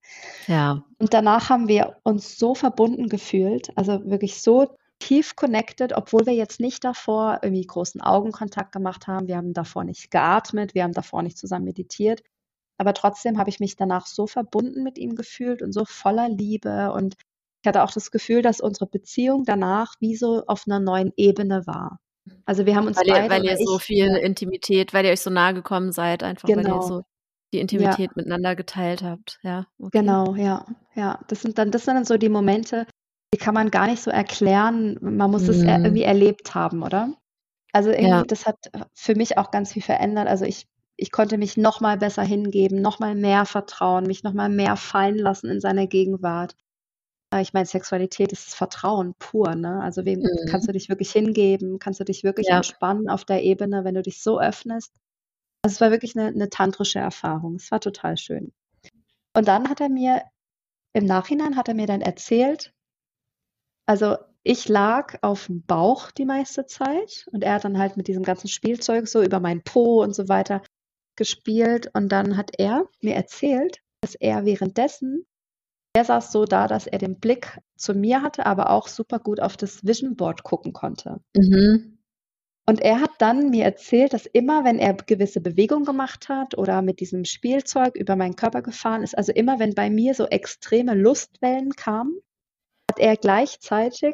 Ja. 0.47 0.83
Und 0.99 1.13
danach 1.13 1.49
haben 1.49 1.69
wir 1.69 1.95
uns 2.03 2.37
so 2.37 2.53
verbunden 2.53 3.07
gefühlt, 3.07 3.69
also, 3.77 4.03
wirklich 4.03 4.41
so 4.41 4.75
tief 4.99 5.37
connected, 5.37 5.93
obwohl 5.93 6.25
wir 6.25 6.33
jetzt 6.33 6.59
nicht 6.59 6.83
davor 6.83 7.39
irgendwie 7.41 7.65
großen 7.65 8.01
Augenkontakt 8.01 8.73
gemacht 8.73 9.07
haben. 9.07 9.27
Wir 9.29 9.37
haben 9.37 9.53
davor 9.53 9.85
nicht 9.85 10.11
geatmet, 10.11 10.73
wir 10.75 10.83
haben 10.83 10.91
davor 10.93 11.23
nicht 11.23 11.37
zusammen 11.37 11.65
meditiert. 11.65 12.23
Aber 12.79 12.93
trotzdem 12.93 13.37
habe 13.39 13.49
ich 13.49 13.59
mich 13.59 13.75
danach 13.75 14.07
so 14.07 14.27
verbunden 14.27 14.83
mit 14.83 14.97
ihm 14.99 15.15
gefühlt 15.15 15.61
und 15.63 15.73
so 15.73 15.85
voller 15.85 16.29
Liebe 16.29 16.91
und 16.93 17.15
ich 17.63 17.67
hatte 17.67 17.83
auch 17.83 17.91
das 17.91 18.11
Gefühl, 18.11 18.41
dass 18.43 18.61
unsere 18.61 18.87
Beziehung 18.87 19.43
danach 19.45 19.95
wie 19.99 20.15
so 20.15 20.45
auf 20.47 20.67
'ner 20.67 20.79
neuen 20.79 21.11
Ebene 21.17 21.65
war. 21.67 21.99
Also, 22.45 22.65
wir 22.65 22.75
haben 22.75 22.87
uns 22.87 23.01
Weil 23.01 23.07
ihr 23.07 23.27
beide 23.27 23.29
weil 23.29 23.43
oder 23.43 23.45
ihr 23.45 23.57
so 23.57 23.79
viel 23.79 24.07
ja. 24.07 24.17
Intimität 24.17 24.93
weil 24.93 25.05
ihr 25.05 25.11
euch 25.11 25.21
so 25.21 25.29
nahe 25.29 25.53
gekommen 25.53 25.91
seid, 25.91 26.23
einfach 26.23 26.55
weil 26.55 26.67
ihr 26.69 26.81
Genau. 26.81 26.81
so 26.81 27.03
die 27.53 27.59
Ja. 27.75 27.97
Intimität 27.97 28.15
miteinander 28.15 28.55
geteilt 28.55 29.03
habt. 29.03 29.39
Ja, 29.43 29.67
okay. 29.79 29.93
Genau, 29.93 30.35
ja, 30.35 30.65
ja. 30.95 31.19
Das 31.27 31.41
sind 31.41 31.57
dann 31.57 31.71
das 31.71 31.85
sind 31.85 31.95
dann 31.95 32.05
so 32.05 32.17
die 32.17 32.29
Momente, 32.29 32.85
die 33.33 33.37
kann 33.37 33.53
man 33.53 33.71
gar 33.71 33.87
nicht 33.87 34.01
so 34.01 34.11
erklären. 34.11 34.97
Man 35.01 35.31
muss 35.31 35.47
es 35.47 35.63
er 35.63 35.83
Mhm. 35.83 35.85
irgendwie 35.85 36.03
erlebt 36.03 36.55
haben, 36.55 36.83
oder? 36.83 37.13
Also, 37.73 37.91
Ja. 38.01 38.23
irgendwie 38.23 38.27
das 38.27 38.45
hat, 38.47 38.57
für 38.95 39.15
mich 39.15 39.37
auch 39.37 39.51
ganz 39.51 39.73
viel 39.73 39.81
verändert. 39.83 40.27
Also, 40.27 40.45
ich 40.45 40.67
ich 40.97 41.11
konnte 41.11 41.37
mich 41.37 41.57
noch 41.57 41.81
mal 41.81 41.97
besser 41.97 42.23
hingeben, 42.23 42.81
noch 42.81 42.99
mal 42.99 43.15
mehr 43.15 43.45
vertrauen, 43.45 44.05
mich 44.05 44.23
noch 44.23 44.33
mal 44.33 44.49
mehr 44.49 44.75
fallen 44.77 45.17
lassen 45.17 45.49
in 45.51 45.61
seiner 45.61 45.87
Gegenwart. 45.87 46.55
Äh, 47.33 47.41
ich 47.43 47.53
meine, 47.53 47.65
Sexualität 47.67 48.31
ist 48.33 48.55
Vertrauen 48.55 49.15
pur, 49.19 49.55
ne? 49.55 49.81
Also, 49.83 50.05
wem 50.05 50.31
kannst 50.45 50.67
Mhm. 50.67 50.69
du 50.69 50.73
dich 50.73 50.89
wirklich 50.89 51.11
hingeben? 51.11 51.79
Kannst 51.79 51.99
du 52.01 52.05
dich 52.05 52.23
wirklich 52.23 52.51
Ja. 52.51 52.53
entspannen 52.53 53.09
auf 53.09 53.25
der 53.25 53.43
Ebene, 53.43 53.83
wenn 53.85 53.95
du 53.95 54.03
dich 54.03 54.21
so 54.23 54.39
öffnest? 54.41 54.93
Also, 55.63 55.75
es 55.75 55.81
war 55.81 55.91
wirklich 55.91 56.15
'ne 56.15 56.31
'ne 56.33 56.49
tantrische 56.49 56.99
Erfahrung. 56.99 57.55
Es 57.57 57.71
war 57.71 57.81
total 57.81 58.17
schön. 58.17 58.53
Und 59.35 59.47
dann 59.49 59.69
hat 59.69 59.81
er 59.81 59.89
mir 59.89 60.23
im 60.93 61.05
Nachhinein 61.05 61.57
hat 61.57 61.69
er 61.69 61.75
mir 61.75 61.87
dann 61.87 62.01
erzählt 62.01 62.71
also, 63.89 64.17
ich 64.43 64.67
lag 64.67 65.15
aufm 65.21 65.63
Bauch 65.65 66.11
die 66.11 66.25
meiste 66.25 66.65
Zeit 66.65 67.25
und 67.31 67.41
er 67.41 67.53
hat 67.53 67.63
dann 67.63 67.77
halt 67.79 67.95
mit 67.95 68.09
diesem 68.09 68.23
ganzen 68.23 68.49
Spielzeug 68.49 69.07
so 69.07 69.23
über 69.23 69.39
meinen 69.39 69.63
Po 69.63 70.03
und 70.03 70.13
so 70.13 70.27
weiter 70.27 70.61
gespielt 71.17 71.89
und 71.93 72.09
dann 72.09 72.37
hat 72.37 72.51
er 72.57 72.85
mir 73.01 73.15
erzählt, 73.15 73.81
dass 74.01 74.15
er 74.15 74.45
währenddessen 74.45 75.25
er 75.97 76.05
saß 76.05 76.31
so 76.31 76.45
da, 76.45 76.67
dass 76.67 76.85
er 76.85 76.99
den 76.99 77.19
Blick 77.19 77.57
zu 77.75 77.95
mir 77.95 78.21
hatte, 78.21 78.45
aber 78.45 78.69
auch 78.69 78.87
super 78.87 79.17
gut 79.17 79.39
auf 79.39 79.57
das 79.57 79.83
Vision 79.83 80.15
Board 80.15 80.43
gucken 80.43 80.71
konnte. 80.71 81.19
Mhm. 81.35 81.97
Und 82.69 82.81
er 82.81 83.01
hat 83.01 83.11
dann 83.17 83.49
mir 83.49 83.63
erzählt, 83.63 84.13
dass 84.13 84.27
immer, 84.27 84.63
wenn 84.63 84.77
er 84.77 84.93
gewisse 84.93 85.41
Bewegungen 85.41 85.85
gemacht 85.85 86.29
hat 86.29 86.55
oder 86.55 86.83
mit 86.83 86.99
diesem 86.99 87.25
Spielzeug 87.25 87.95
über 87.95 88.15
meinen 88.15 88.35
Körper 88.35 88.61
gefahren 88.61 89.01
ist 89.01 89.17
also, 89.17 89.31
immer 89.31 89.57
wenn 89.57 89.73
bei 89.73 89.89
mir 89.89 90.13
so 90.13 90.27
extreme 90.27 90.93
Lustwellen 90.93 91.71
kamen, 91.71 92.19
hat 92.91 92.99
er 92.99 93.15
gleichzeitig 93.15 94.13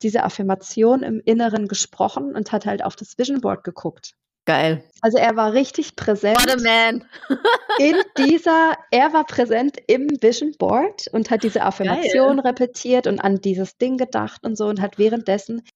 diese 0.00 0.22
Affirmation 0.22 1.02
im 1.02 1.20
Inneren 1.24 1.68
gesprochen 1.68 2.36
und 2.36 2.52
hat 2.52 2.64
halt 2.64 2.82
auf 2.82 2.96
das 2.96 3.18
Vision 3.18 3.42
Board 3.42 3.64
geguckt. 3.64 4.14
Geil. 4.48 4.82
Also, 5.02 5.18
er 5.18 5.36
war 5.36 5.52
richtig 5.52 5.90
What 5.90 6.00
a 6.00 6.04
präsent 6.04 6.62
man. 6.62 7.04
in 7.78 7.96
dieser 8.16 8.78
er 8.90 9.12
war 9.12 9.24
präsent 9.24 9.76
im 9.88 10.08
Vision 10.22 10.54
Board 10.58 11.06
und 11.12 11.30
hat 11.30 11.42
diese 11.42 11.58
Geil. 11.58 11.68
Affirmation 11.68 12.38
repetiert 12.40 13.06
und 13.06 13.20
an 13.20 13.42
dieses 13.42 13.76
Ding 13.76 13.98
gedacht 13.98 14.44
und 14.46 14.56
so 14.56 14.64
und 14.68 14.80
hat 14.80 14.96
währenddessen 14.96 15.66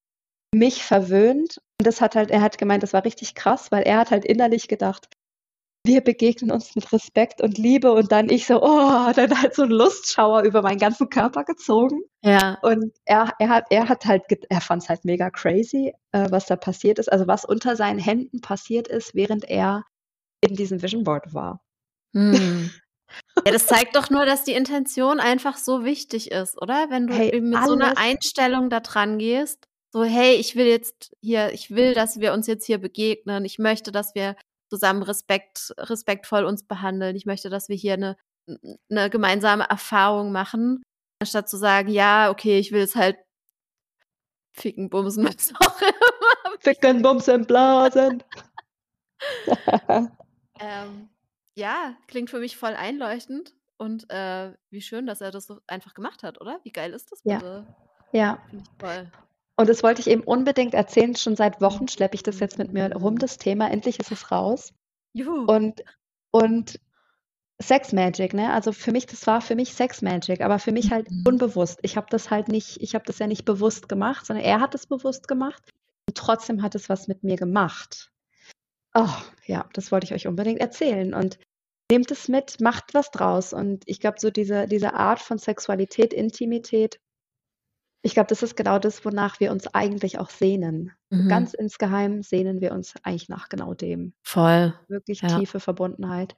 mich 0.54 0.84
verwöhnt. 0.84 1.58
Und 1.78 1.86
das 1.86 2.00
hat 2.00 2.16
halt 2.16 2.30
er 2.30 2.40
hat 2.40 2.56
gemeint, 2.56 2.82
das 2.82 2.94
war 2.94 3.04
richtig 3.04 3.34
krass, 3.34 3.70
weil 3.70 3.82
er 3.82 3.98
hat 3.98 4.10
halt 4.10 4.24
innerlich 4.24 4.68
gedacht: 4.68 5.06
„Wir 5.86 6.00
begegnen 6.00 6.52
uns 6.52 6.76
mit 6.76 6.92
Respekt 6.92 7.40
und 7.40 7.58
Liebe“ 7.58 7.92
und 7.92 8.12
dann 8.12 8.28
ich 8.30 8.46
so: 8.46 8.62
„Oh“, 8.62 9.10
dann 9.16 9.42
halt 9.42 9.54
so 9.56 9.62
'n 9.64 9.70
Lustschauer 9.70 10.42
über 10.42 10.62
meinen 10.62 10.78
ganzen 10.78 11.08
Körper 11.08 11.42
gezogen. 11.44 12.02
Ja. 12.24 12.62
Und 12.62 12.92
er 13.06 13.32
er 13.40 13.48
hat 13.50 13.66
er 13.70 13.88
hat 13.88 14.06
halt 14.06 14.24
er 14.50 14.60
fand's 14.60 14.88
halt 14.88 15.04
mega 15.04 15.30
crazy, 15.30 15.94
äh, 16.12 16.30
was 16.30 16.46
da 16.46 16.56
passiert 16.56 16.98
ist, 17.00 17.10
also, 17.12 17.26
was 17.28 17.44
unter 17.46 17.76
seinen 17.76 17.98
Händen 18.00 18.40
passiert 18.42 18.88
ist, 18.88 19.14
während 19.14 19.44
er 19.50 19.84
in 20.42 20.56
diesem 20.56 20.82
Vision 20.82 21.04
Board 21.04 21.34
war. 21.34 21.60
Mhm. 22.14 22.72
Ja, 23.46 23.52
das 23.52 23.66
zeigt 23.68 23.96
doch 23.96 24.10
nur, 24.10 24.26
dass 24.26 24.44
die 24.44 24.52
Intention 24.54 25.20
einfach 25.20 25.56
so 25.58 25.84
wichtig 25.84 26.30
ist, 26.32 26.60
oder? 26.62 26.88
Wenn 26.90 27.08
du 27.08 27.16
Hey, 27.16 27.30
eben 27.30 27.50
mit 27.50 27.64
so 27.64 27.74
'ner 27.76 27.92
alles 27.92 27.98
Einstellung 27.98 28.70
da 28.70 28.80
dran 28.80 29.18
gehst, 29.18 29.68
so: 29.92 30.04
„Hey, 30.04 30.34
ich 30.36 30.56
will 30.56 30.66
jetzt 30.66 31.12
hier 31.22 31.52
ich 31.52 31.70
will, 31.72 31.94
dass 31.94 32.20
wir 32.20 32.32
uns 32.34 32.46
jetzt 32.48 32.66
hier 32.66 32.78
begegnen. 32.78 33.44
Ich 33.44 33.58
möchte, 33.58 33.92
dass 33.92 34.14
wir 34.14 34.36
zusammen 34.72 35.02
Respekt 35.02 35.74
respektvoll 35.78 36.44
uns 36.44 36.66
behandeln. 36.66 37.14
Ich 37.16 37.26
möchte, 37.26 37.50
dass 37.50 37.68
wir 37.68 37.76
hier 37.76 37.96
'ne 37.98 38.16
'n 38.48 38.78
'ne 38.88 39.10
gemeinsame 39.10 39.64
Erfahrung 39.68 40.32
machen“, 40.32 40.82
anstatt 41.20 41.48
zu 41.50 41.58
sagen: 41.58 41.90
„Ja, 41.90 42.30
okay, 42.30 42.58
ich 42.58 42.72
will 42.72 42.80
jetzt 42.80 42.96
halt 42.96 43.16
ficken, 44.54 44.90
bumsen, 44.90 45.24
was 45.28 45.52
auch 45.60 45.80
immer.“ 45.80 46.56
Ficken, 46.60 47.02
bumsen, 47.02 47.46
blasen. 47.46 48.22
Ähm, 50.60 51.08
ja, 51.56 51.96
klingt 52.06 52.30
für 52.30 52.38
mich 52.38 52.56
voll 52.56 52.74
einleuchtend 52.74 53.54
und 53.78 54.08
äh, 54.10 54.52
wie 54.70 54.80
schön, 54.82 55.06
dass 55.06 55.20
er 55.20 55.30
das 55.32 55.46
so 55.46 55.58
einfach 55.66 55.94
gemacht 55.94 56.22
hat, 56.22 56.40
oder? 56.40 56.60
Wie 56.62 56.72
geil 56.72 56.92
ist 56.92 57.10
das 57.10 57.20
Ja. 57.24 57.38
bitte? 57.38 57.66
Ja. 58.12 58.38
Finde 58.50 58.64
ich 58.64 58.78
toll. 58.78 59.10
Und 59.62 59.68
das 59.68 59.84
wollte 59.84 60.00
ich 60.00 60.10
eben 60.10 60.24
unbedingt 60.24 60.74
erzählen. 60.74 61.14
Schon 61.14 61.36
seit 61.36 61.60
Wochen 61.60 61.86
schleppe 61.86 62.16
ich 62.16 62.24
das 62.24 62.40
jetzt 62.40 62.58
mit 62.58 62.72
mir 62.72 62.92
rum, 62.96 63.16
das 63.16 63.38
Thema. 63.38 63.70
Endlich 63.70 64.00
ist 64.00 64.10
es 64.10 64.32
raus. 64.32 64.74
Juhu. 65.12 65.44
Und, 65.44 65.84
und 66.32 66.80
Sex 67.62 67.92
Magic, 67.92 68.34
ne? 68.34 68.52
Also 68.52 68.72
für 68.72 68.90
mich, 68.90 69.06
das 69.06 69.24
war 69.28 69.40
für 69.40 69.54
mich 69.54 69.72
Sex 69.72 70.02
Magic, 70.02 70.40
aber 70.40 70.58
für 70.58 70.72
mich 70.72 70.90
halt 70.90 71.08
Mhm. 71.08 71.22
unbewusst. 71.28 71.78
Ich 71.82 71.96
habe 71.96 72.08
das 72.10 72.28
halt 72.28 72.48
nicht, 72.48 72.82
ich 72.82 72.96
habe 72.96 73.04
das 73.04 73.20
ja 73.20 73.28
nicht 73.28 73.44
bewusst 73.44 73.88
gemacht, 73.88 74.26
sondern 74.26 74.44
er 74.44 74.58
hat 74.60 74.74
es 74.74 74.88
bewusst 74.88 75.28
gemacht 75.28 75.62
und 76.08 76.16
trotzdem 76.16 76.60
hat 76.60 76.74
es 76.74 76.88
was 76.88 77.06
mit 77.06 77.22
mir 77.22 77.36
gemacht. 77.36 78.10
Oh, 78.94 79.14
ja, 79.46 79.68
das 79.74 79.92
wollte 79.92 80.06
ich 80.06 80.12
euch 80.12 80.26
unbedingt 80.26 80.60
erzählen 80.60 81.14
und 81.14 81.38
nehmt 81.88 82.10
es 82.10 82.26
mit, 82.26 82.60
macht 82.60 82.94
was 82.94 83.12
draus 83.12 83.52
und 83.52 83.84
ich 83.86 84.00
glaube, 84.00 84.18
so 84.18 84.30
diese, 84.30 84.66
diese 84.66 84.94
Art 84.94 85.20
von 85.20 85.38
Sexualität, 85.38 86.12
Intimität, 86.12 86.98
ich 88.02 88.14
glaube, 88.14 88.26
das 88.28 88.42
ist 88.42 88.56
genau 88.56 88.78
das, 88.78 89.04
wonach 89.04 89.38
wir 89.40 89.52
uns 89.52 89.68
eigentlich 89.68 90.18
auch 90.18 90.30
sehnen. 90.30 90.92
Mhm. 91.10 91.28
Ganz 91.28 91.54
insgeheim 91.54 92.22
sehnen 92.22 92.60
wir 92.60 92.72
uns 92.72 92.94
eigentlich 93.04 93.28
nach 93.28 93.48
genau 93.48 93.74
dem 93.74 94.12
Voll. 94.22 94.74
wirklich 94.88 95.22
Ja. 95.22 95.38
tiefe 95.38 95.60
Verbundenheit. 95.60 96.36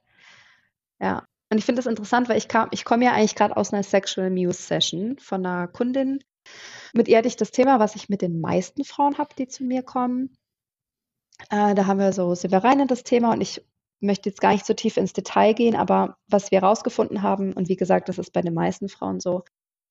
Ja. 0.99 1.25
Und 1.51 1.57
ich 1.57 1.65
finde 1.65 1.79
das 1.79 1.87
interessant, 1.89 2.29
weil 2.29 2.37
ich 2.37 2.47
kam, 2.47 2.69
ich 2.71 2.85
komme 2.85 3.05
ja 3.05 3.13
eigentlich 3.13 3.35
gerade 3.35 3.57
aus 3.57 3.73
einer 3.73 3.83
Sexual 3.83 4.29
Muse 4.29 4.61
Session 4.61 5.17
von 5.19 5.45
einer 5.45 5.67
Kundin. 5.67 6.19
Mit 6.93 7.07
ihr 7.07 7.17
hatte 7.17 7.27
ich 7.27 7.35
das 7.35 7.51
Thema, 7.51 7.79
was 7.79 7.95
ich 7.95 8.09
mit 8.09 8.21
den 8.21 8.39
meisten 8.39 8.83
Frauen 8.83 9.17
habe, 9.17 9.33
die 9.37 9.47
zu 9.47 9.63
mir 9.63 9.83
kommen. 9.83 10.35
Äh, 11.49 11.75
da 11.75 11.85
haben 11.87 11.99
wir 11.99 12.13
so, 12.13 12.33
in 12.33 12.87
das 12.87 13.03
Thema 13.03 13.33
und 13.33 13.41
ich 13.41 13.63
möchte 13.99 14.29
jetzt 14.29 14.41
gar 14.41 14.51
nicht 14.51 14.65
so 14.65 14.73
tief 14.73 14.97
ins 14.97 15.13
Detail 15.13 15.53
gehen, 15.53 15.75
aber 15.75 16.17
was 16.27 16.51
wir 16.51 16.61
herausgefunden 16.61 17.21
haben, 17.21 17.53
und 17.53 17.69
wie 17.69 17.75
gesagt, 17.75 18.09
das 18.09 18.17
ist 18.17 18.31
bei 18.33 18.41
den 18.41 18.53
meisten 18.53 18.89
Frauen 18.89 19.19
so, 19.19 19.43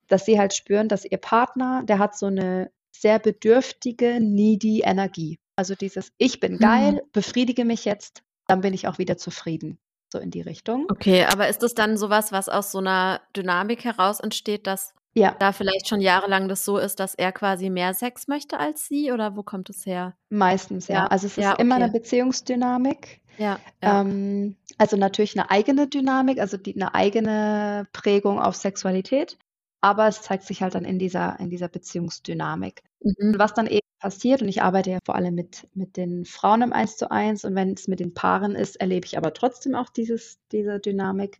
dass 0.09 0.25
sie 0.25 0.39
halt 0.39 0.55
spüren, 0.55 0.89
dass 0.89 1.05
ihr 1.05 1.19
Partner, 1.19 1.83
der 1.85 1.99
hat 1.99 2.17
so 2.17 2.27
eine 2.27 2.71
sehr 2.91 3.19
bedürftige, 3.19 4.19
needy 4.21 4.83
Energie. 4.83 5.39
Also 5.57 5.75
dieses, 5.75 6.13
ich 6.19 6.41
bin 6.41 6.59
geil, 6.59 7.03
befriedige 7.13 7.65
mich 7.65 7.85
jetzt, 7.85 8.23
dann 8.47 8.61
bin 8.61 8.75
ich 8.75 8.89
auch 8.89 8.99
wieder 8.99 9.17
zufrieden. 9.17 9.79
So 10.13 10.19
in 10.21 10.31
die 10.31 10.43
Richtung. 10.43 10.87
Okay, 10.91 11.25
aber 11.25 11.49
ist 11.49 11.63
das 11.63 11.75
dann 11.75 11.97
sowas, 11.97 12.31
was 12.31 12.49
aus 12.49 12.71
so 12.71 12.79
einer 12.79 13.21
Dynamik 13.37 13.85
heraus 13.85 14.21
entsteht, 14.21 14.67
dass 14.67 14.95
Ja, 15.17 15.35
da 15.39 15.53
vielleicht 15.53 15.89
schon 15.89 16.01
jahrelang 16.01 16.49
das 16.49 16.65
so 16.65 16.79
ist, 16.79 17.01
dass 17.01 17.15
er 17.17 17.33
quasi 17.33 17.69
mehr 17.71 17.95
Sex 17.95 18.29
möchte 18.29 18.59
als 18.61 18.87
sie? 18.87 19.11
Oder 19.13 19.37
wo 19.37 19.43
kommt 19.43 19.71
es 19.71 19.87
her? 19.87 20.15
meistens, 20.29 20.87
ja. 20.89 20.95
Ja, 20.95 21.07
Also 21.07 21.27
es 21.27 21.39
ist 21.39 21.43
ja, 21.45 21.55
immer 21.55 21.77
okay. 21.77 21.85
eine 21.85 21.93
Beziehungsdynamik. 21.93 23.21
Ja, 23.39 23.59
ja. 23.83 24.01
Ähm, 24.01 24.57
also 24.79 24.97
natürlich 24.97 25.37
eine 25.39 25.51
eigene 25.51 25.89
Dynamik, 25.89 26.39
also 26.39 26.57
die, 26.57 26.75
eine 26.77 26.95
eigene 26.95 27.87
Prägung 27.93 28.41
auf 28.41 28.55
Sexualität, 28.55 29.37
aber 29.85 30.09
es 30.09 30.23
zeigt 30.23 30.45
sich 30.45 30.63
halt 30.63 30.75
dann 30.75 30.87
in 30.87 30.99
dieser, 30.99 31.39
in 31.41 31.51
dieser 31.51 31.69
Beziehungsdynamik. 31.69 32.83
Mhm. 33.03 33.35
was 33.39 33.53
dann 33.53 33.67
eben 33.67 33.87
passiert, 34.01 34.41
und 34.41 34.49
ich 34.49 34.63
arbeite 34.63 34.91
ja 34.91 34.99
vor 35.05 35.15
allem 35.15 35.35
mit, 35.35 35.69
mit 35.75 35.99
den 35.99 36.25
Frauen 36.25 36.63
im 36.63 36.73
Eins 36.73 36.97
zu 36.97 37.11
eins, 37.11 37.45
und 37.45 37.55
wenn 37.55 37.75
es 37.75 37.87
mit 37.87 38.01
den 38.01 38.15
Paaren 38.15 38.55
ist, 38.55 38.77
erlebe 38.77 39.05
ich 39.07 39.19
aber 39.19 39.35
trotzdem 39.35 39.75
auch 39.75 39.91
dieses, 39.91 40.39
diese 40.53 40.81
Dynamik, 40.81 41.39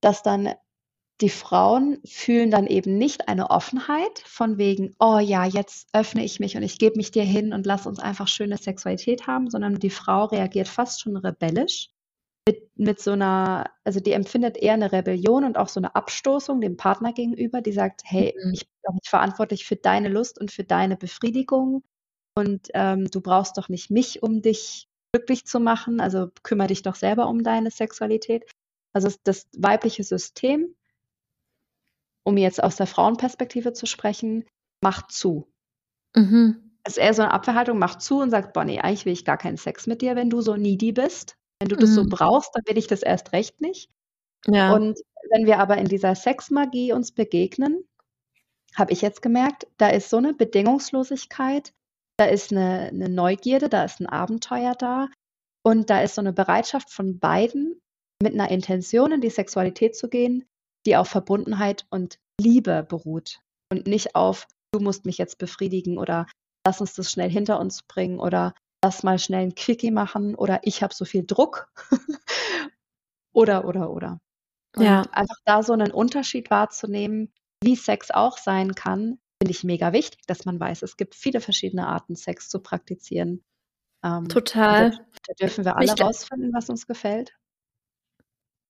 dass 0.00 0.22
dann 0.22 0.50
die 1.20 1.28
Frauen 1.28 1.98
fühlen 2.04 2.52
dann 2.52 2.68
eben 2.68 2.98
nicht 2.98 3.28
eine 3.28 3.50
Offenheit 3.50 4.20
von 4.24 4.58
wegen, 4.58 4.94
oh 5.00 5.18
ja, 5.18 5.44
jetzt 5.44 5.88
öffne 5.92 6.24
ich 6.24 6.38
mich 6.38 6.56
und 6.56 6.62
ich 6.62 6.78
gebe 6.78 6.96
mich 6.96 7.10
dir 7.10 7.24
hin 7.24 7.52
und 7.52 7.66
lass 7.66 7.86
uns 7.88 7.98
einfach 7.98 8.28
schöne 8.28 8.58
Sexualität 8.58 9.26
haben, 9.26 9.50
sondern 9.50 9.76
die 9.80 9.90
Frau 9.90 10.26
reagiert 10.26 10.68
fast 10.68 11.00
schon 11.00 11.16
rebellisch 11.16 11.88
mit, 12.46 12.70
mit 12.76 13.00
so 13.00 13.12
einer, 13.12 13.70
also 13.84 14.00
die 14.00 14.12
empfindet 14.12 14.56
eher 14.56 14.74
eine 14.74 14.92
Rebellion 14.92 15.44
und 15.44 15.58
auch 15.58 15.68
so 15.68 15.80
eine 15.80 15.94
Abstoßung 15.94 16.60
dem 16.60 16.76
Partner 16.76 17.12
gegenüber, 17.12 17.60
die 17.60 17.72
sagt, 17.72 18.02
hey, 18.04 18.34
Mhm. 18.36 18.52
ich 18.52 18.60
bin 18.66 18.76
doch 18.84 18.94
nicht 18.94 19.08
verantwortlich 19.08 19.66
für 19.66 19.76
deine 19.76 20.08
Lust 20.08 20.40
und 20.40 20.50
für 20.50 20.64
deine 20.64 20.96
Befriedigung 20.96 21.82
und 22.36 22.68
ähm, 22.74 23.10
du 23.10 23.20
brauchst 23.20 23.58
doch 23.58 23.68
nicht 23.68 23.90
mich, 23.90 24.22
um 24.22 24.42
dich 24.42 24.88
glücklich 25.12 25.46
zu 25.46 25.60
machen, 25.60 26.00
also 26.00 26.28
kümmere 26.42 26.68
dich 26.68 26.82
doch 26.82 26.94
selber 26.94 27.28
um 27.28 27.42
deine 27.42 27.70
Sexualität. 27.70 28.44
Also 28.92 29.10
das 29.24 29.48
weibliche 29.56 30.04
System, 30.04 30.74
um 32.24 32.36
jetzt 32.36 32.62
aus 32.62 32.76
der 32.76 32.86
Frauenperspektive 32.86 33.72
zu 33.72 33.86
sprechen, 33.86 34.44
macht 34.82 35.12
zu. 35.12 35.48
Mhm. 36.14 36.78
Es 36.84 36.96
ist 36.96 37.02
eher 37.02 37.14
so 37.14 37.22
eine 37.22 37.32
Abwehrhaltung, 37.32 37.78
macht 37.78 38.00
zu 38.00 38.20
und 38.20 38.30
sagt, 38.30 38.52
boah, 38.52 38.64
nee, 38.64 38.80
eigentlich 38.80 39.06
will 39.06 39.12
ich 39.12 39.24
gar 39.24 39.38
keinen 39.38 39.56
Sex 39.56 39.86
mit 39.86 40.02
dir, 40.02 40.14
wenn 40.16 40.30
du 40.30 40.40
so 40.40 40.56
needy 40.56 40.92
bist. 40.92 41.36
Wenn 41.60 41.68
du 41.68 41.76
das 41.76 41.94
so 41.94 42.04
Mhm. 42.04 42.10
brauchst, 42.10 42.50
dann 42.54 42.62
will 42.66 42.78
ich 42.78 42.86
das 42.86 43.02
erst 43.02 43.32
recht 43.32 43.60
nicht. 43.60 43.90
Ja. 44.46 44.74
Und 44.74 44.98
wenn 45.30 45.46
wir 45.46 45.58
aber 45.58 45.78
in 45.78 45.86
dieser 45.86 46.14
Sexmagie 46.14 46.92
uns 46.92 47.12
begegnen, 47.12 47.84
habe 48.74 48.92
ich 48.92 49.00
jetzt 49.02 49.22
gemerkt, 49.22 49.66
da 49.78 49.88
ist 49.88 50.10
so 50.10 50.18
eine 50.18 50.34
Bedingungslosigkeit, 50.34 51.72
da 52.18 52.26
ist 52.26 52.52
eine, 52.52 52.88
eine 52.92 53.08
Neugierde, 53.08 53.68
da 53.68 53.84
ist 53.84 54.00
ein 54.00 54.06
Abenteuer 54.06 54.74
da 54.74 55.08
und 55.64 55.90
da 55.90 56.02
ist 56.02 56.14
so 56.14 56.20
eine 56.20 56.32
Bereitschaft 56.32 56.90
von 56.90 57.18
beiden, 57.18 57.80
mit 58.22 58.34
einer 58.34 58.50
Intention 58.50 59.12
in 59.12 59.20
die 59.20 59.30
Sexualität 59.30 59.96
zu 59.96 60.08
gehen, 60.08 60.44
die 60.86 60.96
auf 60.96 61.08
Verbundenheit 61.08 61.86
und 61.90 62.18
Liebe 62.40 62.86
beruht 62.88 63.40
und 63.72 63.86
nicht 63.86 64.14
auf, 64.14 64.46
du 64.72 64.80
musst 64.80 65.04
mich 65.06 65.18
jetzt 65.18 65.38
befriedigen 65.38 65.98
oder 65.98 66.26
lass 66.66 66.80
uns 66.80 66.94
das 66.94 67.10
schnell 67.10 67.30
hinter 67.30 67.58
uns 67.60 67.82
bringen 67.82 68.18
oder 68.18 68.54
lass 68.82 69.02
mal 69.02 69.18
schnell 69.18 69.42
ein 69.42 69.54
Quickie 69.54 69.90
machen 69.90 70.34
oder 70.34 70.60
ich 70.62 70.82
habe 70.82 70.94
so 70.94 71.04
viel 71.04 71.24
Druck 71.26 71.72
oder, 73.32 73.64
oder, 73.64 73.90
oder. 73.90 74.20
Und 74.76 74.84
Ja. 74.84 75.02
einfach 75.12 75.38
da 75.44 75.62
so 75.62 75.72
einen 75.72 75.90
Unterschied 75.90 76.50
wahrzunehmen, 76.50 77.32
wie 77.62 77.76
Sex 77.76 78.10
auch 78.10 78.38
sein 78.38 78.74
kann, 78.74 79.18
finde 79.42 79.50
ich 79.50 79.64
mega 79.64 79.92
wichtig, 79.92 80.20
dass 80.26 80.44
man 80.44 80.60
weiß, 80.60 80.82
es 80.82 80.96
gibt 80.96 81.14
viele 81.14 81.40
verschiedene 81.40 81.86
Arten, 81.86 82.16
Sex 82.16 82.48
zu 82.48 82.60
praktizieren. 82.60 83.44
Ähm, 84.04 84.28
Total. 84.28 84.90
Da, 84.90 84.98
da 85.26 85.34
dürfen 85.40 85.64
wir 85.64 85.76
alle 85.76 85.92
rausfinden, 85.92 86.52
was 86.52 86.68
uns 86.68 86.86
gefällt. 86.86 87.34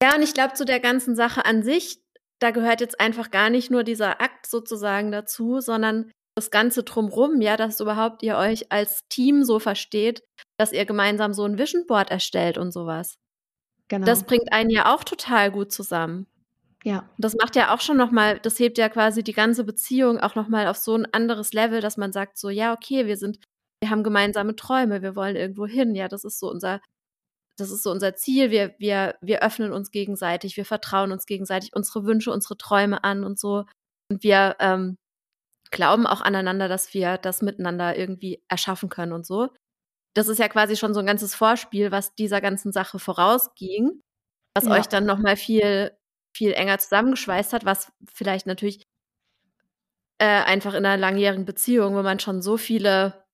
Ja, 0.03 0.15
und 0.15 0.23
ich 0.23 0.35
glaube, 0.35 0.55
zu 0.55 0.65
der 0.65 0.81
ganzen 0.81 1.17
Sache 1.17 1.45
an 1.45 1.63
sich, 1.63 2.01
da 2.39 2.51
gehört 2.51 2.81
jetzt 2.81 3.01
einfach 3.01 3.31
gar 3.31 3.51
nicht 3.51 3.71
nur 3.71 3.83
dieser 3.83 4.21
Akt 4.21 4.47
sozusagen 4.47 5.11
dazu, 5.11 5.61
sondern 5.61 6.13
das 6.37 6.51
Ganze 6.51 6.83
drumrum, 6.83 7.41
ja, 7.41 7.57
dass 7.57 7.81
überhaupt 7.81 8.23
ihr 8.23 8.37
euch 8.37 8.71
als 8.71 9.09
Team 9.09 9.43
so 9.43 9.59
versteht, 9.59 10.23
dass 10.59 10.73
ihr 10.73 10.85
gemeinsam 10.85 11.33
so 11.33 11.45
ein 11.45 11.59
Vision 11.59 11.87
Board 11.87 12.11
erstellt 12.11 12.59
und 12.59 12.73
sowas. 12.73 13.17
Genau. 13.89 14.05
Das 14.05 14.25
bringt 14.25 14.53
einen 14.53 14.71
ja 14.71 14.95
auch 14.95 15.03
total 15.03 15.51
gut 15.51 15.73
zusammen. 15.73 16.27
ja, 16.85 17.09
das 17.19 17.35
macht 17.35 17.57
ja 17.57 17.75
auch 17.75 17.81
schon 17.81 17.97
nochmal, 17.97 18.39
das 18.39 18.59
hebt 18.59 18.79
ja 18.79 18.89
quasi 18.89 19.25
die 19.25 19.33
ganze 19.33 19.65
Beziehung 19.65 20.21
auch 20.21 20.35
nochmal 20.35 20.67
auf 20.69 20.77
so 20.77 20.95
ein 20.95 21.07
anderes 21.13 21.53
Level, 21.53 21.81
dass 21.81 21.97
man 21.97 22.13
sagt 22.13 22.39
so, 22.39 22.51
ja, 22.51 22.73
okay, 22.73 23.07
wir 23.07 23.17
sind, 23.17 23.39
wir 23.83 23.91
haben 23.91 24.05
gemeinsame 24.05 24.57
Träume, 24.57 25.03
wir 25.03 25.17
wollen 25.17 25.37
irgendwo 25.37 25.67
hin, 25.67 25.95
ja, 25.95 26.07
das 26.09 26.25
ist 26.25 26.39
so 26.39 26.51
unser, 26.51 26.81
das 27.59 27.71
ist 27.71 27.83
so 27.83 27.91
unser 27.91 28.15
Ziel, 28.15 28.51
wir, 28.51 28.75
wir, 28.79 29.17
wir 29.23 29.43
öffnen 29.43 29.73
uns 29.73 29.91
gegenseitig, 29.91 30.57
wir 30.57 30.67
vertrauen 30.67 31.13
uns 31.13 31.27
gegenseitig 31.27 31.71
unsere 31.75 32.05
Wünsche, 32.05 32.31
unsere 32.31 32.57
Träume 32.59 33.03
an 33.03 33.25
und 33.25 33.39
so. 33.39 33.65
Und 34.11 34.23
wir 34.23 34.57
ähm, 34.61 34.97
glauben 35.71 36.07
auch 36.07 36.21
aneinander, 36.21 36.69
dass 36.69 36.95
wir 36.95 37.19
das 37.19 37.43
miteinander 37.43 37.97
irgendwie 37.97 38.43
erschaffen 38.49 38.89
können 38.89 39.13
und 39.13 39.27
so. 39.27 39.49
Das 40.15 40.29
ist 40.29 40.39
ja 40.39 40.49
quasi 40.49 40.77
schon 40.77 40.95
so 40.95 41.01
ein 41.01 41.07
ganzes 41.07 41.35
Vorspiel, 41.35 41.93
was 41.93 42.15
dieser 42.15 42.41
ganzen 42.41 42.73
Sache 42.73 42.99
vorausging, 42.99 44.01
was 44.55 44.65
Ja. 44.65 44.73
euch 44.73 44.87
dann 44.87 45.05
nochmal 45.05 45.37
viel, 45.37 45.93
viel 46.35 46.53
enger 46.53 46.79
zusammengeschweißt 46.79 47.53
hat, 47.53 47.65
was 47.65 47.93
vielleicht 48.15 48.47
natürlich 48.47 48.83
äh, 50.19 50.25
einfach 50.25 50.75
in 50.75 50.87
einer 50.87 50.97
langjährigen 50.97 51.45
Beziehung, 51.45 51.95
wo 51.95 52.03
man 52.03 52.19
schon 52.21 52.41
so 52.43 52.57
viele 52.57 53.25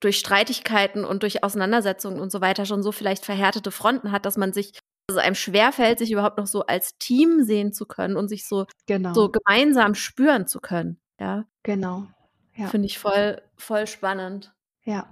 durch 0.00 0.18
Streitigkeiten 0.18 1.04
und 1.04 1.22
durch 1.22 1.42
Auseinandersetzungen 1.42 2.20
und 2.20 2.30
so 2.30 2.40
weiter 2.40 2.66
schon 2.66 2.82
so 2.82 2.92
vielleicht 2.92 3.24
verhärtete 3.24 3.70
Fronten 3.70 4.12
hat, 4.12 4.26
dass 4.26 4.36
man 4.36 4.52
sich, 4.52 4.72
dass 5.06 5.16
es 5.16 5.22
einem 5.22 5.34
schwerfällt, 5.34 5.98
sich 5.98 6.10
überhaupt 6.12 6.38
noch 6.38 6.46
so 6.46 6.66
als 6.66 6.98
Team 6.98 7.44
sehen 7.44 7.72
zu 7.72 7.86
können 7.86 8.16
und 8.16 8.28
sich 8.28 8.46
so, 8.46 8.66
genau. 8.86 9.14
so 9.14 9.30
gemeinsam 9.30 9.94
spüren 9.94 10.46
zu 10.46 10.60
können. 10.60 10.98
Ja, 11.20 11.44
genau. 11.62 12.06
Ja. 12.54 12.68
finde 12.68 12.86
ich 12.86 12.98
voll, 12.98 13.40
voll 13.56 13.86
spannend. 13.86 14.54
Ja. 14.84 15.06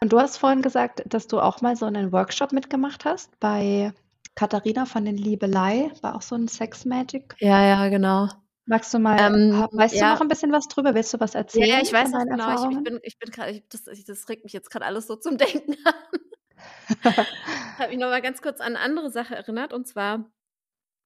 Und 0.00 0.12
du 0.12 0.20
hast 0.20 0.36
vorhin 0.36 0.62
gesagt, 0.62 1.02
dass 1.06 1.26
du 1.26 1.40
auch 1.40 1.62
mal 1.62 1.74
so 1.76 1.86
einen 1.86 2.12
Workshop 2.12 2.52
mitgemacht 2.52 3.04
hast 3.04 3.38
bei 3.40 3.92
Katharina 4.34 4.84
von 4.84 5.04
den 5.04 5.16
Liebelei, 5.16 5.90
war 6.02 6.14
auch 6.14 6.22
so 6.22 6.34
ein 6.34 6.48
Sex 6.48 6.84
Magic. 6.84 7.34
Ja, 7.38 7.64
ja, 7.64 7.88
genau. 7.88 8.28
Magst 8.66 8.92
du 8.92 8.98
mal, 8.98 9.18
Ähm, 9.18 9.66
weißt 9.72 9.94
du 9.94 9.98
ja. 10.00 10.12
noch 10.12 10.20
ein 10.20 10.28
bisschen 10.28 10.52
was 10.52 10.68
drüber? 10.68 10.94
Willst 10.94 11.14
du 11.14 11.20
was 11.20 11.32
Ja, 11.32 11.40
erzählen? 11.40 11.68
ja, 11.68 11.80
ich 11.80 11.92
weiß 11.92 12.10
deinen 12.12 12.28
genau. 12.30 12.70
Ich, 12.70 12.76
ich 12.76 12.84
bin, 12.84 13.00
ich 13.02 13.18
bin 13.18 13.30
gerade, 13.30 13.50
ich- 13.52 13.68
das, 13.68 13.86
ich, 13.86 14.04
das 14.04 14.28
regt 14.28 14.44
mich 14.44 14.52
jetzt 14.52 14.70
gerade 14.70 14.84
alles 14.84 15.06
so 15.06 15.16
zum 15.16 15.38
Denken 15.38 15.76
an. 15.84 15.94
habe 17.78 17.88
mich 17.90 17.98
noch 17.98 18.08
mal 18.08 18.20
ganz 18.22 18.42
kurz 18.42 18.60
an 18.60 18.76
eine 18.76 18.80
andere 18.80 19.10
Sache 19.10 19.34
erinnert. 19.34 19.72
Und 19.72 19.86
zwar 19.86 20.24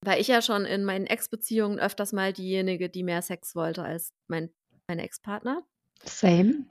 war 0.04 0.18
ich 0.18 0.28
ja 0.28 0.42
schon 0.42 0.64
in 0.64 0.84
meinen 0.84 1.06
Ex-Beziehungen 1.06 1.78
öfters 1.78 2.12
mal 2.12 2.32
diejenige, 2.32 2.88
die 2.88 3.02
mehr 3.02 3.22
Sex 3.22 3.54
wollte 3.54 3.82
als 3.82 4.12
mein, 4.28 4.50
mein 4.88 4.98
Ex-Partner. 4.98 5.62
Same. 6.04 6.66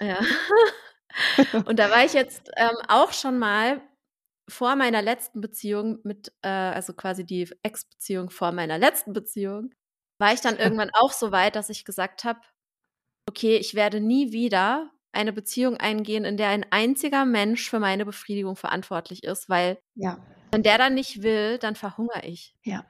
Ja. 0.00 0.20
Und 1.66 1.78
da 1.78 1.90
war 1.90 2.04
ich 2.04 2.12
jetzt 2.12 2.50
ähm, 2.56 2.76
auch 2.88 3.12
schon 3.12 3.38
mal 3.38 3.80
vor 4.48 4.76
meiner 4.76 5.02
letzten 5.02 5.40
Beziehung 5.40 6.00
mit, 6.02 6.32
äh, 6.42 6.48
also 6.48 6.92
quasi 6.92 7.24
die 7.24 7.48
Ex-Beziehung 7.62 8.30
vor 8.30 8.52
meiner 8.52 8.78
letzten 8.78 9.12
Beziehung, 9.12 9.70
war 10.18 10.32
ich 10.32 10.40
dann 10.40 10.56
irgendwann 10.58 10.90
auch 10.92 11.12
so 11.12 11.32
weit, 11.32 11.56
dass 11.56 11.70
ich 11.70 11.84
gesagt 11.84 12.24
habe, 12.24 12.40
okay, 13.28 13.56
ich 13.56 13.74
werde 13.74 14.00
nie 14.00 14.32
wieder 14.32 14.90
eine 15.12 15.32
Beziehung 15.32 15.76
eingehen, 15.76 16.24
in 16.24 16.36
der 16.36 16.48
ein 16.48 16.66
einziger 16.70 17.24
Mensch 17.24 17.68
für 17.68 17.80
meine 17.80 18.04
Befriedigung 18.04 18.56
verantwortlich 18.56 19.24
ist, 19.24 19.48
weil 19.48 19.78
ja. 19.94 20.18
Wenn 20.50 20.62
der 20.62 20.78
dann 20.78 20.94
nicht 20.94 21.22
will, 21.22 21.58
dann 21.58 21.76
verhungere 21.76 22.24
ich. 22.24 22.54
Ja. 22.62 22.84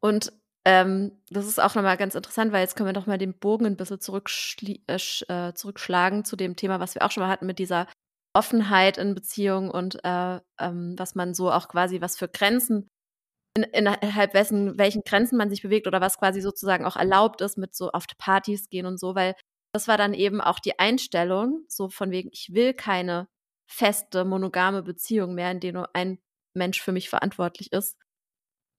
Und 0.00 0.32
ähm, 0.66 1.12
das 1.30 1.46
ist 1.46 1.60
auch 1.60 1.74
nochmal 1.74 1.96
ganz 1.96 2.14
interessant, 2.14 2.52
weil 2.52 2.62
jetzt 2.62 2.74
können 2.74 2.88
wir 2.88 2.94
doch 2.94 3.06
mal 3.06 3.18
den 3.18 3.38
Bogen 3.38 3.66
ein 3.66 3.76
bisschen 3.76 3.98
äh, 3.98 4.96
äh, 4.96 5.54
zurückschlagen 5.54 6.24
zu 6.24 6.36
dem 6.36 6.56
Thema, 6.56 6.80
was 6.80 6.94
wir 6.94 7.02
auch 7.02 7.10
schon 7.10 7.22
mal 7.22 7.28
hatten 7.28 7.46
mit 7.46 7.58
dieser 7.58 7.86
Offenheit 8.34 8.98
in 8.98 9.14
Beziehungen 9.14 9.70
und 9.70 10.02
äh, 10.04 10.40
ähm, 10.58 10.94
was 10.96 11.14
man 11.14 11.34
so 11.34 11.52
auch 11.52 11.68
quasi, 11.68 12.00
was 12.00 12.16
für 12.16 12.28
Grenzen, 12.28 12.88
in, 13.56 13.62
innerhalb 13.62 14.34
wessen, 14.34 14.78
welchen 14.78 15.02
Grenzen 15.02 15.36
man 15.36 15.50
sich 15.50 15.62
bewegt 15.62 15.86
oder 15.86 16.00
was 16.00 16.18
quasi 16.18 16.40
sozusagen 16.40 16.84
auch 16.84 16.96
erlaubt 16.96 17.40
ist, 17.40 17.58
mit 17.58 17.74
so 17.74 17.90
auf 17.92 18.06
Partys 18.18 18.68
gehen 18.68 18.86
und 18.86 18.98
so, 18.98 19.14
weil 19.14 19.34
das 19.72 19.86
war 19.86 19.98
dann 19.98 20.14
eben 20.14 20.40
auch 20.40 20.60
die 20.60 20.78
Einstellung, 20.78 21.64
so 21.68 21.88
von 21.88 22.10
wegen, 22.10 22.30
ich 22.32 22.50
will 22.52 22.74
keine 22.74 23.28
feste, 23.70 24.24
monogame 24.24 24.82
Beziehung 24.82 25.34
mehr, 25.34 25.50
in 25.50 25.60
der 25.60 25.72
nur 25.72 25.94
ein 25.94 26.18
Mensch 26.54 26.80
für 26.80 26.92
mich 26.92 27.08
verantwortlich 27.08 27.72
ist. 27.72 27.96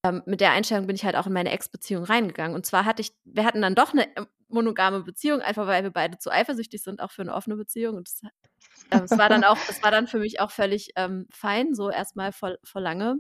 Ähm, 0.06 0.22
mit 0.26 0.42
der 0.42 0.52
Einstellung 0.52 0.88
bin 0.88 0.96
ich 0.96 1.06
halt 1.06 1.16
auch 1.16 1.28
in 1.28 1.34
meine 1.34 1.52
Ex-Beziehung 1.52 2.04
reingegangen. 2.04 2.56
Und 2.56 2.66
zwar 2.66 2.86
hatte 2.86 3.02
ich, 3.02 3.14
wir 3.24 3.46
hatten 3.46 3.62
dann 3.62 3.76
doch 3.76 3.94
eine 3.94 4.16
äh, 4.16 4.26
monogame 4.48 5.02
Beziehung, 5.02 5.42
einfach 5.42 5.68
weil 5.68 5.84
wir 5.84 5.92
beide 5.92 6.18
zu 6.18 6.32
eifersüchtig 6.32 6.84
sind, 6.84 7.02
auch 7.02 7.12
für 7.12 7.24
eine 7.24 7.34
offene 7.34 7.56
Beziehung. 7.56 7.96
Und 7.96 8.08
das, 8.08 8.22
äh, 8.92 9.04
es 9.04 9.18
war 9.18 9.30
dann 9.30 9.44
auch, 9.44 9.58
es 9.70 9.82
war 9.84 9.92
dann 9.92 10.08
für 10.08 10.20
mich 10.20 10.40
auch 10.40 10.52
völlig 10.52 10.92
ähm, 10.96 11.28
fein, 11.32 11.74
so 11.74 11.90
erstmal 11.90 12.32
vor, 12.32 12.56
vor 12.64 12.82
lange. 12.82 13.18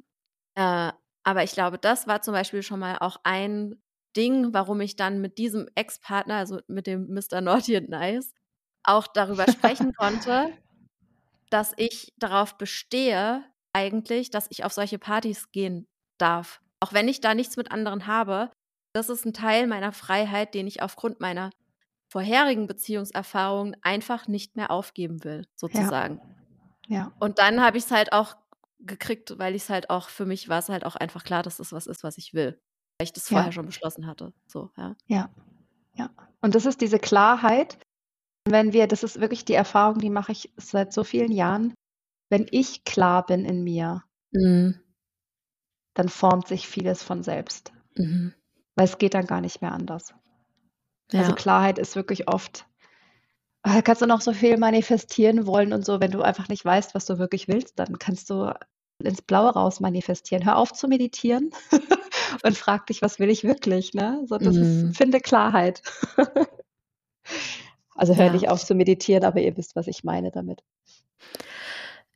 Äh, 0.55 0.91
aber 1.23 1.43
ich 1.43 1.53
glaube, 1.53 1.79
das 1.79 2.07
war 2.07 2.21
zum 2.21 2.33
Beispiel 2.33 2.61
schon 2.61 2.79
mal 2.79 2.97
auch 2.99 3.17
ein 3.23 3.81
Ding, 4.15 4.53
warum 4.53 4.79
ich 4.81 4.95
dann 4.95 5.21
mit 5.21 5.37
diesem 5.37 5.67
Ex-Partner, 5.75 6.35
also 6.35 6.59
mit 6.67 6.87
dem 6.87 7.07
Mr. 7.13 7.41
Naughty 7.41 7.75
and 7.75 7.89
Nice, 7.89 8.31
auch 8.83 9.07
darüber 9.07 9.51
sprechen 9.51 9.93
konnte, 9.97 10.53
dass 11.49 11.73
ich 11.77 12.13
darauf 12.17 12.57
bestehe, 12.57 13.43
eigentlich, 13.75 14.29
dass 14.29 14.47
ich 14.49 14.63
auf 14.63 14.71
solche 14.71 14.97
Partys 14.97 15.51
gehen 15.51 15.85
darf. 16.17 16.61
Auch 16.79 16.93
wenn 16.93 17.09
ich 17.09 17.19
da 17.19 17.35
nichts 17.35 17.57
mit 17.57 17.71
anderen 17.71 18.07
habe, 18.07 18.49
das 18.93 19.09
ist 19.09 19.25
ein 19.25 19.33
Teil 19.33 19.67
meiner 19.67 19.91
Freiheit, 19.91 20.53
den 20.53 20.65
ich 20.65 20.81
aufgrund 20.81 21.19
meiner 21.19 21.49
vorherigen 22.07 22.67
Beziehungserfahrungen 22.67 23.75
einfach 23.81 24.27
nicht 24.27 24.55
mehr 24.55 24.71
aufgeben 24.71 25.25
will, 25.25 25.45
sozusagen. 25.55 26.21
Ja. 26.87 26.97
ja. 26.97 27.11
Und 27.19 27.39
dann 27.39 27.61
habe 27.61 27.77
ich 27.77 27.83
es 27.83 27.91
halt 27.91 28.13
auch 28.13 28.37
gekriegt, 28.79 29.37
weil 29.37 29.55
ich 29.55 29.63
es 29.63 29.69
halt 29.69 29.89
auch, 29.89 30.07
für 30.07 30.25
mich 30.25 30.47
war 30.47 30.59
es 30.59 30.69
halt 30.69 30.85
auch 30.85 30.95
einfach 30.95 31.25
klar, 31.25 31.43
dass 31.43 31.57
das 31.57 31.73
was 31.73 31.87
ist, 31.87 32.03
was 32.03 32.17
ich 32.17 32.33
will. 32.33 32.57
Weil 32.97 33.05
ich 33.05 33.13
das 33.13 33.27
vorher 33.27 33.47
ja. 33.47 33.51
schon 33.51 33.65
beschlossen 33.65 34.07
hatte. 34.07 34.31
So, 34.47 34.71
ja. 34.77 34.95
Ja. 35.07 35.29
Ja. 35.95 36.09
Und 36.39 36.55
das 36.55 36.65
ist 36.65 36.79
diese 36.79 36.99
Klarheit, 36.99 37.77
wenn 38.47 38.71
wir, 38.71 38.87
das 38.87 39.03
ist 39.03 39.19
wirklich 39.19 39.43
die 39.43 39.53
Erfahrung, 39.53 39.99
die 39.99 40.09
mache 40.09 40.31
ich 40.31 40.53
seit 40.55 40.93
so 40.93 41.03
vielen 41.03 41.31
Jahren, 41.31 41.73
wenn 42.29 42.47
ich 42.51 42.83
klar 42.83 43.25
bin 43.25 43.45
in 43.45 43.63
mir, 43.63 44.03
mhm. 44.31 44.79
dann 45.93 46.09
formt 46.09 46.47
sich 46.47 46.67
vieles 46.67 47.03
von 47.03 47.23
selbst. 47.23 47.71
Mhm. 47.95 48.33
Weil 48.75 48.85
es 48.85 48.97
geht 48.97 49.13
dann 49.13 49.27
gar 49.27 49.41
nicht 49.41 49.61
mehr 49.61 49.71
anders. 49.71 50.13
Also 51.07 51.17
ja. 51.17 51.19
Also 51.21 51.35
Klarheit 51.35 51.79
ist 51.79 51.95
wirklich 51.95 52.27
oft, 52.27 52.65
da 53.63 53.81
kannst 53.81 54.01
du 54.01 54.05
noch 54.05 54.21
so 54.21 54.33
viel 54.33 54.57
manifestieren 54.57 55.47
wollen 55.47 55.73
und 55.73 55.85
so, 55.85 55.99
wenn 55.99 56.11
du 56.11 56.21
einfach 56.21 56.49
nicht 56.49 56.63
weißt, 56.63 56.93
was 56.93 57.05
du 57.05 57.17
wirklich 57.17 57.47
willst, 57.47 57.79
dann 57.79 57.99
kannst 57.99 58.29
du 58.29 58.53
ins 59.03 59.21
Blaue 59.21 59.51
raus 59.51 59.79
manifestieren. 59.79 60.45
Hör 60.45 60.57
auf 60.57 60.73
zu 60.73 60.87
meditieren 60.87 61.51
und 62.43 62.57
frag 62.57 62.87
dich, 62.87 63.01
was 63.01 63.19
will 63.19 63.29
ich 63.29 63.43
wirklich, 63.43 63.93
ne? 63.93 64.23
So, 64.27 64.37
das 64.37 64.55
mhm. 64.55 64.89
ist, 64.89 64.97
finde 64.97 65.19
Klarheit. 65.19 65.81
also 67.95 68.15
hör 68.15 68.27
ja. 68.27 68.33
nicht 68.33 68.49
auf 68.49 68.63
zu 68.63 68.75
meditieren, 68.75 69.23
aber 69.23 69.41
ihr 69.41 69.57
wisst, 69.57 69.75
was 69.75 69.87
ich 69.87 70.03
meine 70.03 70.31
damit. 70.31 70.61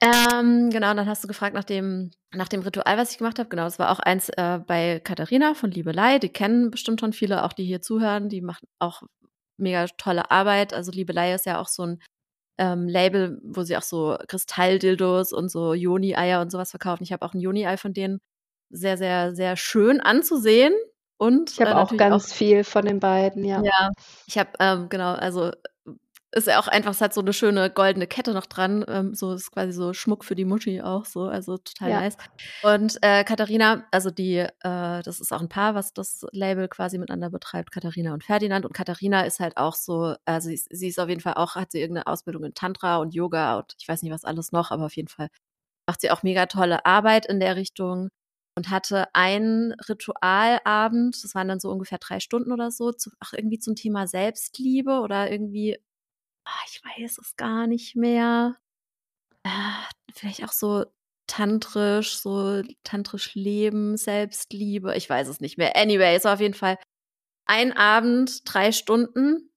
Ähm, 0.02 0.70
genau, 0.70 0.94
dann 0.94 1.08
hast 1.08 1.24
du 1.24 1.28
gefragt 1.28 1.54
nach 1.54 1.66
dem, 1.66 2.12
nach 2.32 2.48
dem 2.48 2.62
Ritual, 2.62 2.98
was 2.98 3.12
ich 3.12 3.18
gemacht 3.18 3.38
habe. 3.38 3.50
Genau, 3.50 3.66
es 3.66 3.80
war 3.80 3.92
auch 3.92 4.00
eins 4.00 4.30
äh, 4.30 4.60
bei 4.66 5.00
Katharina 5.00 5.54
von 5.54 5.72
Liebelei. 5.72 6.20
Die 6.20 6.30
kennen 6.30 6.72
bestimmt 6.72 7.02
schon 7.02 7.12
viele, 7.12 7.44
auch 7.44 7.54
die 7.54 7.66
hier 7.66 7.82
zuhören. 7.82 8.30
Die 8.30 8.42
macht 8.42 8.64
auch 8.80 9.04
mega 9.58 9.86
tolle 9.98 10.32
Arbeit. 10.32 10.74
Also 10.74 10.92
Liebelei 10.92 11.34
ist 11.34 11.46
ja 11.46 11.60
auch 11.60 11.68
so 11.68 11.84
ein 11.84 12.02
ähm, 12.58 12.88
Label, 12.88 13.40
wo 13.44 13.64
sie 13.64 13.76
auch 13.76 13.84
so 13.84 14.18
Kristalldildos 14.28 15.34
und 15.34 15.50
so 15.50 15.74
Joni-Eier 15.74 16.42
und 16.42 16.52
sowas 16.52 16.72
verkaufen. 16.72 17.04
Ich 17.04 17.12
habe 17.12 17.26
auch 17.26 17.34
ein 17.34 17.42
Joni-Ei 17.42 17.78
von 17.78 17.94
denen. 17.94 18.20
Sehr, 18.70 18.98
sehr, 18.98 19.36
sehr 19.36 19.58
schön 19.58 20.00
anzusehen. 20.00 20.74
Und 21.18 21.52
ich 21.52 21.60
habe 21.60 21.72
äh, 21.72 21.74
auch 21.74 21.96
ganz 21.98 22.26
auch, 22.26 22.34
viel 22.34 22.64
von 22.64 22.86
den 22.86 23.02
beiden, 23.02 23.44
ja. 23.44 23.62
Ja, 23.62 23.90
ich 24.26 24.38
habe 24.38 24.52
ähm, 24.60 24.88
genau, 24.88 25.12
also 25.14 25.52
ist 26.32 26.48
ja 26.48 26.60
auch 26.60 26.68
einfach, 26.68 26.92
es 26.92 27.02
hat 27.02 27.13
so 27.13 27.22
eine 27.22 27.34
schöne 27.34 27.70
goldene 27.70 28.06
Kette 28.06 28.34
noch 28.34 28.46
dran. 28.46 28.86
Ähm, 28.88 29.13
so 29.15 29.34
ist 29.34 29.52
quasi 29.52 29.72
so 29.72 29.94
Schmuck 29.94 30.24
für 30.24 30.36
die 30.36 30.46
Muschi 30.46 30.82
auch 30.82 31.06
so, 31.06 31.24
also 31.24 31.58
total 31.58 31.89
ja. 31.89 32.00
nice. 32.02 32.18
Und 32.62 32.98
äh, 33.02 33.24
Katharina, 33.24 33.86
also 33.92 34.12
die, 34.12 34.38
äh, 34.38 34.50
das 34.62 35.20
ist 35.20 35.34
auch 35.34 35.42
ein 35.42 35.50
Paar, 35.50 35.76
was 35.76 35.94
das 35.94 36.26
Label 36.32 36.68
quasi 36.68 36.98
miteinander 36.98 37.30
betreibt, 37.30 37.72
Katharina 37.72 38.13
und 38.13 38.24
Ferdinand. 38.24 38.65
Und 38.65 38.74
Katharina 38.74 39.22
ist 39.22 39.39
halt 39.39 39.58
auch 39.58 39.76
so, 39.76 40.15
also 40.26 40.50
sie, 40.50 40.62
sie 40.70 40.88
ist 40.88 41.00
auf 41.00 41.10
jeden 41.10 41.22
Fall 41.22 41.34
auch, 41.34 41.56
hat 41.56 41.72
sie 41.72 41.82
irgendeine 41.82 42.08
Ausbildung 42.08 42.44
in 42.44 42.54
Tantra 42.54 42.98
und 42.98 43.15
Yoga 43.15 43.58
und 43.58 43.76
ich 43.80 43.88
weiß 43.88 44.04
nicht 44.04 44.13
was 44.13 44.24
alles 44.24 44.52
noch, 44.52 44.72
aber 44.72 44.86
auf 44.86 44.96
jeden 44.96 45.10
Fall 45.10 45.30
macht 45.88 46.02
sie 46.02 46.12
auch 46.12 46.22
mega 46.22 46.46
tolle 46.46 46.86
Arbeit 46.86 47.26
in 47.26 47.39
der 47.39 47.56
Richtung 47.56 48.10
und 48.56 48.70
hatte 48.70 49.08
einen 49.15 49.74
Ritualabend, 49.88 51.24
das 51.24 51.34
waren 51.34 51.48
dann 51.48 51.60
so 51.60 51.72
ungefähr 51.72 51.98
drei 51.98 52.20
Stunden 52.20 52.52
oder 52.52 52.72
so, 52.72 52.92
zu, 52.92 53.10
auch 53.20 53.34
irgendwie 53.34 53.58
zum 53.58 53.76
Thema 53.76 54.06
Selbstliebe 54.06 55.00
oder 55.00 55.32
irgendwie 55.32 55.80
oh, 56.50 56.66
ich 56.68 56.82
weiß 56.84 57.18
es 57.20 57.36
gar 57.36 57.68
nicht 57.68 57.96
mehr. 57.96 58.58
Äh, 59.44 59.50
vielleicht 60.14 60.44
auch 60.44 60.52
so 60.52 60.86
tantrisch, 61.28 62.18
so 62.18 62.64
tantrisch 62.84 63.36
Leben, 63.36 63.98
Selbstliebe. 63.98 64.96
Ich 64.96 65.10
weiß 65.10 65.28
es 65.28 65.40
nicht 65.40 65.58
mehr. 65.58 65.76
Anyway, 65.76 66.16
es 66.16 66.26
war 66.26 66.34
auf 66.34 66.42
jeden 66.42 66.56
Fall 66.56 66.78
ein 67.46 67.72
Abend, 67.74 68.42
drei 68.52 68.72
Stunden. 68.72 69.52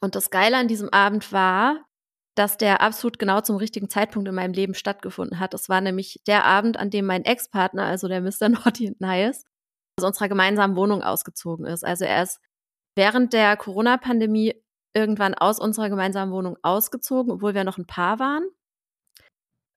Und 0.00 0.14
das 0.14 0.30
Geile 0.30 0.56
an 0.56 0.68
diesem 0.68 0.90
Abend 0.90 1.32
war, 1.32 1.84
dass 2.36 2.56
der 2.56 2.80
absolut 2.80 3.18
genau 3.18 3.40
zum 3.40 3.56
richtigen 3.56 3.90
Zeitpunkt 3.90 4.28
in 4.28 4.34
meinem 4.34 4.52
Leben 4.52 4.74
stattgefunden 4.74 5.40
hat. 5.40 5.52
Es 5.54 5.68
war 5.68 5.80
nämlich 5.80 6.20
der 6.26 6.44
Abend, 6.44 6.76
an 6.76 6.90
dem 6.90 7.06
mein 7.06 7.24
Ex-Partner, 7.24 7.84
also 7.84 8.08
der 8.08 8.20
Mr. 8.20 8.48
Naughty 8.48 8.88
and 8.88 9.00
Nice, 9.00 9.44
aus 9.98 10.06
unserer 10.06 10.28
gemeinsamen 10.28 10.76
Wohnung 10.76 11.02
ausgezogen 11.02 11.66
ist. 11.66 11.84
Also 11.84 12.04
er 12.04 12.22
ist 12.22 12.40
während 12.94 13.32
der 13.32 13.56
Corona-Pandemie 13.56 14.54
irgendwann 14.94 15.34
aus 15.34 15.58
unserer 15.58 15.88
gemeinsamen 15.88 16.32
Wohnung 16.32 16.56
ausgezogen, 16.62 17.32
obwohl 17.32 17.54
wir 17.54 17.64
noch 17.64 17.78
ein 17.78 17.86
Paar 17.86 18.18
waren. 18.18 18.44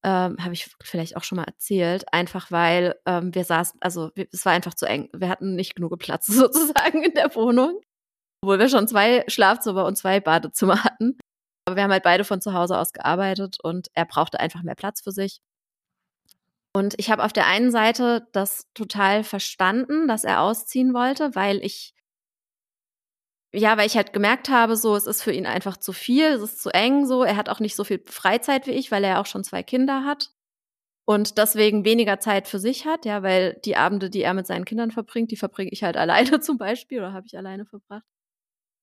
Ähm, 0.05 0.37
Habe 0.43 0.53
ich 0.53 0.69
vielleicht 0.83 1.15
auch 1.15 1.23
schon 1.23 1.37
mal 1.37 1.45
erzählt, 1.45 2.05
einfach 2.11 2.51
weil 2.51 2.95
ähm, 3.05 3.33
wir 3.33 3.45
saßen, 3.45 3.79
also 3.81 4.11
wir, 4.15 4.27
es 4.31 4.45
war 4.45 4.51
einfach 4.51 4.73
zu 4.73 4.85
eng. 4.85 5.09
Wir 5.13 5.29
hatten 5.29 5.55
nicht 5.55 5.75
genug 5.75 5.97
Platz 5.99 6.25
sozusagen 6.27 7.03
in 7.03 7.13
der 7.13 7.33
Wohnung, 7.35 7.79
obwohl 8.43 8.59
wir 8.59 8.69
schon 8.69 8.87
zwei 8.87 9.23
Schlafzimmer 9.27 9.85
und 9.85 9.97
zwei 9.97 10.19
Badezimmer 10.19 10.83
hatten. 10.83 11.17
Aber 11.65 11.77
wir 11.77 11.83
haben 11.83 11.91
halt 11.91 12.03
beide 12.03 12.25
von 12.25 12.41
zu 12.41 12.53
Hause 12.53 12.77
aus 12.77 12.91
gearbeitet 12.91 13.57
und 13.63 13.87
er 13.93 14.05
brauchte 14.05 14.39
einfach 14.39 14.63
mehr 14.63 14.75
Platz 14.75 15.01
für 15.01 15.11
sich. 15.11 15.39
Und 16.75 16.95
ich 16.97 17.11
habe 17.11 17.23
auf 17.23 17.31
der 17.31 17.45
einen 17.47 17.71
Seite 17.71 18.27
das 18.33 18.67
total 18.73 19.23
verstanden, 19.23 20.07
dass 20.07 20.23
er 20.23 20.41
ausziehen 20.41 20.93
wollte, 20.93 21.35
weil 21.35 21.63
ich 21.63 21.93
ja, 23.53 23.77
weil 23.77 23.87
ich 23.87 23.95
halt 23.95 24.13
gemerkt 24.13 24.49
habe, 24.49 24.75
so, 24.75 24.95
es 24.95 25.07
ist 25.07 25.21
für 25.21 25.31
ihn 25.31 25.45
einfach 25.45 25.77
zu 25.77 25.93
viel, 25.93 26.25
es 26.25 26.41
ist 26.41 26.61
zu 26.63 26.69
eng, 26.69 27.05
so. 27.05 27.23
Er 27.23 27.37
hat 27.37 27.49
auch 27.49 27.59
nicht 27.59 27.75
so 27.75 27.83
viel 27.83 28.01
Freizeit 28.07 28.67
wie 28.67 28.71
ich, 28.71 28.91
weil 28.91 29.03
er 29.03 29.19
auch 29.21 29.25
schon 29.27 29.43
zwei 29.43 29.63
Kinder 29.63 30.05
hat 30.05 30.31
und 31.05 31.37
deswegen 31.37 31.85
weniger 31.85 32.19
Zeit 32.19 32.47
für 32.47 32.59
sich 32.59 32.85
hat, 32.85 33.05
ja, 33.05 33.23
weil 33.23 33.59
die 33.65 33.75
Abende, 33.75 34.09
die 34.09 34.21
er 34.21 34.33
mit 34.33 34.47
seinen 34.47 34.65
Kindern 34.65 34.91
verbringt, 34.91 35.31
die 35.31 35.37
verbringe 35.37 35.71
ich 35.71 35.83
halt 35.83 35.97
alleine 35.97 36.39
zum 36.39 36.57
Beispiel 36.57 36.99
oder 36.99 37.13
habe 37.13 37.27
ich 37.27 37.37
alleine 37.37 37.65
verbracht. 37.65 38.03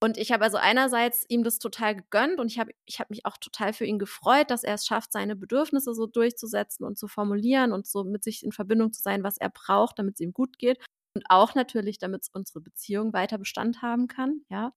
Und 0.03 0.17
ich 0.17 0.33
habe 0.33 0.45
also 0.45 0.57
einerseits 0.57 1.27
ihm 1.29 1.45
das 1.45 1.59
total 1.59 1.95
gegönnt 1.95 2.41
und 2.41 2.47
ich 2.51 2.59
habe 2.59 2.73
ich 2.87 3.01
hab 3.01 3.11
mich 3.11 3.27
auch 3.27 3.37
total 3.37 3.75
für 3.75 3.85
ihn 3.85 3.99
gefreut, 3.99 4.51
dass 4.51 4.65
er 4.65 4.75
es 4.75 4.87
schafft, 4.87 5.13
seine 5.13 5.37
Bedürfnisse 5.37 5.95
so 5.95 6.07
durchzusetzen 6.07 6.87
und 6.87 6.99
zu 6.99 7.07
formulieren 7.07 7.73
und 7.73 7.87
so 7.87 8.05
mit 8.05 8.25
sich 8.25 8.43
in 8.43 8.53
Verbindung 8.53 8.93
zu 8.95 9.03
sein, 9.03 9.23
was 9.23 9.37
er 9.37 9.51
braucht, 9.51 9.99
damit 9.99 10.15
es 10.15 10.21
ihm 10.21 10.33
gut 10.33 10.59
geht. 10.59 10.79
Und 11.15 11.25
auch 11.29 11.55
natürlich, 11.55 11.99
damit 11.99 12.27
unsere 12.33 12.61
Beziehung 12.61 13.13
weiter 13.13 13.39
Bestand 13.39 13.83
haben 13.83 14.07
kann, 14.09 14.43
ja. 14.49 14.73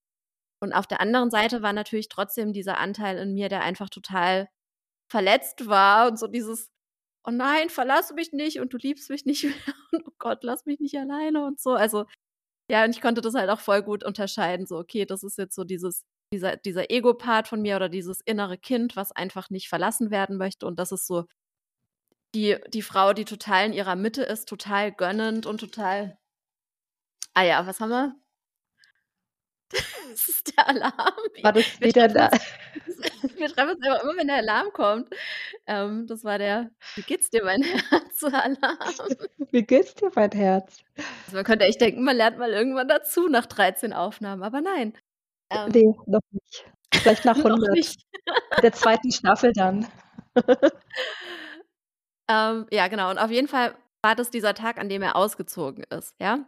Und 0.60 0.72
auf 0.72 0.86
der 0.86 1.00
anderen 1.00 1.30
Seite 1.30 1.62
war 1.62 1.72
natürlich 1.72 2.08
trotzdem 2.08 2.52
dieser 2.52 2.78
Anteil 2.78 3.18
in 3.18 3.34
mir, 3.34 3.48
der 3.48 3.62
einfach 3.62 3.90
total 3.90 4.48
verletzt 5.10 5.66
war 5.68 6.08
und 6.08 6.18
so 6.18 6.26
dieses, 6.26 6.70
oh 7.26 7.30
nein, 7.30 7.70
verlass 7.70 8.12
mich 8.14 8.32
nicht 8.32 8.60
und 8.60 8.72
du 8.72 8.78
liebst 8.78 9.10
mich 9.10 9.26
nicht 9.26 9.44
mehr 9.44 9.74
und 9.92 10.06
oh 10.08 10.12
Gott, 10.18 10.44
lass 10.44 10.66
mich 10.66 10.80
nicht 10.80 10.96
alleine 10.98 11.44
und 11.46 11.60
so. 11.60 11.72
Also, 11.72 12.06
ja, 12.70 12.84
und 12.84 12.90
ich 12.90 13.02
konnte 13.02 13.20
das 13.22 13.34
halt 13.34 13.50
auch 13.50 13.60
voll 13.60 13.82
gut 13.82 14.04
unterscheiden, 14.04 14.66
so, 14.66 14.78
okay, 14.78 15.06
das 15.06 15.22
ist 15.24 15.38
jetzt 15.38 15.54
so 15.56 15.64
dieses, 15.64 16.04
dieser, 16.32 16.56
dieser 16.56 16.90
Ego-Part 16.90 17.48
von 17.48 17.62
mir 17.62 17.76
oder 17.76 17.88
dieses 17.90 18.20
innere 18.22 18.58
Kind, 18.58 18.96
was 18.96 19.12
einfach 19.12 19.50
nicht 19.50 19.68
verlassen 19.68 20.10
werden 20.10 20.38
möchte 20.38 20.66
und 20.66 20.78
das 20.78 20.92
ist 20.92 21.06
so 21.06 21.26
die, 22.34 22.56
die 22.68 22.82
Frau, 22.82 23.12
die 23.12 23.24
total 23.24 23.66
in 23.66 23.72
ihrer 23.72 23.96
Mitte 23.96 24.22
ist, 24.22 24.48
total 24.48 24.92
gönnend 24.92 25.46
und 25.46 25.58
total. 25.58 26.18
Ah 27.34 27.42
ja, 27.42 27.66
was 27.66 27.80
haben 27.80 27.90
wir? 27.90 28.14
Das 30.10 30.28
ist 30.28 30.56
der 30.56 30.68
Alarm. 30.68 31.14
War 31.42 31.52
das 31.52 31.80
wieder 31.80 32.06
da? 32.06 32.30
Wir 33.36 33.48
treffen 33.48 33.70
uns 33.70 33.82
einfach 33.84 34.02
immer, 34.04 34.16
wenn 34.16 34.28
der 34.28 34.36
Alarm 34.36 34.72
kommt. 34.72 35.08
Ähm, 35.66 36.06
das 36.06 36.22
war 36.22 36.38
der 36.38 36.70
Wie 36.94 37.02
geht's 37.02 37.30
dir, 37.30 37.42
mein 37.42 37.62
Herz? 37.90 38.22
Alarm. 38.22 38.78
Wie 39.50 39.62
geht's 39.62 39.94
dir, 39.94 40.12
mein 40.14 40.30
Herz? 40.30 40.84
Also 41.24 41.36
man 41.36 41.44
könnte 41.44 41.64
echt 41.64 41.80
denken, 41.80 42.04
man 42.04 42.16
lernt 42.16 42.38
mal 42.38 42.52
irgendwann 42.52 42.86
dazu 42.86 43.28
nach 43.28 43.46
13 43.46 43.92
Aufnahmen, 43.92 44.42
aber 44.44 44.60
nein. 44.60 44.96
Ähm, 45.50 45.70
nee, 45.72 45.94
noch 46.06 46.20
nicht. 46.30 46.64
Vielleicht 46.94 47.24
nach 47.24 47.36
100. 47.36 47.72
nicht. 47.72 48.00
der 48.62 48.72
zweiten 48.72 49.10
Staffel 49.10 49.52
dann. 49.52 49.88
ähm, 52.30 52.66
ja, 52.70 52.86
genau. 52.88 53.10
Und 53.10 53.18
auf 53.18 53.30
jeden 53.30 53.48
Fall 53.48 53.74
war 54.02 54.14
das 54.14 54.30
dieser 54.30 54.54
Tag, 54.54 54.78
an 54.78 54.88
dem 54.88 55.02
er 55.02 55.16
ausgezogen 55.16 55.84
ist, 55.90 56.14
ja. 56.20 56.46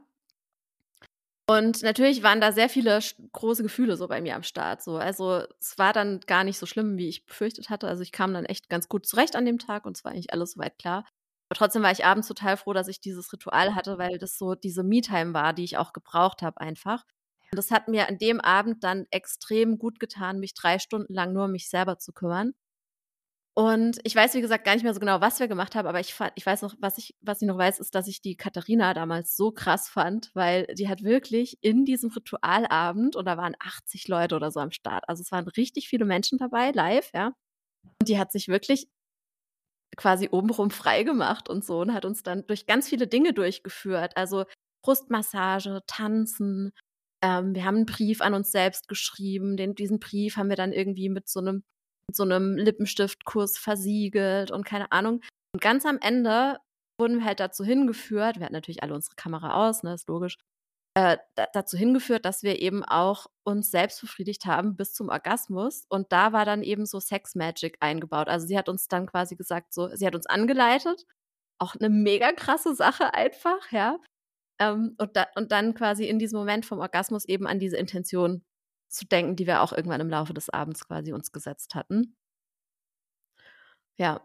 Und 1.49 1.82
natürlich 1.82 2.24
waren 2.24 2.40
da 2.40 2.51
sehr 2.51 2.68
viele 2.68 2.99
große 3.32 3.62
Gefühle 3.62 3.97
so 3.97 4.09
bei 4.09 4.20
mir 4.20 4.34
am 4.34 4.42
Start. 4.42 4.82
So. 4.82 4.97
Also 4.97 5.44
es 5.61 5.78
war 5.78 5.92
dann 5.92 6.20
gar 6.26 6.42
nicht 6.42 6.59
so 6.59 6.66
schlimm, 6.66 6.97
wie 6.99 7.09
ich 7.09 7.24
befürchtet 7.24 7.70
hatte. 7.70 7.86
Also 7.86 8.03
ich 8.03 8.11
kam 8.11 8.34
dann 8.34 8.44
echt 8.44 8.68
ganz 8.68 8.88
gut 8.88 9.07
zurecht 9.07 9.36
an 9.36 9.44
dem 9.44 9.59
Tag 9.61 9.86
und 9.86 9.97
es 9.97 10.05
war 10.05 10.11
eigentlich 10.12 10.32
alles 10.32 10.53
soweit 10.53 10.76
klar. 10.78 11.05
Aber 11.49 11.57
trotzdem 11.59 11.84
war 11.84 11.92
ich 11.92 12.05
abends 12.05 12.26
total 12.26 12.57
froh, 12.57 12.72
dass 12.72 12.88
ich 12.88 13.01
dieses 13.01 13.32
Ritual 13.32 13.76
hatte, 13.76 13.97
weil 13.99 14.18
das 14.18 14.36
so 14.38 14.57
diese 14.57 14.82
Me-Time 14.82 15.34
war, 15.34 15.53
die 15.53 15.62
ich 15.62 15.76
auch 15.78 15.92
gebraucht 15.92 16.42
habe 16.42 16.61
einfach. 16.61 17.05
Und 17.53 17.57
das 17.59 17.70
hat 17.70 17.86
mir 17.86 18.09
an 18.09 18.18
dem 18.18 18.40
Abend 18.40 18.82
dann 18.82 19.07
extrem 19.12 19.78
gut 19.78 20.01
getan, 20.01 20.40
mich 20.40 20.55
drei 20.55 20.80
Stunden 20.80 21.14
lang 21.14 21.32
nur 21.32 21.44
um 21.44 21.53
mich 21.53 21.68
selber 21.68 21.99
zu 21.99 22.12
kümmern. 22.12 22.55
Und 23.59 23.98
ich 24.04 24.14
weiß, 24.14 24.34
wie 24.34 24.42
gesagt, 24.42 24.64
gar 24.64 24.74
nicht 24.74 24.82
mehr 24.82 24.92
so 24.92 25.00
genau, 25.00 25.22
was 25.22 25.40
wir 25.40 25.48
gemacht 25.48 25.74
haben, 25.74 25.88
aber 25.88 25.98
ich, 25.98 26.14
ich 26.34 26.44
weiß 26.44 26.61
noch, 26.61 26.74
was 26.78 26.98
ich, 26.98 27.14
was 27.22 27.40
ich 27.40 27.48
noch 27.48 27.57
weiß, 27.57 27.80
ist, 27.80 27.94
dass 27.94 28.07
ich 28.07 28.20
die 28.20 28.36
Katharina 28.36 28.92
damals 28.92 29.34
so 29.34 29.50
krass 29.50 29.88
fand, 29.88 30.30
weil 30.34 30.66
die 30.74 30.88
hat 30.88 31.02
wirklich 31.02 31.57
in 31.62 31.86
diesem 31.86 32.11
Ritualabend, 32.11 33.16
und 33.16 33.24
da 33.24 33.38
waren 33.38 33.57
80 33.59 34.09
Leute 34.09 34.36
oder 34.36 34.50
so 34.50 34.61
am 34.61 34.72
Start, 34.72 35.04
also 35.09 35.22
es 35.22 35.32
waren 35.32 35.48
richtig 35.48 35.88
viele 35.88 36.04
Menschen 36.04 36.36
dabei, 36.36 36.70
live, 36.72 37.11
ja. 37.14 37.28
Und 38.00 38.09
die 38.09 38.18
hat 38.18 38.32
sich 38.32 38.48
wirklich 38.48 38.88
quasi 39.96 40.28
obenrum 40.30 40.70
frei 40.70 41.02
gemacht 41.02 41.48
und 41.48 41.64
so 41.64 41.80
und 41.80 41.94
hat 41.94 42.04
uns 42.04 42.22
dann 42.22 42.46
durch 42.46 42.66
ganz 42.66 42.88
viele 42.88 43.07
Dinge 43.07 43.32
durchgeführt. 43.32 44.16
Also 44.16 44.44
Brustmassage, 44.82 45.80
Tanzen. 45.86 46.72
Ähm, 47.22 47.54
wir 47.54 47.64
haben 47.64 47.76
einen 47.76 47.86
Brief 47.86 48.20
an 48.20 48.34
uns 48.34 48.52
selbst 48.52 48.88
geschrieben. 48.88 49.57
Den, 49.57 49.74
diesen 49.74 49.98
Brief 50.00 50.36
haben 50.36 50.50
wir 50.50 50.57
dann 50.57 50.72
irgendwie 50.72 51.09
mit 51.09 51.28
so 51.28 51.40
einem 51.40 51.64
mit 52.09 52.16
so 52.16 52.22
einem 52.22 52.57
Lippenstiftkurs 52.57 53.59
versiegelt 53.59 54.50
und 54.50 54.64
keine 54.64 54.92
Ahnung. 54.92 55.22
Und 55.54 55.61
ganz 55.61 55.84
am 55.86 55.98
Ende 56.00 56.59
wurden 56.98 57.18
wir 57.18 57.24
halt 57.24 57.40
dazu 57.40 57.64
hingeführt, 57.64 58.36
wir 58.38 58.44
hatten 58.44 58.54
natürlich 58.54 58.82
alle 58.82 58.94
unsere 58.94 59.16
Kamera 59.16 59.68
aus, 59.68 59.82
ne, 59.82 59.94
ist 59.94 60.09
logisch, 60.09 60.38
äh, 60.96 61.18
dazu 61.52 61.76
hingeführt, 61.76 62.24
dass 62.24 62.42
wir 62.42 62.61
eben 62.62 62.82
auch 62.82 63.26
uns 63.44 63.70
selbst 63.70 64.00
befriedigt 64.00 64.46
haben 64.46 64.76
bis 64.76 64.94
zum 64.94 65.11
Orgasmus. 65.11 65.84
Und 65.90 66.11
da 66.11 66.32
war 66.32 66.46
dann 66.46 66.62
eben 66.62 66.86
so 66.86 67.00
Sex 67.00 67.34
Magic 67.34 67.76
eingebaut. 67.80 68.28
Also 68.28 68.46
sie 68.46 68.57
hat 68.57 68.70
uns 68.70 68.88
dann 68.88 69.07
quasi 69.07 69.36
gesagt, 69.36 69.74
so, 69.74 69.94
sie 69.94 70.07
hat 70.07 70.14
uns 70.14 70.26
angeleitet. 70.26 71.04
Auch 71.59 71.74
eine 71.74 71.90
mega 71.90 72.32
krasse 72.32 72.74
Sache 72.74 73.12
einfach, 73.12 73.70
ja. 73.72 73.98
Ähm, 74.59 74.94
und, 74.98 75.16
da, 75.16 75.26
und 75.36 75.52
dann 75.52 75.74
quasi 75.74 76.07
in 76.07 76.18
diesem 76.18 76.38
Moment 76.38 76.64
vom 76.64 76.78
Orgasmus 76.78 77.26
eben 77.26 77.46
an 77.46 77.59
diese 77.59 77.76
Intention 77.76 78.42
zu 78.89 79.07
denken, 79.07 79.37
die 79.37 79.47
wir 79.47 79.62
auch 79.62 79.72
irgendwann 79.72 80.01
im 80.01 80.11
Laufe 80.11 80.34
des 80.34 80.51
Abends 80.51 80.87
quasi 80.87 81.12
uns 81.12 81.32
gesetzt 81.32 81.74
hatten. 81.74 82.16
Ja, 83.99 84.20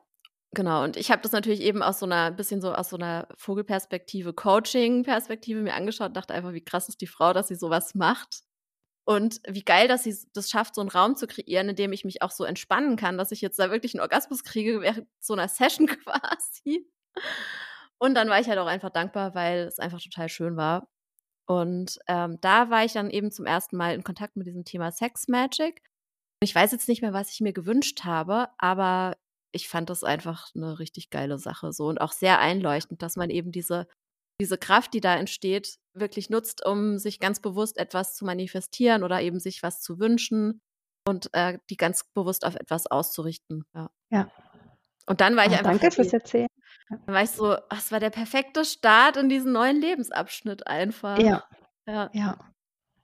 genau. 0.53 0.83
Und 0.83 0.97
ich 0.97 1.11
habe 1.11 1.21
das 1.21 1.31
natürlich 1.31 1.61
eben 1.61 1.81
aus 1.83 1.99
so 1.99 2.05
einer 2.05 2.31
bisschen 2.31 2.61
so 2.61 2.73
aus 2.73 2.89
so 2.89 2.97
einer 2.97 3.27
Vogelperspektive, 3.37 4.33
Coaching-Perspektive 4.33 5.61
mir 5.61 5.73
angeschaut 5.75 6.09
und 6.09 6.17
dachte 6.17 6.33
einfach, 6.33 6.53
wie 6.53 6.63
krass 6.63 6.89
ist 6.89 7.01
die 7.01 7.07
Frau, 7.07 7.33
dass 7.33 7.47
sie 7.47 7.55
sowas 7.55 7.95
macht. 7.95 8.41
Und 9.05 9.41
wie 9.47 9.63
geil, 9.63 9.87
dass 9.87 10.03
sie 10.03 10.15
das 10.33 10.49
schafft, 10.49 10.75
so 10.75 10.81
einen 10.81 10.89
Raum 10.89 11.15
zu 11.15 11.27
kreieren, 11.27 11.69
in 11.69 11.75
dem 11.75 11.91
ich 11.91 12.05
mich 12.05 12.21
auch 12.21 12.31
so 12.31 12.43
entspannen 12.43 12.97
kann, 12.97 13.17
dass 13.17 13.31
ich 13.31 13.41
jetzt 13.41 13.57
da 13.59 13.71
wirklich 13.71 13.95
einen 13.95 14.01
Orgasmus 14.01 14.43
kriege 14.43 14.81
während 14.81 15.07
so 15.19 15.33
einer 15.33 15.47
Session 15.49 15.87
quasi. 15.87 16.87
Und 17.97 18.15
dann 18.15 18.29
war 18.29 18.39
ich 18.39 18.47
halt 18.47 18.59
auch 18.59 18.67
einfach 18.67 18.89
dankbar, 18.91 19.35
weil 19.35 19.61
es 19.67 19.79
einfach 19.79 20.01
total 20.01 20.29
schön 20.29 20.57
war. 20.57 20.87
Und 21.51 21.99
ähm, 22.07 22.39
da 22.39 22.69
war 22.69 22.85
ich 22.85 22.93
dann 22.93 23.09
eben 23.09 23.29
zum 23.29 23.45
ersten 23.45 23.75
Mal 23.75 23.93
in 23.93 24.05
Kontakt 24.05 24.37
mit 24.37 24.47
diesem 24.47 24.63
Thema 24.63 24.89
Sex 24.93 25.27
Magic. 25.27 25.83
Ich 26.41 26.55
weiß 26.55 26.71
jetzt 26.71 26.87
nicht 26.87 27.01
mehr, 27.01 27.11
was 27.11 27.29
ich 27.33 27.41
mir 27.41 27.51
gewünscht 27.51 28.05
habe, 28.05 28.47
aber 28.57 29.17
ich 29.53 29.67
fand 29.67 29.89
das 29.89 30.05
einfach 30.05 30.49
eine 30.55 30.79
richtig 30.79 31.09
geile 31.09 31.37
Sache 31.37 31.73
so 31.73 31.87
und 31.87 31.99
auch 31.99 32.13
sehr 32.13 32.39
einleuchtend, 32.39 33.01
dass 33.01 33.17
man 33.17 33.29
eben 33.29 33.51
diese, 33.51 33.85
diese 34.39 34.57
Kraft, 34.57 34.93
die 34.93 35.01
da 35.01 35.17
entsteht, 35.17 35.77
wirklich 35.93 36.29
nutzt, 36.29 36.65
um 36.65 36.97
sich 36.97 37.19
ganz 37.19 37.41
bewusst 37.41 37.77
etwas 37.77 38.15
zu 38.15 38.23
manifestieren 38.23 39.03
oder 39.03 39.21
eben 39.21 39.41
sich 39.41 39.61
was 39.61 39.81
zu 39.81 39.99
wünschen 39.99 40.61
und 41.05 41.33
äh, 41.33 41.59
die 41.69 41.75
ganz 41.75 42.05
bewusst 42.13 42.45
auf 42.45 42.55
etwas 42.55 42.87
auszurichten. 42.87 43.65
Ja. 43.75 43.91
ja. 44.09 44.31
Und 45.05 45.21
dann 45.21 45.35
war 45.35 45.45
ich 45.45 45.51
oh, 45.51 45.55
einfach. 45.55 45.71
Danke 45.71 45.85
happy. 45.85 45.95
fürs 45.95 46.13
Erzählen. 46.13 46.47
Dann 46.89 47.15
war 47.15 47.23
ich 47.23 47.31
so, 47.31 47.55
es 47.69 47.91
war 47.91 47.99
der 47.99 48.09
perfekte 48.09 48.65
Start 48.65 49.17
in 49.17 49.29
diesen 49.29 49.53
neuen 49.53 49.79
Lebensabschnitt 49.79 50.67
einfach. 50.67 51.17
Ja. 51.19 51.43
Ja. 51.87 52.09
Ja. 52.13 52.37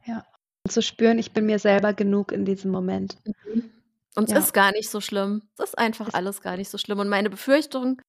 ja. 0.06 0.26
Und 0.64 0.72
zu 0.72 0.82
spüren, 0.82 1.20
ich 1.20 1.32
bin 1.32 1.46
mir 1.46 1.60
selber 1.60 1.94
genug 1.94 2.32
in 2.32 2.46
diesem 2.46 2.72
Moment. 2.72 3.18
Mhm. 3.26 3.72
Und 4.16 4.26
es 4.26 4.32
ja. 4.32 4.40
ist 4.40 4.54
gar 4.54 4.72
nicht 4.72 4.90
so 4.90 5.00
schlimm. 5.00 5.44
Es 5.58 5.70
ist 5.70 5.78
einfach 5.78 6.10
alles 6.14 6.42
gar 6.42 6.58
nicht 6.58 6.70
so 6.70 6.78
schlimm. 6.78 7.00
Und 7.00 7.08
meine 7.08 7.30
Befürchtung, 7.30 8.02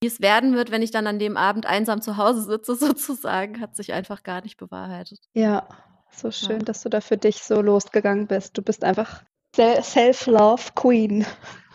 wie 0.00 0.06
es 0.06 0.20
werden 0.20 0.54
wird, 0.54 0.70
wenn 0.70 0.82
ich 0.82 0.90
dann 0.90 1.06
an 1.06 1.18
dem 1.18 1.36
Abend 1.36 1.66
einsam 1.66 2.00
zu 2.00 2.16
Hause 2.16 2.42
sitze, 2.42 2.74
sozusagen, 2.76 3.60
hat 3.60 3.76
sich 3.76 3.92
einfach 3.92 4.22
gar 4.22 4.42
nicht 4.42 4.56
bewahrheitet. 4.56 5.20
Ja, 5.34 5.68
so 6.10 6.30
schön, 6.30 6.58
ja. 6.58 6.64
dass 6.64 6.82
du 6.82 6.88
da 6.88 7.00
für 7.00 7.16
dich 7.16 7.42
so 7.42 7.60
losgegangen 7.60 8.26
bist. 8.26 8.56
Du 8.56 8.62
bist 8.62 8.84
einfach 8.84 9.22
Self-Love 9.54 10.72
Queen. 10.74 11.26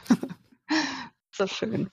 so 1.32 1.48
schön. 1.48 1.90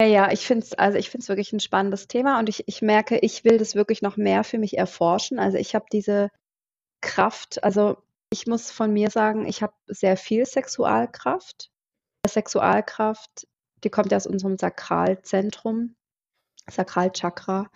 Ja, 0.00 0.06
ja, 0.06 0.32
ich 0.32 0.46
finde 0.46 0.64
es 0.64 0.74
also, 0.74 0.98
wirklich 0.98 1.52
ein 1.52 1.60
spannendes 1.60 2.06
Thema 2.06 2.38
und 2.38 2.48
ich 2.50 2.68
ich 2.68 2.82
merke, 2.82 3.18
ich 3.18 3.44
will 3.44 3.56
das 3.58 3.74
wirklich 3.74 4.02
noch 4.02 4.16
mehr 4.18 4.44
für 4.44 4.58
mich 4.58 4.76
erforschen. 4.76 5.38
Also, 5.38 5.56
ich 5.58 5.74
habe 5.74 5.86
diese 5.90 6.30
Kraft 7.00 7.64
also, 7.64 7.96
ich 8.30 8.46
muss 8.46 8.70
von 8.70 8.92
mir 8.92 9.10
sagen, 9.10 9.46
ich 9.46 9.62
habe 9.62 9.74
sehr 9.86 10.16
viel 10.16 10.44
Sexualkraft. 10.46 11.70
Sexualkraft, 12.28 13.46
die 13.84 13.90
kommt 13.90 14.12
ja 14.12 14.16
aus 14.18 14.26
unserem 14.26 14.58
Sakralzentrum, 14.58 15.94
Sakralchakra 16.70 17.70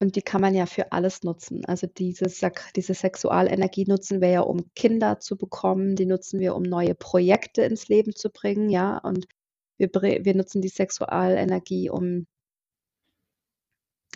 und 0.00 0.16
die 0.16 0.22
kann 0.22 0.40
man 0.40 0.54
ja 0.54 0.66
für 0.66 0.92
alles 0.92 1.22
nutzen. 1.22 1.64
Also, 1.66 1.86
diese 1.86 2.26
diese 2.76 2.94
Sexualenergie 2.94 3.86
nutzen 3.86 4.20
wir 4.20 4.30
ja, 4.30 4.40
um 4.40 4.72
Kinder 4.74 5.20
zu 5.20 5.36
bekommen, 5.36 5.96
die 5.96 6.06
nutzen 6.06 6.40
wir, 6.40 6.56
um 6.56 6.64
neue 6.64 6.94
Projekte 6.96 7.62
ins 7.62 7.88
Leben 7.88 8.16
zu 8.16 8.30
bringen, 8.30 8.68
ja, 8.70 8.98
und 8.98 9.26
wir, 9.82 10.24
wir 10.24 10.34
nutzen 10.34 10.62
die 10.62 10.68
Sexualenergie, 10.68 11.90
um, 11.90 12.26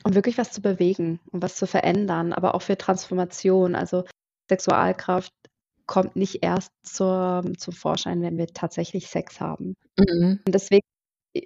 um 0.04 0.14
wirklich 0.14 0.38
was 0.38 0.52
zu 0.52 0.62
bewegen, 0.62 1.20
um 1.32 1.42
was 1.42 1.56
zu 1.56 1.66
verändern, 1.66 2.32
aber 2.32 2.54
auch 2.54 2.62
für 2.62 2.78
Transformation. 2.78 3.74
Also 3.74 4.04
Sexualkraft 4.48 5.32
kommt 5.86 6.16
nicht 6.16 6.42
erst 6.42 6.70
zur, 6.82 7.44
zum 7.58 7.72
Vorschein, 7.72 8.22
wenn 8.22 8.38
wir 8.38 8.48
tatsächlich 8.48 9.08
Sex 9.08 9.40
haben. 9.40 9.74
Mhm. 9.98 10.40
Und 10.44 10.54
deswegen 10.54 10.86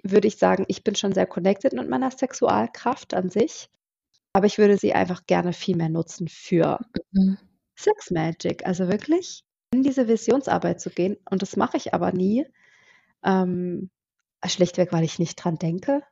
würde 0.03 0.27
ich 0.27 0.37
sagen, 0.37 0.65
ich 0.67 0.83
bin 0.83 0.95
schon 0.95 1.13
sehr 1.13 1.27
connected 1.27 1.73
mit 1.73 1.89
meiner 1.89 2.11
Sexualkraft 2.11 3.13
an 3.13 3.29
sich, 3.29 3.69
aber 4.33 4.45
ich 4.45 4.57
würde 4.57 4.77
sie 4.77 4.93
einfach 4.93 5.25
gerne 5.25 5.53
viel 5.53 5.75
mehr 5.75 5.89
nutzen 5.89 6.27
für 6.27 6.79
mhm. 7.11 7.37
Sex 7.75 8.11
Magic. 8.11 8.65
Also 8.65 8.87
wirklich 8.87 9.43
in 9.73 9.83
diese 9.83 10.07
Visionsarbeit 10.07 10.81
zu 10.81 10.89
gehen. 10.89 11.17
Und 11.29 11.41
das 11.41 11.55
mache 11.55 11.77
ich 11.77 11.93
aber 11.93 12.11
nie. 12.11 12.45
Ähm, 13.23 13.89
Schlichtweg, 14.47 14.91
weil 14.91 15.03
ich 15.03 15.19
nicht 15.19 15.35
dran 15.35 15.57
denke. 15.57 16.03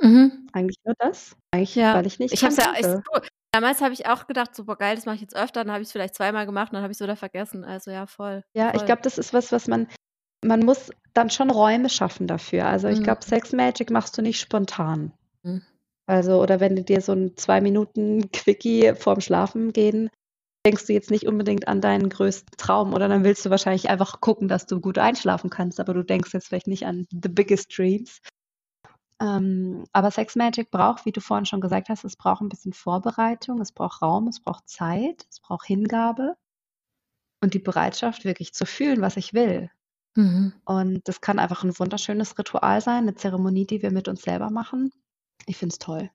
Mhm. 0.00 0.48
Eigentlich 0.52 0.78
nur 0.84 0.94
das. 0.98 1.36
Eigentlich, 1.50 1.74
ja. 1.74 1.94
weil 1.94 2.06
ich 2.06 2.18
nicht 2.18 2.34
ich 2.34 2.40
dran 2.40 2.54
ja, 2.54 2.72
denke. 2.72 3.02
Ich, 3.22 3.28
damals 3.52 3.80
habe 3.80 3.94
ich 3.94 4.06
auch 4.06 4.26
gedacht, 4.26 4.54
super 4.54 4.76
geil, 4.76 4.96
das 4.96 5.06
mache 5.06 5.16
ich 5.16 5.22
jetzt 5.22 5.36
öfter. 5.36 5.64
Dann 5.64 5.72
habe 5.72 5.82
ich 5.82 5.88
es 5.88 5.92
vielleicht 5.92 6.14
zweimal 6.14 6.46
gemacht 6.46 6.70
und 6.70 6.74
dann 6.74 6.82
habe 6.82 6.92
ich 6.92 6.96
es 6.96 7.02
wieder 7.02 7.16
vergessen. 7.16 7.64
Also 7.64 7.90
ja, 7.90 8.06
voll. 8.06 8.44
Ja, 8.54 8.70
voll. 8.70 8.80
ich 8.80 8.86
glaube, 8.86 9.02
das 9.02 9.18
ist 9.18 9.32
was, 9.32 9.52
was 9.52 9.68
man, 9.68 9.88
man 10.44 10.60
muss 10.60 10.90
dann 11.12 11.30
schon 11.30 11.50
Räume 11.50 11.88
schaffen 11.88 12.26
dafür. 12.26 12.66
Also 12.66 12.88
ich 12.88 13.00
mhm. 13.00 13.04
glaube, 13.04 13.24
Sex 13.24 13.52
Magic 13.52 13.90
machst 13.90 14.18
du 14.18 14.22
nicht 14.22 14.40
spontan. 14.40 15.12
Mhm. 15.42 15.62
Also, 16.06 16.42
oder 16.42 16.60
wenn 16.60 16.76
du 16.76 16.82
dir 16.82 17.00
so 17.00 17.12
ein 17.12 17.36
zwei 17.36 17.60
Minuten 17.60 18.30
Quickie 18.30 18.94
vorm 18.94 19.20
Schlafen 19.20 19.72
gehen 19.72 20.10
denkst 20.64 20.86
du 20.86 20.92
jetzt 20.92 21.10
nicht 21.10 21.26
unbedingt 21.26 21.68
an 21.68 21.80
deinen 21.80 22.08
größten 22.08 22.56
Traum 22.56 22.94
oder 22.94 23.08
dann 23.08 23.24
willst 23.24 23.44
du 23.44 23.50
wahrscheinlich 23.50 23.90
einfach 23.90 24.20
gucken, 24.20 24.48
dass 24.48 24.66
du 24.66 24.80
gut 24.80 24.98
einschlafen 24.98 25.50
kannst, 25.50 25.78
aber 25.78 25.94
du 25.94 26.02
denkst 26.02 26.32
jetzt 26.32 26.48
vielleicht 26.48 26.66
nicht 26.66 26.86
an 26.86 27.06
the 27.10 27.28
biggest 27.28 27.76
dreams. 27.76 28.20
Ähm, 29.20 29.84
aber 29.92 30.10
Sex 30.10 30.36
Magic 30.36 30.70
braucht, 30.70 31.04
wie 31.04 31.12
du 31.12 31.20
vorhin 31.20 31.46
schon 31.46 31.60
gesagt 31.60 31.88
hast, 31.88 32.04
es 32.04 32.16
braucht 32.16 32.40
ein 32.40 32.48
bisschen 32.48 32.72
Vorbereitung, 32.72 33.60
es 33.60 33.72
braucht 33.72 34.02
Raum, 34.02 34.28
es 34.28 34.40
braucht 34.40 34.68
Zeit, 34.68 35.26
es 35.30 35.40
braucht 35.40 35.66
Hingabe 35.66 36.34
und 37.42 37.54
die 37.54 37.60
Bereitschaft, 37.60 38.24
wirklich 38.24 38.54
zu 38.54 38.66
fühlen, 38.66 39.02
was 39.02 39.16
ich 39.16 39.34
will. 39.34 39.70
Mhm. 40.16 40.54
Und 40.64 41.06
das 41.06 41.20
kann 41.20 41.38
einfach 41.38 41.62
ein 41.62 41.78
wunderschönes 41.78 42.38
Ritual 42.38 42.80
sein, 42.80 43.04
eine 43.04 43.14
Zeremonie, 43.14 43.66
die 43.66 43.82
wir 43.82 43.92
mit 43.92 44.08
uns 44.08 44.22
selber 44.22 44.50
machen. 44.50 44.90
Ich 45.46 45.58
finde 45.58 45.74
es 45.74 45.78
toll. 45.78 46.10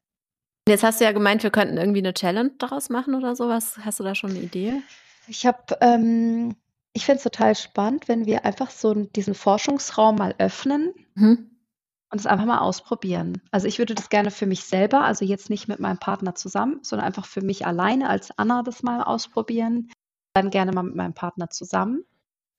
Jetzt 0.70 0.84
hast 0.84 1.00
du 1.02 1.06
ja 1.06 1.12
gemeint, 1.12 1.42
wir 1.42 1.50
könnten 1.50 1.78
irgendwie 1.78 2.00
eine 2.00 2.14
Challenge 2.14 2.52
daraus 2.60 2.90
machen 2.90 3.16
oder 3.16 3.36
sowas. 3.36 3.80
Hast 3.84 4.00
du 4.00 4.04
da 4.04 4.14
schon 4.14 4.30
eine 4.30 4.40
Idee? 4.40 4.84
Ich 5.28 5.48
habe, 5.48 5.78
ähm, 5.82 6.56
ich 6.94 7.06
finde 7.06 7.18
es 7.18 7.24
total 7.24 7.56
spannend, 7.56 8.08
wenn 8.08 8.28
wir 8.28 8.46
einfach 8.46 8.70
so 8.70 8.94
diesen 8.94 9.34
Forschungsraum 9.34 10.16
mal 10.18 10.36
öffnen 10.38 10.94
mhm. 11.16 11.50
und 12.12 12.20
es 12.20 12.28
einfach 12.28 12.46
mal 12.46 12.60
ausprobieren. 12.60 13.42
Also 13.50 13.66
ich 13.66 13.80
würde 13.80 13.96
das 13.96 14.10
gerne 14.10 14.30
für 14.30 14.46
mich 14.46 14.64
selber, 14.64 15.02
also 15.02 15.26
jetzt 15.26 15.50
nicht 15.50 15.68
mit 15.68 15.80
meinem 15.80 15.98
Partner 15.98 16.36
zusammen, 16.36 16.80
sondern 16.84 17.08
einfach 17.08 17.26
für 17.26 17.42
mich 17.42 17.66
alleine 17.66 18.08
als 18.08 18.30
Anna 18.38 18.62
das 18.62 18.84
mal 18.84 19.02
ausprobieren. 19.02 19.92
Dann 20.36 20.52
gerne 20.52 20.72
mal 20.72 20.84
mit 20.84 20.96
meinem 20.96 21.16
Partner 21.16 21.50
zusammen. 21.50 22.06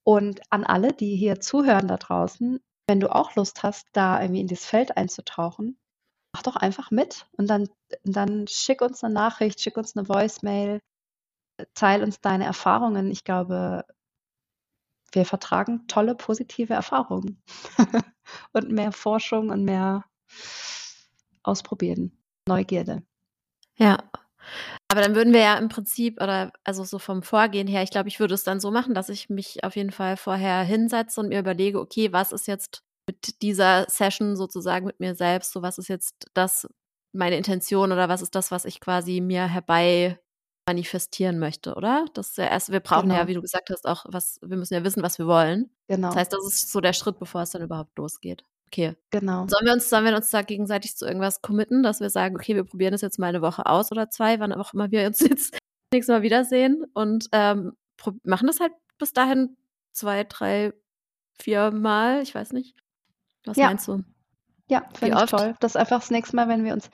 Und 0.02 0.40
an 0.50 0.64
alle, 0.64 0.92
die 0.92 1.14
hier 1.14 1.38
zuhören 1.38 1.86
da 1.86 1.96
draußen, 1.96 2.58
wenn 2.88 2.98
du 2.98 3.14
auch 3.14 3.36
Lust 3.36 3.62
hast, 3.62 3.86
da 3.92 4.20
irgendwie 4.20 4.40
in 4.40 4.48
dieses 4.48 4.66
Feld 4.66 4.96
einzutauchen, 4.96 5.76
mach 6.32 6.42
doch 6.42 6.56
einfach 6.56 6.90
mit 6.90 7.26
und 7.32 7.48
dann, 7.48 7.68
dann 8.04 8.46
schick 8.46 8.82
uns 8.82 9.02
eine 9.02 9.14
Nachricht, 9.14 9.60
schick 9.60 9.76
uns 9.76 9.96
eine 9.96 10.08
Voicemail, 10.08 10.80
teil 11.74 12.02
uns 12.02 12.20
deine 12.20 12.44
Erfahrungen. 12.44 13.10
Ich 13.10 13.24
glaube, 13.24 13.84
wir 15.12 15.24
vertragen 15.24 15.86
tolle 15.88 16.14
positive 16.14 16.74
Erfahrungen 16.74 17.42
und 18.52 18.70
mehr 18.70 18.92
Forschung 18.92 19.50
und 19.50 19.64
mehr 19.64 20.04
Ausprobieren, 21.42 22.12
Neugierde. 22.46 23.02
Ja, 23.76 23.98
aber 24.88 25.00
dann 25.00 25.14
würden 25.14 25.32
wir 25.32 25.40
ja 25.40 25.58
im 25.58 25.68
Prinzip, 25.68 26.20
oder 26.20 26.52
also 26.64 26.84
so 26.84 26.98
vom 26.98 27.22
Vorgehen 27.22 27.66
her, 27.66 27.82
ich 27.82 27.90
glaube, 27.90 28.08
ich 28.08 28.20
würde 28.20 28.34
es 28.34 28.44
dann 28.44 28.60
so 28.60 28.70
machen, 28.70 28.94
dass 28.94 29.08
ich 29.08 29.30
mich 29.30 29.64
auf 29.64 29.76
jeden 29.76 29.90
Fall 29.90 30.16
vorher 30.16 30.62
hinsetze 30.62 31.20
und 31.20 31.28
mir 31.28 31.38
überlege, 31.38 31.80
okay, 31.80 32.12
was 32.12 32.32
ist 32.32 32.46
jetzt 32.46 32.82
mit 33.10 33.42
dieser 33.42 33.86
Session 33.88 34.36
sozusagen 34.36 34.86
mit 34.86 35.00
mir 35.00 35.16
selbst, 35.16 35.52
so 35.52 35.62
was 35.62 35.78
ist 35.78 35.88
jetzt 35.88 36.30
das, 36.32 36.68
meine 37.12 37.36
Intention 37.36 37.90
oder 37.90 38.08
was 38.08 38.22
ist 38.22 38.36
das, 38.36 38.52
was 38.52 38.64
ich 38.64 38.78
quasi 38.78 39.20
mir 39.20 39.46
herbei 39.48 40.20
manifestieren 40.68 41.40
möchte, 41.40 41.74
oder? 41.74 42.06
Das 42.14 42.30
ist 42.30 42.38
ja 42.38 42.44
erst, 42.44 42.70
wir 42.70 42.78
brauchen 42.78 43.08
genau. 43.08 43.20
ja, 43.20 43.26
wie 43.26 43.34
du 43.34 43.40
gesagt 43.40 43.70
hast, 43.70 43.84
auch 43.84 44.06
was, 44.08 44.38
wir 44.42 44.56
müssen 44.56 44.74
ja 44.74 44.84
wissen, 44.84 45.02
was 45.02 45.18
wir 45.18 45.26
wollen. 45.26 45.70
Genau. 45.88 46.08
Das 46.08 46.16
heißt, 46.16 46.32
das 46.32 46.46
ist 46.46 46.70
so 46.70 46.80
der 46.80 46.92
Schritt, 46.92 47.18
bevor 47.18 47.42
es 47.42 47.50
dann 47.50 47.62
überhaupt 47.62 47.98
losgeht. 47.98 48.44
Okay. 48.68 48.94
Genau. 49.10 49.48
Sollen 49.48 49.66
wir 49.66 49.72
uns, 49.72 49.90
sollen 49.90 50.04
wir 50.04 50.14
uns 50.14 50.30
da 50.30 50.42
gegenseitig 50.42 50.96
zu 50.96 51.04
irgendwas 51.04 51.42
committen, 51.42 51.82
dass 51.82 51.98
wir 51.98 52.10
sagen, 52.10 52.36
okay, 52.36 52.54
wir 52.54 52.62
probieren 52.62 52.92
das 52.92 53.00
jetzt 53.00 53.18
mal 53.18 53.26
eine 53.26 53.42
Woche 53.42 53.66
aus 53.66 53.90
oder 53.90 54.10
zwei, 54.10 54.38
wann 54.38 54.52
auch 54.52 54.72
immer 54.72 54.92
wir 54.92 55.04
uns 55.08 55.18
jetzt 55.28 55.58
nächstes 55.92 56.14
Mal 56.14 56.22
wiedersehen 56.22 56.84
und 56.94 57.26
ähm, 57.32 57.72
machen 58.22 58.46
das 58.46 58.60
halt 58.60 58.72
bis 58.98 59.12
dahin 59.12 59.56
zwei, 59.92 60.22
drei, 60.22 60.72
vier 61.40 61.72
Mal, 61.72 62.22
ich 62.22 62.32
weiß 62.32 62.52
nicht. 62.52 62.76
Was 63.44 63.56
ja. 63.56 63.66
meinst 63.66 63.88
du? 63.88 64.02
Ja, 64.68 64.88
finde 64.94 65.18
ich 65.22 65.30
toll. 65.30 65.54
Das 65.60 65.72
ist 65.72 65.76
einfach 65.76 66.00
das 66.00 66.10
nächste 66.10 66.36
Mal, 66.36 66.48
wenn 66.48 66.64
wir 66.64 66.72
uns. 66.72 66.90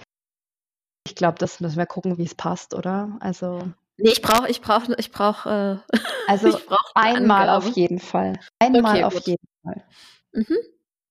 Ich 1.07 1.14
glaube, 1.14 1.38
das 1.38 1.61
müssen 1.61 1.76
wir 1.76 1.86
gucken, 1.86 2.18
wie 2.18 2.24
es 2.24 2.34
passt, 2.34 2.74
oder? 2.74 3.16
Also. 3.20 3.70
Nee, 3.99 4.11
ich 4.11 4.22
brauche, 4.22 4.49
ich 4.49 4.61
brauche, 4.61 4.94
ich 4.99 5.11
brauche. 5.11 5.82
Äh, 5.92 5.97
also 6.28 6.51
brauch 6.66 6.92
einmal 6.94 7.49
auf 7.51 7.68
jeden 7.76 7.99
Fall. 7.99 8.38
Einmal 8.59 8.97
okay, 8.97 9.05
auf 9.05 9.14
gut. 9.14 9.26
jeden 9.26 9.49
Fall. 9.62 9.84
Mhm 10.32 10.57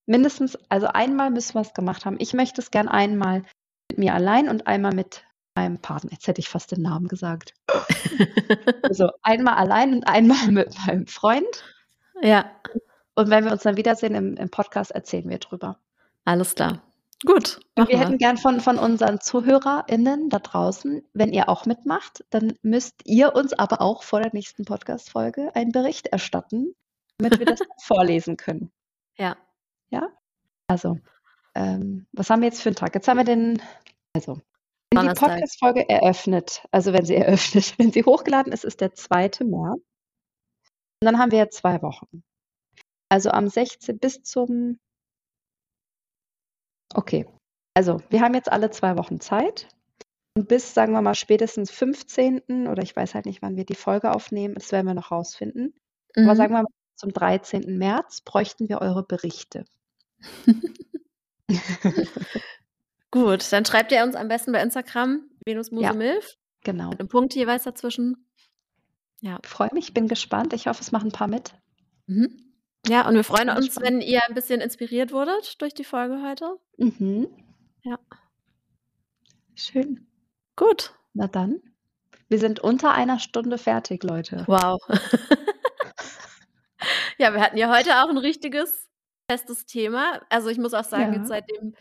mindestens, 0.06 0.58
also 0.70 0.88
einmal 0.88 1.32
müssen 1.32 1.56
wir 1.56 1.62
es 1.62 1.74
gemacht 1.74 2.06
haben. 2.06 2.18
Ich 2.20 2.34
möchte 2.34 2.62
es 2.62 2.72
gern 2.72 2.88
einmal 2.88 3.44
mit 3.92 3.98
mir 3.98 4.14
allein 4.14 4.50
und 4.50 4.68
einmal 4.68 4.94
mit 4.94 5.24
meinem 5.58 5.80
Partner. 5.80 6.12
Jetzt 6.12 6.28
hätte 6.28 6.42
ich 6.42 6.50
fast 6.50 6.72
den 6.72 6.82
Namen 6.82 7.08
gesagt. 7.08 7.54
also 8.84 9.10
einmal 9.22 9.56
allein 9.56 9.94
und 9.94 10.08
einmal 10.08 10.48
mit 10.52 10.76
meinem 10.86 11.08
Freund. 11.08 11.64
Ja. 12.22 12.52
Und 12.74 12.82
wenn 13.16 13.45
wir 13.45 13.51
uns 13.51 13.63
dann 13.63 13.78
wiedersehen 13.78 14.16
im, 14.16 14.36
im 14.38 14.49
Podcast, 14.49 14.91
erzählen 14.91 15.30
wir 15.30 15.39
drüber. 15.39 15.80
Alles 16.26 16.55
klar. 16.55 16.82
Gut. 17.26 17.59
wir, 17.76 17.88
wir 17.88 17.99
hätten 17.99 18.18
gern 18.18 18.38
von, 18.38 18.59
von 18.59 18.78
unseren 18.78 19.22
ZuhörerInnen 19.22 20.30
da 20.30 20.39
draußen, 20.39 21.03
wenn 21.13 21.32
ihr 21.32 21.47
auch 21.49 21.66
mitmacht, 21.66 22.26
dann 22.30 22.57
müsst 22.61 23.01
ihr 23.05 23.36
uns 23.36 23.53
aber 23.53 23.82
auch 23.82 24.03
vor 24.03 24.22
der 24.22 24.34
nächsten 24.34 24.66
Podcast-Folge 24.66 25.55
einen 25.55 25.72
Bericht 25.72 26.07
erstatten, 26.07 26.76
damit 27.18 27.39
wir 27.39 27.45
das 27.45 27.59
vorlesen 27.82 28.38
können. 28.38 28.72
Ja. 29.18 29.38
Ja? 29.89 30.09
Also, 30.68 30.99
ähm, 31.55 32.05
was 32.11 32.30
haben 32.30 32.41
wir 32.41 32.49
jetzt 32.49 32.61
für 32.61 32.70
einen 32.70 32.76
Tag? 32.76 32.93
Jetzt 32.95 33.07
haben 33.07 33.18
wir 33.18 33.24
den, 33.24 33.61
also, 34.13 34.41
wenn 34.93 35.07
die 35.07 35.13
Podcast-Folge 35.13 35.88
eröffnet, 35.88 36.66
also 36.72 36.91
wenn 36.91 37.05
sie 37.05 37.16
eröffnet, 37.16 37.76
wenn 37.78 37.91
sie 37.91 38.03
hochgeladen 38.03 38.51
ist, 38.51 38.66
ist 38.66 38.82
der 38.82 38.93
2. 38.93 39.45
März. 39.45 39.80
Und 41.01 41.05
dann 41.05 41.18
haben 41.18 41.32
wir 41.32 41.39
ja 41.39 41.49
zwei 41.49 41.82
Wochen. 41.82 42.24
Also 43.16 43.30
am 43.30 43.47
16. 43.47 43.97
bis 43.97 44.24
zum, 44.24 44.78
okay, 46.93 47.26
also 47.74 48.01
wir 48.09 48.20
haben 48.20 48.34
jetzt 48.34 48.51
alle 48.51 48.72
zwei 48.72 48.97
Wochen 48.97 49.22
Zeit. 49.22 49.70
Und 50.38 50.49
bis, 50.49 50.74
sagen 50.74 50.91
wir 50.91 51.01
mal, 51.01 51.16
spätestens 51.16 51.72
15. 51.72 52.68
oder 52.68 52.84
ich 52.84 52.93
weiß 52.93 53.16
halt 53.16 53.26
nicht, 53.26 53.41
wann 53.41 53.55
wir 53.55 53.63
die 53.63 53.74
Folge 53.74 54.13
aufnehmen, 54.13 54.55
das 54.55 54.74
werden 54.74 54.88
wir 54.88 54.95
noch 54.95 55.11
rausfinden. 55.11 55.74
Mhm. 56.13 56.26
Aber 56.26 56.36
sagen 56.36 56.53
wir 56.53 56.63
mal, 56.63 56.68
zum 56.95 57.13
13. 57.13 57.78
März 57.78 58.20
bräuchten 58.20 58.68
wir 58.68 58.82
eure 58.82 59.03
Berichte. 59.03 59.63
Gut, 63.11 63.49
dann 63.49 63.63
schreibt 63.63 63.93
ihr 63.93 64.03
uns 64.03 64.16
am 64.16 64.28
besten 64.28 64.51
bei 64.51 64.61
Instagram 64.61 65.22
Venus 65.45 65.72
Muse 65.72 65.86
ja, 65.86 65.93
Milf. 65.93 66.36
Genau. 66.66 66.89
Mit 66.89 66.99
einem 66.99 67.07
Punkt 67.07 67.34
jeweils 67.34 67.63
dazwischen. 67.63 68.28
Ja. 69.22 69.39
Freue 69.45 69.74
mich, 69.74 69.93
bin 69.93 70.09
gespannt. 70.09 70.51
Ich 70.51 70.68
hoffe, 70.68 70.82
es 70.82 70.91
machen 70.91 71.11
ein 71.11 71.13
paar 71.13 71.30
mit. 71.30 71.53
Mhm. 72.07 72.45
Ja, 72.88 73.08
und 73.08 73.16
wir 73.16 73.24
freuen 73.24 73.50
uns, 73.50 73.68
spannend. 73.68 73.90
wenn 73.90 74.02
ihr 74.02 74.22
ein 74.28 74.36
bisschen 74.36 74.62
inspiriert 74.62 75.12
wurdet 75.12 75.60
durch 75.62 75.74
die 75.74 75.84
Folge 75.84 76.22
heute. 76.22 76.58
Mhm. 76.78 77.28
Ja. 77.84 77.98
Schön. 79.56 80.08
Gut. 80.56 80.94
Na 81.14 81.28
dann. 81.28 81.62
Wir 82.28 82.40
sind 82.40 82.60
unter 82.60 82.94
einer 82.94 83.20
Stunde 83.20 83.58
fertig, 83.58 84.04
Leute. 84.04 84.44
Wow. 84.48 84.82
ja, 87.18 87.34
wir 87.34 87.42
hatten 87.42 87.58
ja 87.58 87.76
heute 87.76 88.04
auch 88.04 88.10
ein 88.10 88.18
richtiges 88.18 88.88
festes 89.30 89.66
Thema. 89.66 90.22
Also 90.30 90.50
ich 90.50 90.58
muss 90.58 90.74
auch 90.74 90.84
sagen, 90.84 91.14
ja. 91.14 91.20
jetzt 91.20 91.28
seit 91.28 91.50
dem, 91.50 91.76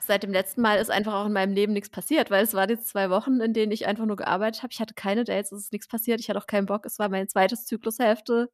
seit 0.00 0.22
dem 0.22 0.32
letzten 0.32 0.60
Mal 0.60 0.78
ist 0.78 0.90
einfach 0.90 1.14
auch 1.14 1.26
in 1.26 1.32
meinem 1.32 1.54
Leben 1.54 1.72
nichts 1.72 1.90
passiert, 1.90 2.30
weil 2.30 2.44
es 2.44 2.54
waren 2.54 2.68
jetzt 2.68 2.88
zwei 2.88 3.10
Wochen, 3.10 3.40
in 3.40 3.52
denen 3.52 3.72
ich 3.72 3.86
einfach 3.86 4.06
nur 4.06 4.16
gearbeitet 4.16 4.62
habe. 4.62 4.72
Ich 4.72 4.80
hatte 4.80 4.94
keine 4.94 5.24
Dates, 5.24 5.52
es 5.52 5.64
ist 5.64 5.72
nichts 5.72 5.88
passiert. 5.88 6.20
Ich 6.20 6.28
hatte 6.28 6.38
auch 6.38 6.46
keinen 6.46 6.66
Bock. 6.66 6.86
Es 6.86 6.98
war 6.98 7.08
meine 7.08 7.26
zweite 7.26 7.56
Zyklushälfte. 7.56 8.50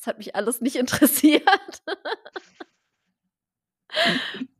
Es 0.00 0.06
hat 0.06 0.18
mich 0.18 0.34
alles 0.34 0.60
nicht 0.60 0.76
interessiert. 0.76 1.42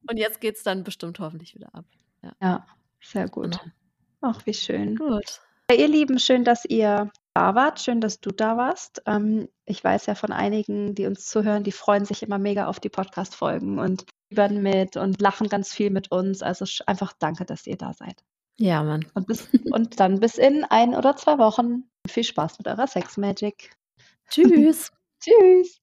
Und 0.09 0.17
jetzt 0.17 0.41
geht 0.41 0.57
es 0.57 0.63
dann 0.63 0.85
bestimmt 0.85 1.19
hoffentlich 1.19 1.55
wieder 1.55 1.75
ab. 1.75 1.87
Ja, 2.23 2.33
ja 2.43 2.67
sehr 3.01 3.29
gut. 3.29 3.59
Genau. 3.59 3.73
Ach, 4.21 4.45
wie 4.45 4.55
schön. 4.55 4.97
Gut. 4.97 5.41
Ihr 5.73 5.89
Lieben, 5.89 6.19
schön, 6.19 6.45
dass 6.45 6.65
ihr 6.65 7.11
da 7.33 7.55
wart. 7.55 7.81
Schön, 7.81 8.01
dass 8.01 8.21
du 8.21 8.33
da 8.33 8.57
warst. 8.57 9.03
Ähm, 9.07 9.49
ich 9.65 9.83
weiß 9.83 10.07
ja 10.07 10.15
von 10.15 10.33
einigen, 10.33 10.95
die 10.95 11.07
uns 11.07 11.27
zuhören, 11.27 11.63
die 11.63 11.73
freuen 11.73 12.05
sich 12.05 12.23
immer 12.23 12.39
mega 12.39 12.67
auf 12.67 12.81
die 12.81 12.89
Podcast-Folgen 12.89 13.79
und 13.79 14.05
fiebern 14.29 14.61
mit 14.61 14.97
und 14.97 15.23
lachen 15.23 15.49
ganz 15.49 15.73
viel 15.73 15.91
mit 15.91 16.11
uns. 16.11 16.43
Also 16.43 16.67
einfach 16.87 17.13
danke, 17.19 17.47
dass 17.47 17.67
ihr 17.67 17.77
da 17.77 17.95
seid. 17.95 18.25
Ja, 18.59 18.83
Mann. 18.83 19.07
Und, 19.15 19.29
bis, 19.29 19.49
und 19.71 20.01
dann 20.01 20.21
bis 20.21 20.37
in 20.37 20.65
ein 20.65 20.95
oder 20.95 21.17
zwei 21.17 21.39
Wochen. 21.39 21.85
Viel 22.07 22.25
Spaß 22.25 22.59
mit 22.59 22.67
eurer 22.69 22.89
Sex 22.89 23.17
Magic. 23.17 23.71
Tschüss. 24.29 24.93
Tschüss. 25.21 25.81